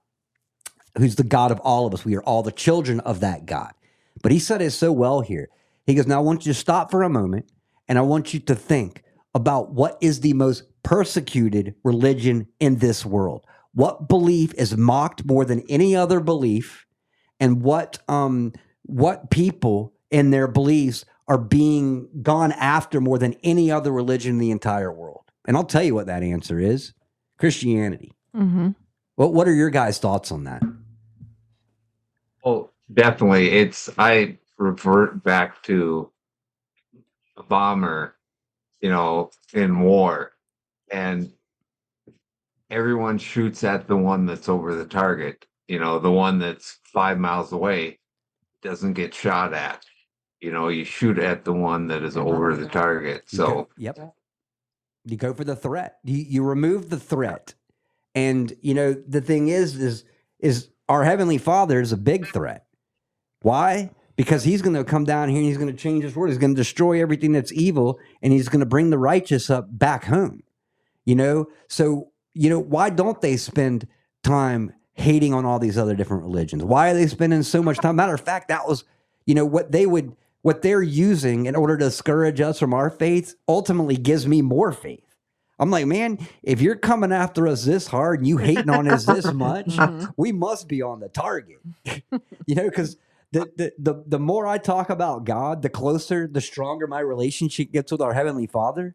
[0.97, 2.05] who's the God of all of us.
[2.05, 3.73] We are all the children of that God.
[4.23, 5.49] But he said it so well here.
[5.87, 7.51] He goes, Now I want you to stop for a moment
[7.89, 9.03] and I want you to think
[9.35, 13.45] about what is the most persecuted religion in this world.
[13.73, 16.87] What belief is mocked more than any other belief,
[17.39, 18.53] and what um
[18.83, 24.39] what people in their beliefs are being gone after more than any other religion in
[24.39, 25.31] the entire world.
[25.47, 26.93] And I'll tell you what that answer is
[27.39, 28.13] Christianity.
[28.37, 28.71] Mm-hmm.
[29.15, 30.63] What what are your guys' thoughts on that?
[32.45, 33.51] Oh, definitely.
[33.51, 36.11] It's I revert back to
[37.37, 38.17] a bomber,
[38.81, 40.33] you know, in war,
[40.91, 41.33] and
[42.71, 45.47] everyone shoots at the one that's over the target.
[45.69, 47.99] You know, the one that's five miles away
[48.63, 49.85] doesn't get shot at.
[50.41, 53.25] You know, you shoot at the one that is over the target.
[53.31, 54.15] You go- So yep.
[55.05, 55.99] You go for the threat.
[56.05, 57.55] You you remove the threat.
[58.15, 60.05] And you know, the thing is is
[60.39, 62.67] is our heavenly father is a big threat.
[63.43, 63.91] Why?
[64.17, 66.29] Because he's going to come down here and he's going to change his word.
[66.29, 69.67] He's going to destroy everything that's evil and he's going to bring the righteous up
[69.79, 70.43] back home.
[71.07, 71.47] You know?
[71.69, 73.87] So, you know, why don't they spend
[74.23, 76.63] time hating on all these other different religions?
[76.65, 77.97] Why are they spending so much time?
[77.97, 78.85] Matter of fact, that was,
[79.27, 82.89] you know, what they would what they're using in order to discourage us from our
[82.89, 85.05] faith ultimately gives me more faith.
[85.59, 89.05] I'm like, man, if you're coming after us this hard and you hating on us
[89.05, 90.11] this much, Mhm.
[90.17, 91.59] we must be on the target.
[92.47, 92.97] you know, because
[93.33, 97.71] the, the the the more I talk about God, the closer, the stronger my relationship
[97.73, 98.95] gets with our Heavenly Father,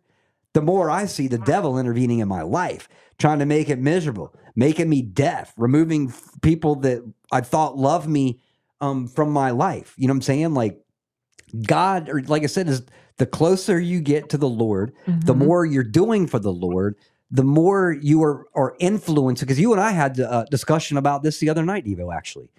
[0.55, 2.87] the more I see the devil intervening in my life,
[3.19, 8.39] trying to make it miserable, making me deaf, removing people that I thought loved me
[8.79, 9.93] um, from my life.
[9.97, 10.53] You know what I'm saying?
[10.53, 10.79] Like
[11.67, 12.83] God, or like I said, is
[13.17, 15.37] the closer you get to the Lord, the Mhm.
[15.45, 16.95] more you're doing for the Lord,
[17.29, 19.41] the more you are are influenced.
[19.41, 22.15] Because you and I had a discussion about this the other night, Devo.
[22.15, 22.49] Actually,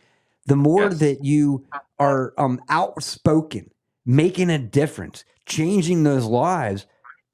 [0.44, 0.98] the more Yes.
[0.98, 1.64] that you
[1.98, 3.70] are um, outspoken,
[4.04, 6.84] making a difference, changing those lives,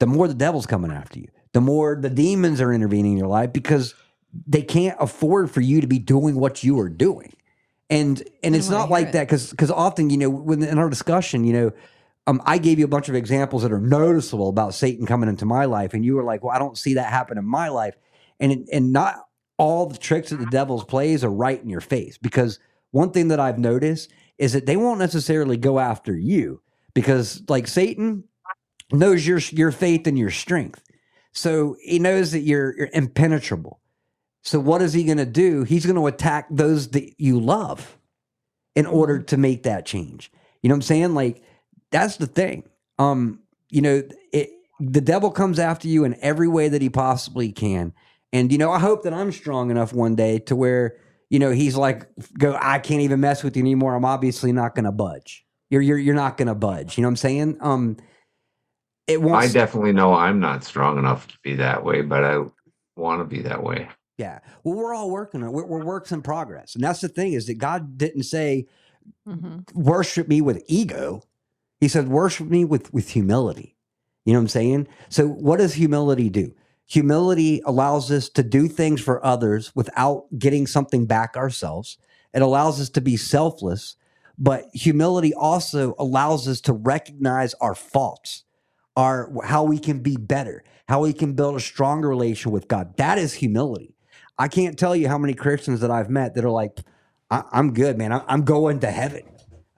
[0.02, 1.28] the more the devil's coming after you.
[1.52, 3.94] The more the demons are intervening in your life because
[4.48, 7.32] they can't afford for you to be doing what you are doing.
[7.88, 9.12] And and it's not like it.
[9.12, 11.72] that because because often you know when in our discussion you know
[12.26, 15.44] um, I gave you a bunch of examples that are noticeable about Satan coming into
[15.44, 17.94] my life, and you were like, "Well, I don't see that happen in my life,"
[18.40, 19.26] and and not
[19.58, 22.18] all the tricks that the devil's plays are right in your face.
[22.18, 22.58] Because
[22.90, 26.60] one thing that I've noticed is that they won't necessarily go after you
[26.92, 28.24] because, like Satan,
[28.92, 30.82] knows your your faith and your strength,
[31.32, 33.80] so he knows that you're, you're impenetrable.
[34.42, 35.62] So what is he going to do?
[35.62, 37.96] He's going to attack those that you love
[38.74, 40.30] in order to make that change.
[40.62, 41.14] You know what I'm saying?
[41.14, 41.42] Like
[41.90, 42.64] that's the thing.
[42.98, 44.02] Um, you know,
[44.32, 44.50] it,
[44.80, 47.92] the devil comes after you in every way that he possibly can.
[48.32, 50.96] And you know, I hope that I'm strong enough one day to where,
[51.30, 52.06] you know, he's like
[52.38, 53.94] go I can't even mess with you anymore.
[53.94, 55.44] I'm obviously not going to budge.
[55.70, 56.98] You're you're you're not going to budge.
[56.98, 57.56] You know what I'm saying?
[57.60, 57.96] Um
[59.06, 62.24] it won't I s- definitely know I'm not strong enough to be that way, but
[62.24, 62.44] I
[62.96, 63.88] want to be that way.
[64.18, 64.40] Yeah.
[64.62, 65.52] Well, we're all working on it.
[65.52, 66.74] We're, we're works in progress.
[66.74, 68.66] And that's the thing is that God didn't say,
[69.28, 69.64] Mhm.
[69.74, 71.22] worship me with ego.
[71.80, 73.76] He said, worship me with, with humility.
[74.24, 74.88] You know what I'm saying?
[75.08, 76.52] So, what does humility do?
[76.86, 81.98] Humility allows us to do things for others without getting something back ourselves.
[82.32, 83.96] It allows us to be selfless,
[84.38, 88.44] but humility also allows us to recognize our faults,
[88.96, 92.96] our how we can be better, how we can build a stronger relation with God.
[92.96, 93.94] That is humility.
[94.38, 96.78] I can't tell you how many Christians that I've met that are like,
[97.30, 98.12] I- am good, man.
[98.12, 99.22] I- I'm going to heaven.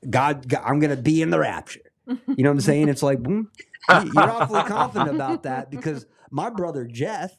[0.08, 1.80] God, God I'm going to be in the rapture.
[2.06, 2.88] You know what I'm saying?
[2.88, 3.42] It's like, hmm,
[4.12, 7.32] you're awfully confident about that because my brother Jeff,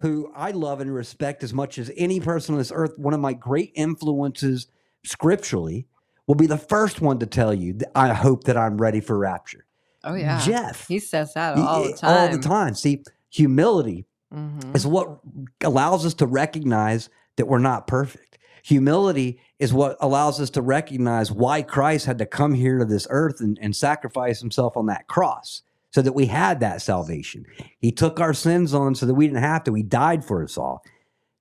[0.00, 3.20] who I love and respect as much as any person on this earth, one of
[3.20, 4.66] my great influences
[5.04, 5.86] scripturally,
[6.26, 9.66] will be the first one to tell you I hope that I'm ready for rapture.
[10.04, 10.86] Oh yeah, Jeff.
[10.88, 12.10] He says that all the time.
[12.10, 12.74] All the time.
[12.74, 14.74] See, humility Mhm.
[14.74, 15.20] is what
[15.62, 18.38] allows us to recognize that we're not perfect.
[18.64, 23.06] Humility is what allows us to recognize why Christ had to come here to this
[23.10, 27.44] earth and, and sacrifice himself on that cross so that we had that salvation.
[27.78, 29.74] He took our sins on so that we didn't have to.
[29.74, 30.82] He died for us all.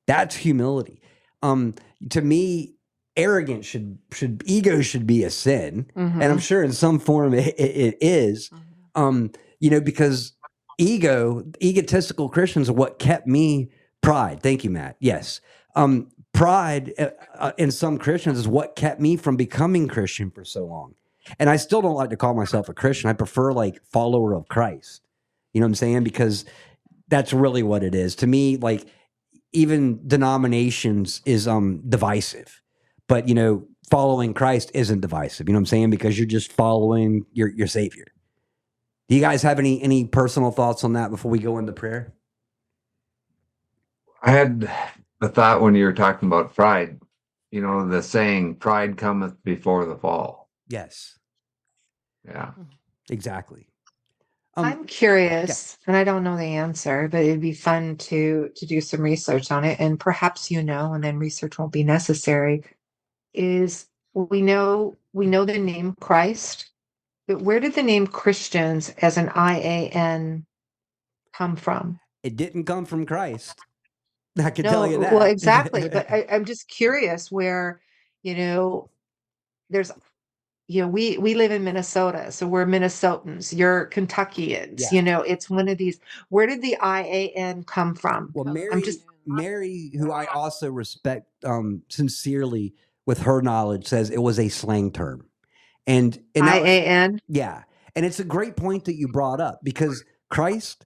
[0.07, 1.01] That's humility.
[1.41, 1.75] Um,
[2.09, 2.75] to me,
[3.17, 6.41] arrogance should should ego should be a sin, and I'm Mhm.
[6.41, 8.49] sure in some form it, it, it is.
[8.95, 10.33] Um, you know, because
[10.77, 13.69] ego, egotistical Christians are what kept me
[14.01, 14.41] pride.
[14.41, 14.95] Thank you, Matt.
[14.99, 15.39] Yes.
[15.75, 20.43] Um, pride uh, uh, in some Christians is what kept me from becoming Christian for
[20.43, 20.95] so long.
[21.37, 23.09] And I still don't like to call myself a Christian.
[23.09, 25.01] I prefer like follower of Christ.
[25.53, 26.03] You know what I'm saying?
[26.03, 26.45] Because
[27.09, 28.15] that's really what it is.
[28.15, 28.85] To me, like
[29.53, 32.60] even denominations is um divisive.
[33.11, 35.49] But you know, following Christ isn't divisive.
[35.49, 35.89] You know what I'm saying?
[35.89, 38.05] Because you're just following your your savior.
[39.09, 42.13] Do you guys have any any personal thoughts on that before we go into prayer?
[44.23, 44.71] I had
[45.19, 47.01] a thought when you were talking about pride.
[47.51, 50.49] You know, the saying, pride cometh before the fall.
[50.69, 51.19] Yes,
[52.25, 52.51] Yeah.
[53.09, 53.67] exactly.
[54.55, 58.65] Um, I'm curious, and I don't know the answer, but it'd be fun to to
[58.65, 62.63] do some research on it, and perhaps you know, and then research won't be necessary.
[63.33, 66.69] Is we know we know the name Christ,
[67.27, 70.45] but where did the name Christians as an I A N
[71.33, 71.99] come from?
[72.23, 73.57] it didn't come from Christ.
[74.37, 75.13] I can No, tell you that.
[75.13, 75.89] well, exactly.
[75.89, 77.81] But I, I'm just curious where,
[78.23, 78.89] you know,
[79.69, 79.91] there's,
[80.67, 83.55] you know, we we live in Minnesota, so we're Minnesotans.
[83.57, 84.81] You're Kentuckians.
[84.81, 84.97] Yeah.
[84.97, 85.99] You know, it's one of these.
[86.29, 88.31] Where did the I A N come from?
[88.33, 92.73] well, Mary, I'm just Mary, who I also respect um, sincerely
[93.05, 95.27] with her knowledge, says it was a slang term,
[95.87, 97.19] and and I A N.
[97.27, 97.63] Yeah.
[97.95, 100.85] And it's a great point that you brought up because Christ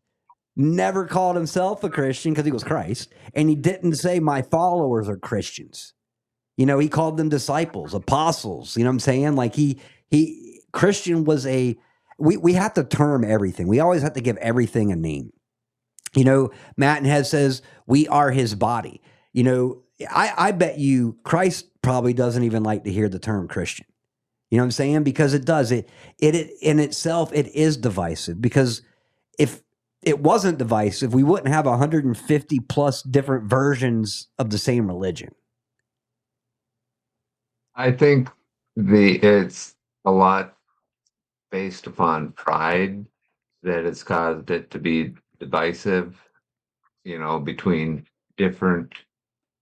[0.55, 3.13] never called himself a Christian because he was Christ.
[3.33, 5.93] And he didn't say, My followers are Christians.
[6.57, 8.77] You know, he called them disciples, apostles.
[8.77, 9.35] You know what I'm saying?
[9.35, 9.79] Like he,
[10.09, 11.77] he, Christian was a,
[12.17, 13.67] we, we have to term everything.
[13.67, 15.31] We always have to give everything a name.
[16.15, 19.01] You know, Matt and Head says, We are his body.
[19.33, 23.47] You know, I, I bet you Christ probably doesn't even like to hear the term
[23.47, 23.85] Christian.
[24.49, 25.03] You know what I'm saying?
[25.03, 25.71] Because it does.
[25.71, 25.87] It,
[26.19, 28.81] it it in itself it is divisive because
[29.37, 29.61] if
[30.01, 35.33] it wasn't divisive, we wouldn't have 150 plus different versions of the same religion.
[37.75, 38.29] I think
[38.75, 39.75] the it's
[40.05, 40.55] a lot
[41.51, 43.05] based upon pride
[43.61, 46.15] that has caused it to be divisive,
[47.03, 48.05] you know, between
[48.37, 48.91] different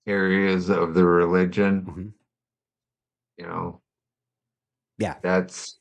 [0.08, 1.86] areas of the religion.
[1.86, 2.14] Mhm.
[3.38, 3.82] You know,
[4.98, 5.16] Yeah.
[5.22, 5.80] that's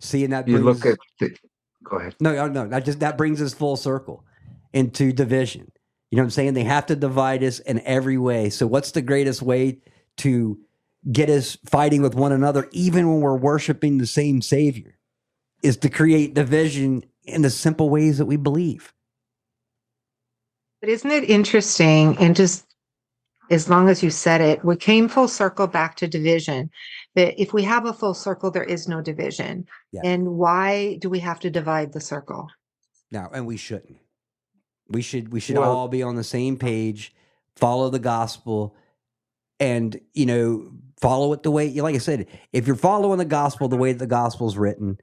[0.00, 1.36] See, and that you brings, look at the,
[1.84, 2.16] go ahead.
[2.20, 2.68] no, no, no.
[2.68, 4.24] That just that brings us full circle
[4.72, 5.70] into division.
[6.10, 6.54] You know what I'm saying?
[6.54, 8.50] They have to divide us in every way.
[8.50, 9.78] So, what's the greatest way
[10.18, 10.58] to
[11.10, 14.98] get us fighting with one another, even when we're worshiping the same Savior?
[15.62, 18.92] Is to create division in the simple ways that we believe.
[20.80, 22.16] But isn't it interesting?
[22.18, 22.65] And just
[23.50, 26.70] as long as you said it, we came full circle back to division.
[27.14, 29.66] That if we have a full circle, there is no division.
[29.92, 30.02] Yeah.
[30.04, 32.48] And why do we have to divide the circle?
[33.10, 33.98] Now, and we shouldn't.
[34.88, 37.14] We should we should Well- all be on the same page,
[37.56, 38.74] follow the gospel,
[39.58, 43.68] and you know, follow it the way like I said, if you're following the gospel
[43.68, 44.98] the way the gospel's written,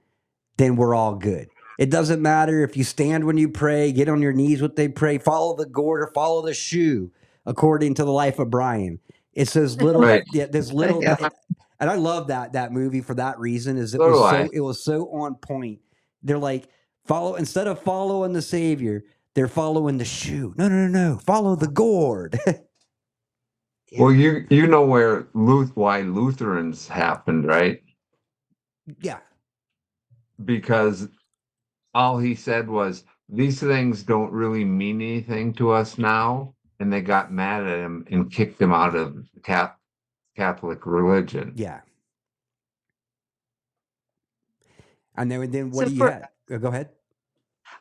[0.58, 1.50] then we're all good.
[1.80, 4.88] It doesn't matter if you stand when you pray, get on your knees what they
[4.88, 7.12] pray, follow the gourd or follow the shoe,
[7.46, 9.00] according to the life of Brian.
[9.34, 10.24] It's those little Right.
[10.34, 11.30] yeah, there's little Yeah.
[11.80, 13.78] and I love that that movie for that reason.
[13.78, 14.50] Is it So was so I.
[14.54, 15.80] it was so on point.
[16.24, 16.70] They're like
[17.06, 19.04] follow instead of following the Savior,
[19.36, 20.54] they're following the shoe.
[20.58, 21.18] No, no, no, no.
[21.20, 22.40] Follow the gourd.
[23.98, 27.82] Well, you you know where Luth why Lutherans happened, right?
[29.02, 29.20] yeah,
[30.46, 31.08] because
[31.94, 37.02] all he said was these things don't really mean anything to us now, and they
[37.02, 39.28] got mad at him and kicked him out of
[40.36, 41.54] Catholic religion.
[41.56, 41.82] Yeah.
[45.16, 46.30] And then, then what So do you for- have?
[46.52, 46.90] Uh, Go ahead.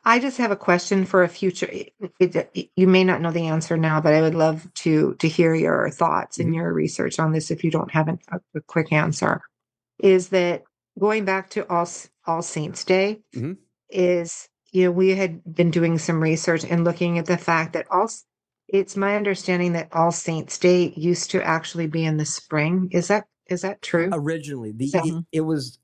[0.05, 1.67] I just have a question for a future.
[1.71, 5.27] it- it- you may not know the answer now, but I would love to to
[5.27, 6.55] hear your thoughts and Mhm.
[6.55, 7.51] your research on this.
[7.51, 9.41] If you don't have an, a, a quick answer,
[9.99, 10.63] is that
[10.99, 11.87] going back to All
[12.25, 13.23] All Saints Day?
[13.35, 13.57] Mhm.
[13.89, 17.87] Is you know we had been doing some research and looking at the fact that
[17.91, 18.09] all.
[18.73, 22.89] It's my understanding that All Saints Day used to actually be in the spring.
[22.91, 24.09] Is that is that true?
[24.11, 25.77] Originally, the So- it, it was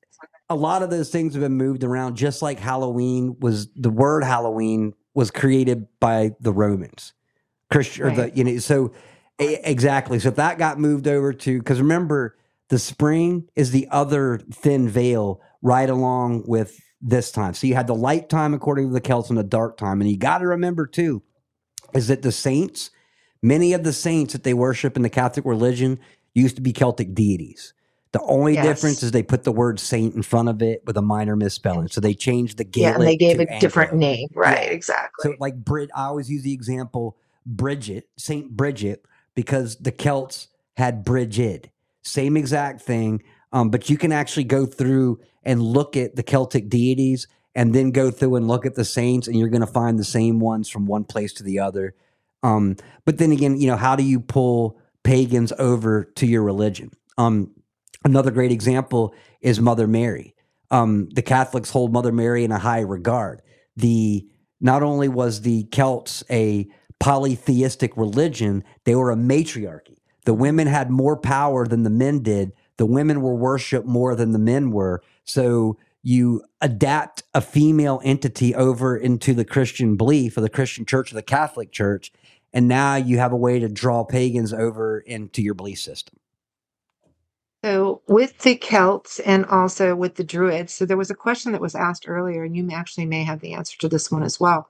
[0.50, 3.70] a lot of those things have been moved around, just like Halloween was.
[3.76, 7.14] The word Halloween was created by the Romans,
[7.72, 8.58] Christian, or the you know.
[8.58, 8.92] So
[9.38, 10.18] exactly.
[10.18, 12.38] So if that got moved over to, because remember,
[12.70, 17.54] the spring is the other thin veil right along with this time.
[17.54, 20.10] So you had the light time according to the Celts and the dark time, and
[20.10, 21.22] you got to remember too,
[21.94, 22.92] is that the saints,
[23.42, 26.00] many of the saints that they worship in the Catholic religion,
[26.34, 27.74] used to be Celtic deities.
[28.12, 28.66] The only Yes.
[28.66, 31.90] difference is they put the word saint in front of it with a minor misspelling.
[31.90, 32.96] So they changed the yeah, Gaelic.
[32.96, 34.64] and they gave a different name, right?
[34.64, 34.72] Yeah.
[34.72, 35.32] Exactly.
[35.32, 39.06] So like Brit, I always use the example Bridget, Saint Bridget,
[39.36, 41.70] because the Celts had Brigid,
[42.02, 43.22] same exact thing.
[43.52, 47.28] Um, but you can actually go through and look at the Celtic deities,
[47.60, 50.06] and then go through and look at the saints, and you're going to find the
[50.06, 51.94] same ones from one place to the other.
[52.42, 56.90] Um, but then again, you know, how do you pull pagans over to your religion?
[57.18, 57.52] Um,
[58.06, 60.36] another great example is Mother Mary.
[60.72, 63.42] Um, the Catholics hold Mother Mary in a high regard.
[63.76, 64.26] The
[64.62, 66.66] not only was the Celts a
[67.02, 70.02] polytheistic religion, they were a matriarchy.
[70.24, 72.54] The women had more power than the men did.
[72.78, 75.04] The women were worshipped more than the men were.
[75.26, 81.12] So you adapt a female entity over into the Christian belief of the Christian church
[81.12, 82.12] or the Catholic church.
[82.54, 86.18] And now you have a way to draw pagans over into your belief system.
[87.64, 91.62] So with the Celts and also with the Druids, so there was a question that
[91.62, 94.70] was asked earlier, and you actually may have the answer to this one as well.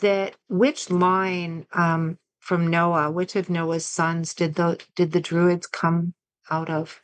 [0.00, 5.66] That which line um, from Noah, which of Noah's sons did the did the Druids
[5.66, 6.12] come
[6.50, 7.00] out of?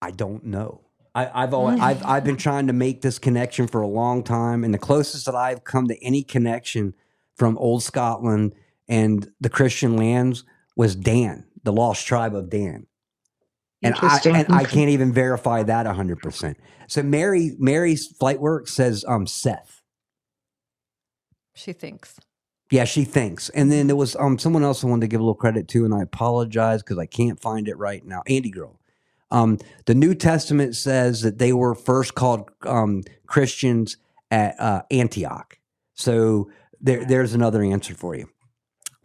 [0.00, 0.82] I don't know.
[1.14, 4.64] I, I've always, I've I've been trying to make this connection for a long time,
[4.64, 6.94] and the closest that I've come to any connection
[7.36, 8.54] from old Scotland
[8.88, 10.44] and the Christian lands
[10.76, 12.86] was Dan, the lost tribe of Dan.
[13.82, 14.36] And I, Interesting.
[14.36, 16.56] and I can't even verify that hundred percent.
[16.86, 19.82] So Mary Mary's flight work says um Seth.
[21.54, 22.20] She thinks.
[22.70, 23.48] Yeah, she thinks.
[23.50, 25.84] And then there was um someone else I wanted to give a little credit to,
[25.84, 28.22] and I apologize because I can't find it right now.
[28.28, 28.78] Andy Girl.
[29.32, 33.96] Um, the New Testament says that they were first called um, Christians
[34.30, 35.58] at uh, Antioch.
[35.94, 36.50] So
[36.80, 38.28] there, there's another answer for you.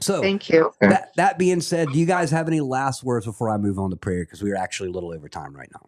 [0.02, 0.72] So Thank you.
[0.82, 3.90] that, that being said, do you guys have any last words before I move on
[3.90, 4.24] to prayer?
[4.24, 5.88] Because we are actually a little over time right now.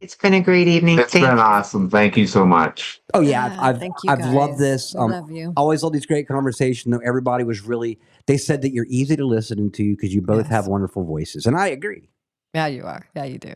[0.00, 0.98] It's been a great evening.
[0.98, 1.42] It's Thank been you.
[1.42, 1.90] awesome.
[1.90, 3.00] Thank you so much.
[3.14, 4.94] Oh yeah, Yeah, I've I've, thank you I've loved this.
[4.94, 5.52] Um, Love you.
[5.56, 6.92] Always all these great conversations.
[6.92, 10.44] Though everybody was really, they said that you're easy to listen to because you both
[10.44, 10.50] Yes.
[10.50, 12.10] have wonderful voices, and I agree.
[12.54, 13.06] Yeah, you are.
[13.14, 13.52] Yeah, you do.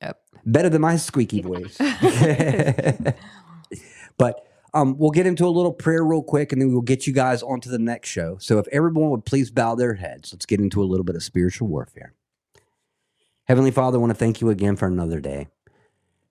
[0.00, 0.20] Yep.
[0.44, 1.76] Better than my squeaky voice.
[4.18, 7.12] but um, we'll get into a little prayer real quick, and then we'll get you
[7.12, 8.36] guys onto the next show.
[8.38, 11.22] So if everyone would please bow their heads, let's get into a little bit of
[11.22, 12.14] spiritual warfare.
[13.44, 15.48] Heavenly Father, I want to thank you again for another day.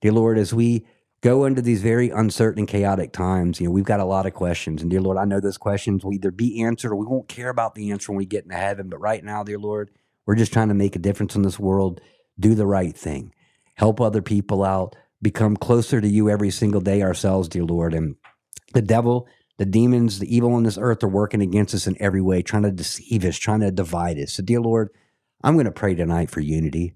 [0.02, 0.86] Dear Lord, as we
[1.22, 4.34] go into these very uncertain and chaotic times, you know, we've got a lot of
[4.34, 4.82] questions.
[4.82, 7.50] And dear Lord, I know those questions will either be answered or we won't care
[7.50, 8.90] about the answer when we get into heaven.
[8.90, 9.92] But right now, dear Lord,
[10.32, 12.00] we're just trying to make a difference in this world,
[12.40, 13.34] do the right thing,
[13.74, 17.94] help other people out, become closer to you every single day ourselves, dear Lord.
[17.94, 18.16] And
[18.74, 19.28] the devil,
[19.58, 22.64] the demons, the evil on this earth are working against us in every way, trying
[22.64, 24.32] to deceive us, trying to divide us.
[24.32, 24.88] So, dear Lord,
[25.44, 26.94] I'm going to pray tonight for unity.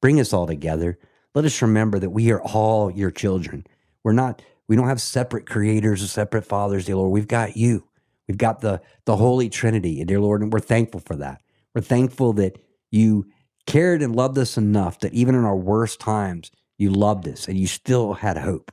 [0.00, 0.98] Bring us all together.
[1.36, 3.64] Let us remember that we are all your children.
[4.02, 7.12] We're not, we don't have separate creators or separate fathers, dear Lord.
[7.12, 7.84] We've got you.
[8.26, 11.42] We've got the, the Holy Trinity, dear Lord, and we're thankful for that.
[11.76, 12.58] We're thankful that
[12.92, 13.26] you
[13.66, 17.58] cared and loved us enough that even in our worst times, you loved us and
[17.58, 18.70] you still had hope,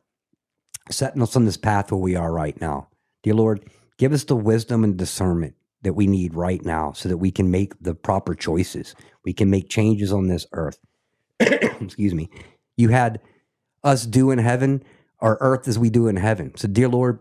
[0.91, 2.89] setting us on this path where we are right now.
[3.23, 3.67] Dear Lord,
[3.97, 7.49] give us the wisdom and discernment that we need right now so that we can
[7.49, 8.93] make the proper choices.
[9.23, 10.79] We can make changes on this earth.
[11.39, 12.29] Excuse me.
[12.77, 13.21] You had
[13.83, 14.83] us do in heaven
[15.21, 16.53] our earth as we do in heaven.
[16.55, 17.19] So, dear Lord,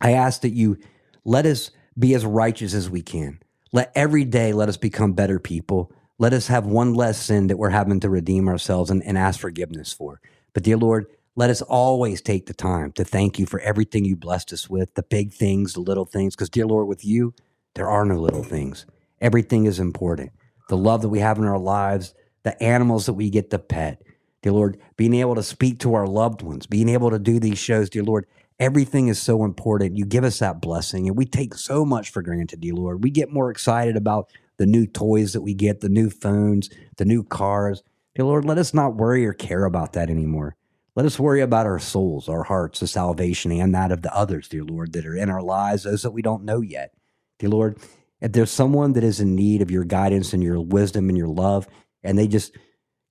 [0.00, 0.78] I ask that you
[1.24, 3.40] let us be as righteous as we can.
[3.72, 5.92] Let every day let us become better people.
[6.18, 9.38] Let us have one less sin that we're having to redeem ourselves and, and ask
[9.38, 10.20] forgiveness for.
[10.52, 14.16] But dear Lord, let us always take the time to thank you for everything you
[14.16, 16.34] blessed us with, the big things, the little things.
[16.34, 17.34] Because, dear Lord, with you,
[17.74, 18.84] there are no little things.
[19.20, 20.32] Everything is important.
[20.68, 24.02] The love that we have in our lives, the animals that we get to pet,
[24.42, 27.58] dear Lord, being able to speak to our loved ones, being able to do these
[27.58, 28.26] shows, dear Lord,
[28.58, 29.96] everything is so important.
[29.96, 33.04] You give us that blessing, and we take so much for granted, dear Lord.
[33.04, 37.04] We get more excited about the new toys that we get, the new phones, the
[37.04, 37.82] new cars.
[38.14, 40.56] Dear Lord, let us not worry or care about that anymore.
[40.94, 44.48] Let us worry about our souls, our hearts, the salvation, and that of the others,
[44.48, 46.92] dear Lord, that are in our lives, those that we don't know yet.
[47.38, 47.78] Dear Lord,
[48.20, 51.28] if there's someone that is in need of your guidance and your wisdom and your
[51.28, 51.68] love,
[52.02, 52.56] and they just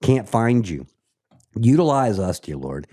[0.02, 0.86] can't find you,
[1.56, 2.88] utilize us, dear Lord.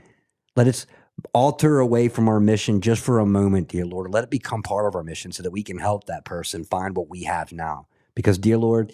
[0.55, 0.87] Let us
[1.33, 4.13] alter away from our mission just for a moment, dear Lord.
[4.13, 6.97] Let it become part of our mission so that we can help that person find
[6.97, 7.89] what we have now.
[8.15, 8.93] Because, dear Lord,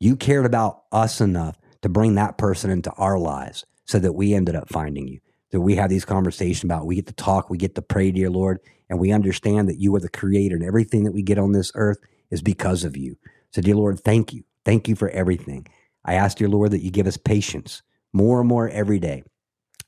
[0.00, 4.34] you cared about us enough to bring that person into our lives so that we
[4.34, 5.20] ended up finding you.
[5.52, 8.30] That we have these conversations about, we get to talk, we get to pray, dear
[8.30, 8.58] Lord,
[8.90, 11.70] and we understand that you are the creator and everything that we get on this
[11.74, 11.98] earth
[12.30, 13.16] is because of you.
[13.52, 14.42] So, dear Lord, thank you.
[14.64, 15.66] Thank you for everything.
[16.04, 17.82] I ask, dear Lord, that you give us patience
[18.12, 19.22] more and more every day.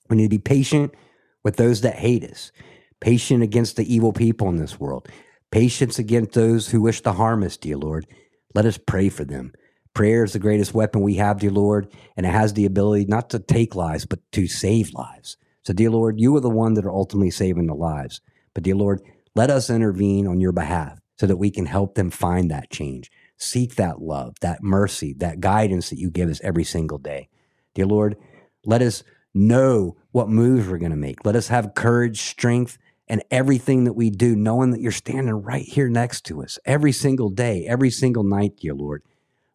[0.09, 0.95] We need to be patient
[1.43, 2.53] with those that hate us,
[3.01, 5.09] patient against the evil people in this world,
[5.51, 8.07] patience against those who wish to harm us, dear Lord.
[8.55, 9.53] Let us pray for them.
[9.95, 13.31] Prayer is the greatest weapon we have, dear Lord, and it has the ability not
[13.31, 15.37] to take lives, but to save lives.
[15.63, 18.21] So, dear Lord, you are the one that are ultimately saving the lives.
[18.55, 19.03] But, dear Lord,
[19.35, 23.11] let us intervene on your behalf so that we can help them find that change.
[23.37, 27.29] Seek that love, that mercy, that guidance that you give us every single day.
[27.75, 28.17] Dear Lord,
[28.65, 29.03] let us
[29.35, 31.25] know what moves we're going to make.
[31.25, 35.65] Let us have courage, strength, and everything that we do, knowing that you're standing right
[35.65, 39.03] here next to us every single day, every single night, dear Lord.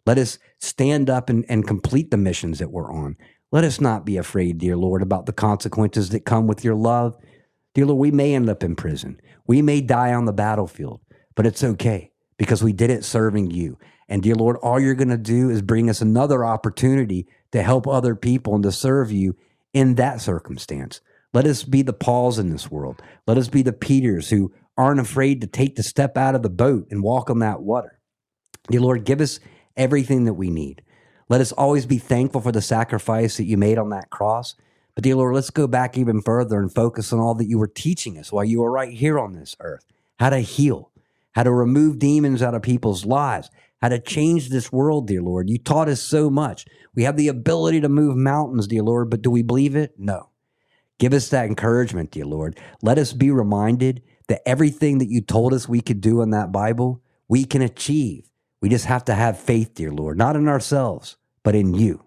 [0.05, 3.15] Let us stand up and, and complete the missions that we're on.
[3.51, 7.15] Let us not be afraid, dear Lord, about the consequences that come with your love.
[7.73, 9.21] Dear Lord, we may end up in prison.
[9.45, 11.01] We may die on the battlefield,
[11.35, 13.77] but it's okay because we did it serving you.
[14.09, 17.88] And dear Lord, all you're going to do is bring us another opportunity to help
[17.88, 19.35] other people and to serve you
[19.73, 21.01] in that circumstance.
[21.34, 23.01] Let us be the Pauls in this world.
[23.26, 26.49] Let us be the Peters who aren't afraid to take the step out of the
[26.49, 27.99] boat and walk on that water.
[28.69, 29.39] Dear Lord, give us
[29.76, 30.84] everything that we need.
[31.30, 34.55] Let us always be thankful for the sacrifice that you made on that cross.
[34.93, 37.68] But, dear Lord, let's go back even further and focus on all that you were
[37.68, 39.85] teaching us while you were right here on this earth
[40.19, 40.91] how to heal,
[41.31, 43.49] how to remove demons out of people's lives,
[43.81, 45.49] how to change this world, dear Lord.
[45.49, 46.65] You taught us so much.
[46.95, 49.95] We have the ability to move mountains, dear Lord, but do we believe it?
[49.97, 50.30] No.
[50.99, 52.60] Give us that encouragement, dear Lord.
[52.82, 56.52] Let us be reminded that everything that you told us we could do in that
[56.52, 58.30] Bible, we can achieve.
[58.61, 62.06] We just have to have faith, dear Lord, not in ourselves, but in you.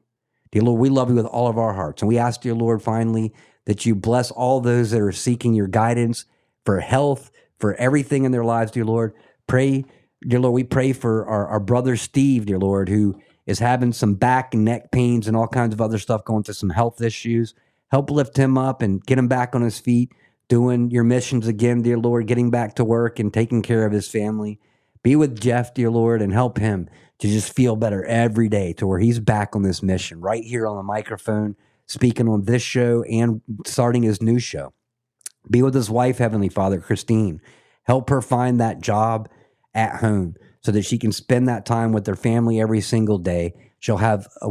[0.53, 2.01] Dear Lord, we love you with all of our hearts.
[2.01, 3.35] And we ask, dear Lord, finally,
[3.67, 6.25] that you bless all those that are seeking your guidance
[6.65, 9.13] for health, for everything in their lives, dear Lord.
[9.47, 9.85] Pray,
[10.27, 14.15] dear Lord, we pray for our, our brother Steve, dear Lord, who is having some
[14.15, 17.55] back and neck pains and all kinds of other stuff, going through some health issues.
[17.91, 20.13] Help lift him up and get him back on his feet,
[20.49, 24.09] doing your missions again, dear Lord, getting back to work and taking care of his
[24.09, 24.61] family.
[25.03, 26.89] Be with Jeff, dear Lord, and help him
[27.21, 30.67] to just feel better every day to where he's back on this mission right here
[30.67, 31.55] on the microphone,
[31.87, 34.73] speaking on this show and starting his new show.
[35.49, 37.41] Be with his wife, Heavenly Father, Christine.
[37.85, 39.29] Help her find that job
[39.75, 43.55] at home so that she can spend that time with their family every single day.
[43.79, 44.51] She'll have a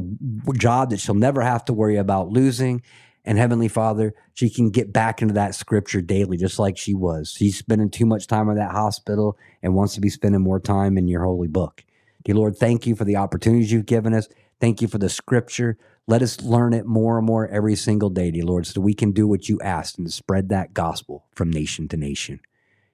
[0.53, 2.81] job that she'll never have to worry about losing.
[3.25, 7.33] And Heavenly Father, she can get back into that scripture daily, just like she was.
[7.35, 10.97] She's spending too much time in that hospital and wants to be spending more time
[10.97, 11.83] in your holy book.
[12.23, 14.27] Dear Lord, thank you for the opportunities you've given us.
[14.61, 15.77] Thank you for the scripture.
[16.07, 19.11] Let us learn it more and more every single day, dear Lord, so we can
[19.11, 22.39] do what you asked and spread that gospel from nation to nation.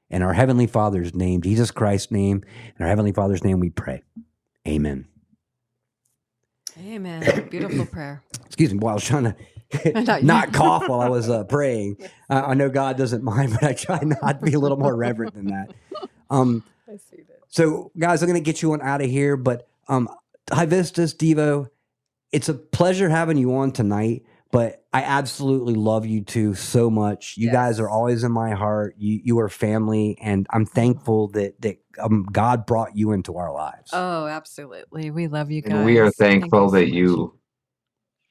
[0.09, 2.43] In our Heavenly Father's name, Jesus Christ's name,
[2.77, 4.01] in our Heavenly Father's name, we pray.
[4.65, 5.07] Amen.
[6.79, 7.47] Amen.
[7.49, 8.23] Beautiful prayer.
[8.45, 9.35] Excuse me, while I was trying to
[10.23, 11.97] not cough while I was uh, praying.
[12.29, 14.95] I, I know God doesn't mind, but I try not to be a little more
[14.95, 15.73] reverent than that.
[16.29, 17.39] Um, I see that.
[17.49, 20.09] so, guys, I'm going to get you on out of here, but um,
[20.51, 21.69] High Vistas, Devo,
[22.31, 24.25] it's a pleasure having you on tonight.
[24.51, 27.37] But I absolutely love you two so much.
[27.37, 28.95] You guys are always in my heart.
[28.97, 33.53] You you are family, and I'm thankful that that um, God brought you into our
[33.53, 33.91] lives.
[33.93, 35.09] Oh, absolutely.
[35.09, 35.71] We love you guys.
[35.71, 36.93] And we are thankful so that much.
[36.93, 37.33] you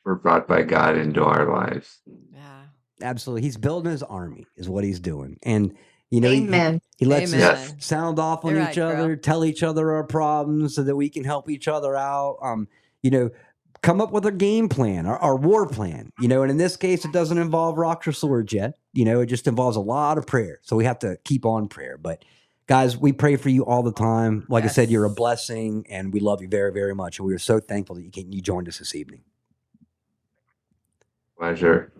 [0.05, 2.01] were brought by God into our lives.
[2.33, 2.63] Yeah.
[3.03, 5.75] Absolutely, he's building his army, is what he's doing, and
[6.11, 6.81] you know, he- Amen.
[6.99, 7.51] He, lets Amen.
[7.51, 9.05] us sound off on You're each right, girl.
[9.05, 12.37] other, tell each other our problems, so that we can help each other out.
[12.43, 12.69] Um,
[13.01, 13.31] you know,
[13.83, 16.43] come up with a game plan, our, our war plan, you know.
[16.43, 18.75] And in this case, it doesn't involve rocks or swords yet.
[18.93, 20.59] You know, it just involves a lot of prayer.
[20.63, 21.97] So we have to keep on prayer.
[21.97, 22.25] But
[22.67, 24.45] guys, we pray for you all the time.
[24.49, 27.19] Like I said, you're a blessing, and we love you very, very much.
[27.19, 29.23] And we are so thankful that you came, you joined us this evening.
[31.41, 31.91] Pleasure.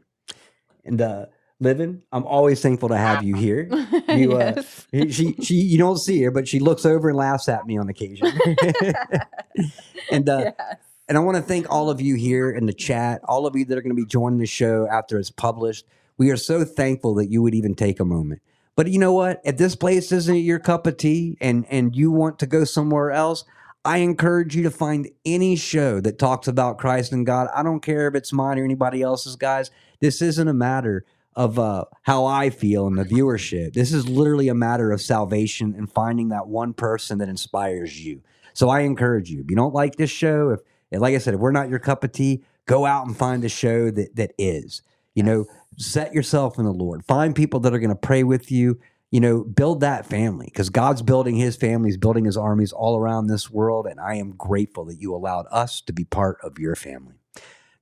[0.85, 1.27] And uh,
[1.61, 3.71] Livin, I'm always thankful to have you here.
[4.11, 5.15] You, uh, yes.
[5.15, 7.89] she she you don't see her, but she looks over and laughs at me on
[7.89, 8.27] occasion.
[10.11, 10.55] and uh, yes.
[11.09, 13.65] and I want to thank all of you here in the chat, all of you
[13.67, 15.87] that are going to be joining the show after it's published.
[16.19, 18.43] We are so thankful that you would even take a moment.
[18.75, 19.41] But you know what?
[19.45, 23.13] If this place isn't your cup of tea and and you want to go somewhere
[23.13, 23.45] else,
[23.85, 27.49] I encourage you to find any show that talks about Christ and God.
[27.55, 29.71] I don't care if it's mine or anybody else's, guys.
[30.01, 31.05] This isn't a matter
[31.35, 33.73] of uh, how I feel and the viewership.
[33.73, 38.21] This is literally a matter of salvation and finding that one person that inspires you.
[38.53, 39.41] So I encourage you.
[39.41, 40.61] If you don't like this show, if
[41.01, 43.49] like I said, if we're not your cup of tea, go out and find a
[43.49, 44.83] show that that is.
[45.15, 45.47] You know,
[45.77, 47.05] set yourself in the Lord.
[47.05, 48.79] Find people that are going to pray with you.
[49.11, 52.97] You know, build that family because God's building his family, he's building his armies all
[52.97, 53.87] around this world.
[53.87, 57.15] And I am grateful that you allowed us to be part of your family.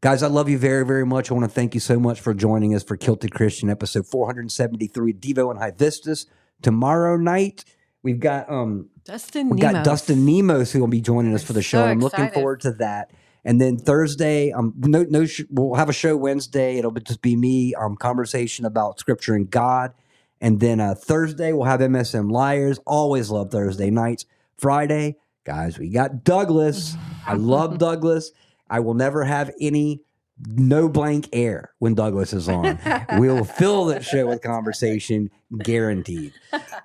[0.01, 1.31] Guys, I love you very, very much.
[1.31, 5.13] I want to thank you so much for joining us for Kilted Christian episode 473
[5.13, 6.27] Devo and High Vistas.
[6.63, 7.65] Tomorrow night,
[8.03, 9.85] we've got um Dustin we got Nemos.
[9.85, 11.79] Dustin Nemos who will be joining us for the show.
[11.83, 13.11] So I'm looking forward to that.
[13.45, 16.79] And then Thursday, um, no, no, sh- we'll have a show Wednesday.
[16.79, 19.93] It'll be- just be me, um, conversation about Scripture and God.
[20.41, 22.79] And then uh, Thursday, we'll have MSM Liars.
[22.87, 24.25] Always love Thursday nights.
[24.57, 26.97] Friday, guys, we got Douglas.
[27.27, 28.33] I love Douglas.
[28.71, 30.03] I will never have any
[30.47, 32.79] no blank air when Douglas is on.
[33.15, 36.33] we'll fill that show with conversation, guaranteed.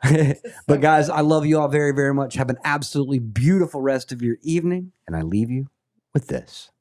[0.68, 2.36] but guys, I love you all very, very much.
[2.36, 5.68] Have an absolutely beautiful rest of your evening, and I leave you
[6.14, 6.72] with this.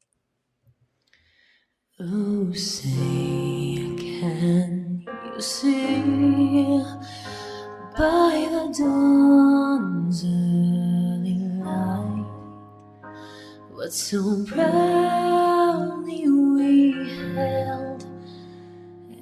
[2.00, 2.88] Oh, say,
[3.96, 4.91] can
[5.34, 6.84] you see
[7.96, 12.26] by the dawn's early light.
[13.72, 16.92] What so proudly we
[17.34, 18.04] held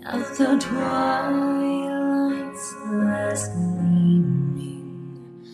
[0.05, 5.47] at the twilight's last gleaming,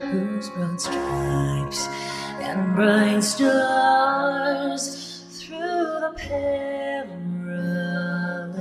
[0.00, 1.86] whose broad stripes
[2.40, 6.12] and bright stars through the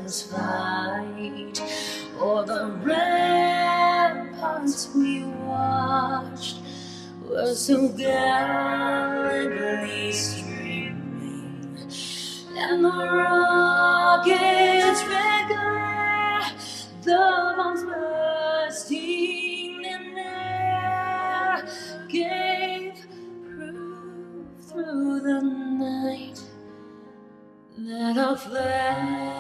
[0.10, 1.62] perilous fight
[2.20, 6.58] o'er the ramparts we watched
[7.28, 11.78] were so gallantly streaming.
[12.58, 16.52] And the rockets red glare
[17.04, 21.64] the bombs bursting in air
[22.10, 23.06] gave
[23.46, 26.42] proof through the night
[27.78, 29.39] that our flag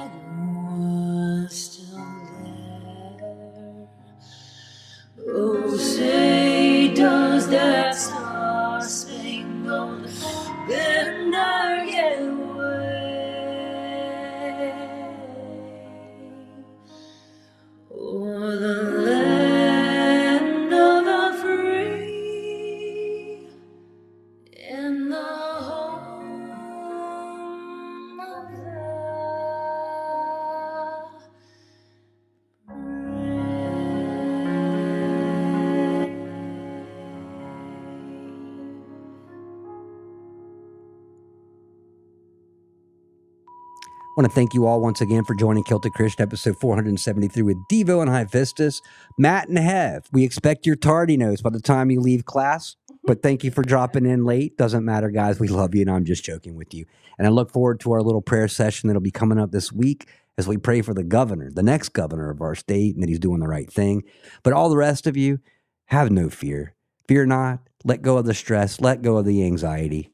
[44.19, 47.55] I want to thank you all once again for joining Kilted Christian episode 473 with
[47.71, 48.81] Devo and High Vistas.
[49.17, 52.97] Matt and Hev, we expect your tardy notes by the time you leave class, mm-hmm.
[53.05, 54.57] but thank you for dropping in late.
[54.57, 55.39] Doesn't matter, guys.
[55.39, 56.83] We love you, and I'm just joking with you.
[57.17, 60.09] And I look forward to our little prayer session that'll be coming up this week
[60.37, 63.19] as we pray for the governor, the next governor of our state, and that he's
[63.19, 64.03] doing the right thing.
[64.43, 65.39] But all the rest of you,
[65.85, 66.75] have no fear.
[67.07, 67.61] Fear not.
[67.85, 68.81] Let go of the stress.
[68.81, 70.11] Let go of the anxiety.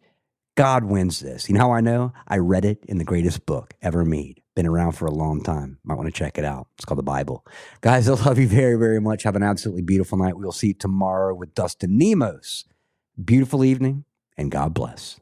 [0.55, 1.49] God wins this.
[1.49, 2.13] You know how I know?
[2.27, 4.41] I read it in the greatest book ever made.
[4.55, 5.79] Been around for a long time.
[5.83, 6.67] Might want to check it out.
[6.77, 7.45] It's called the Bible.
[7.81, 9.23] Guys, I love you very, very much.
[9.23, 10.37] Have an absolutely beautiful night.
[10.37, 12.63] We'll see you tomorrow with Dustin Nemos.
[13.21, 14.05] Beautiful evening,
[14.37, 15.19] and God bless.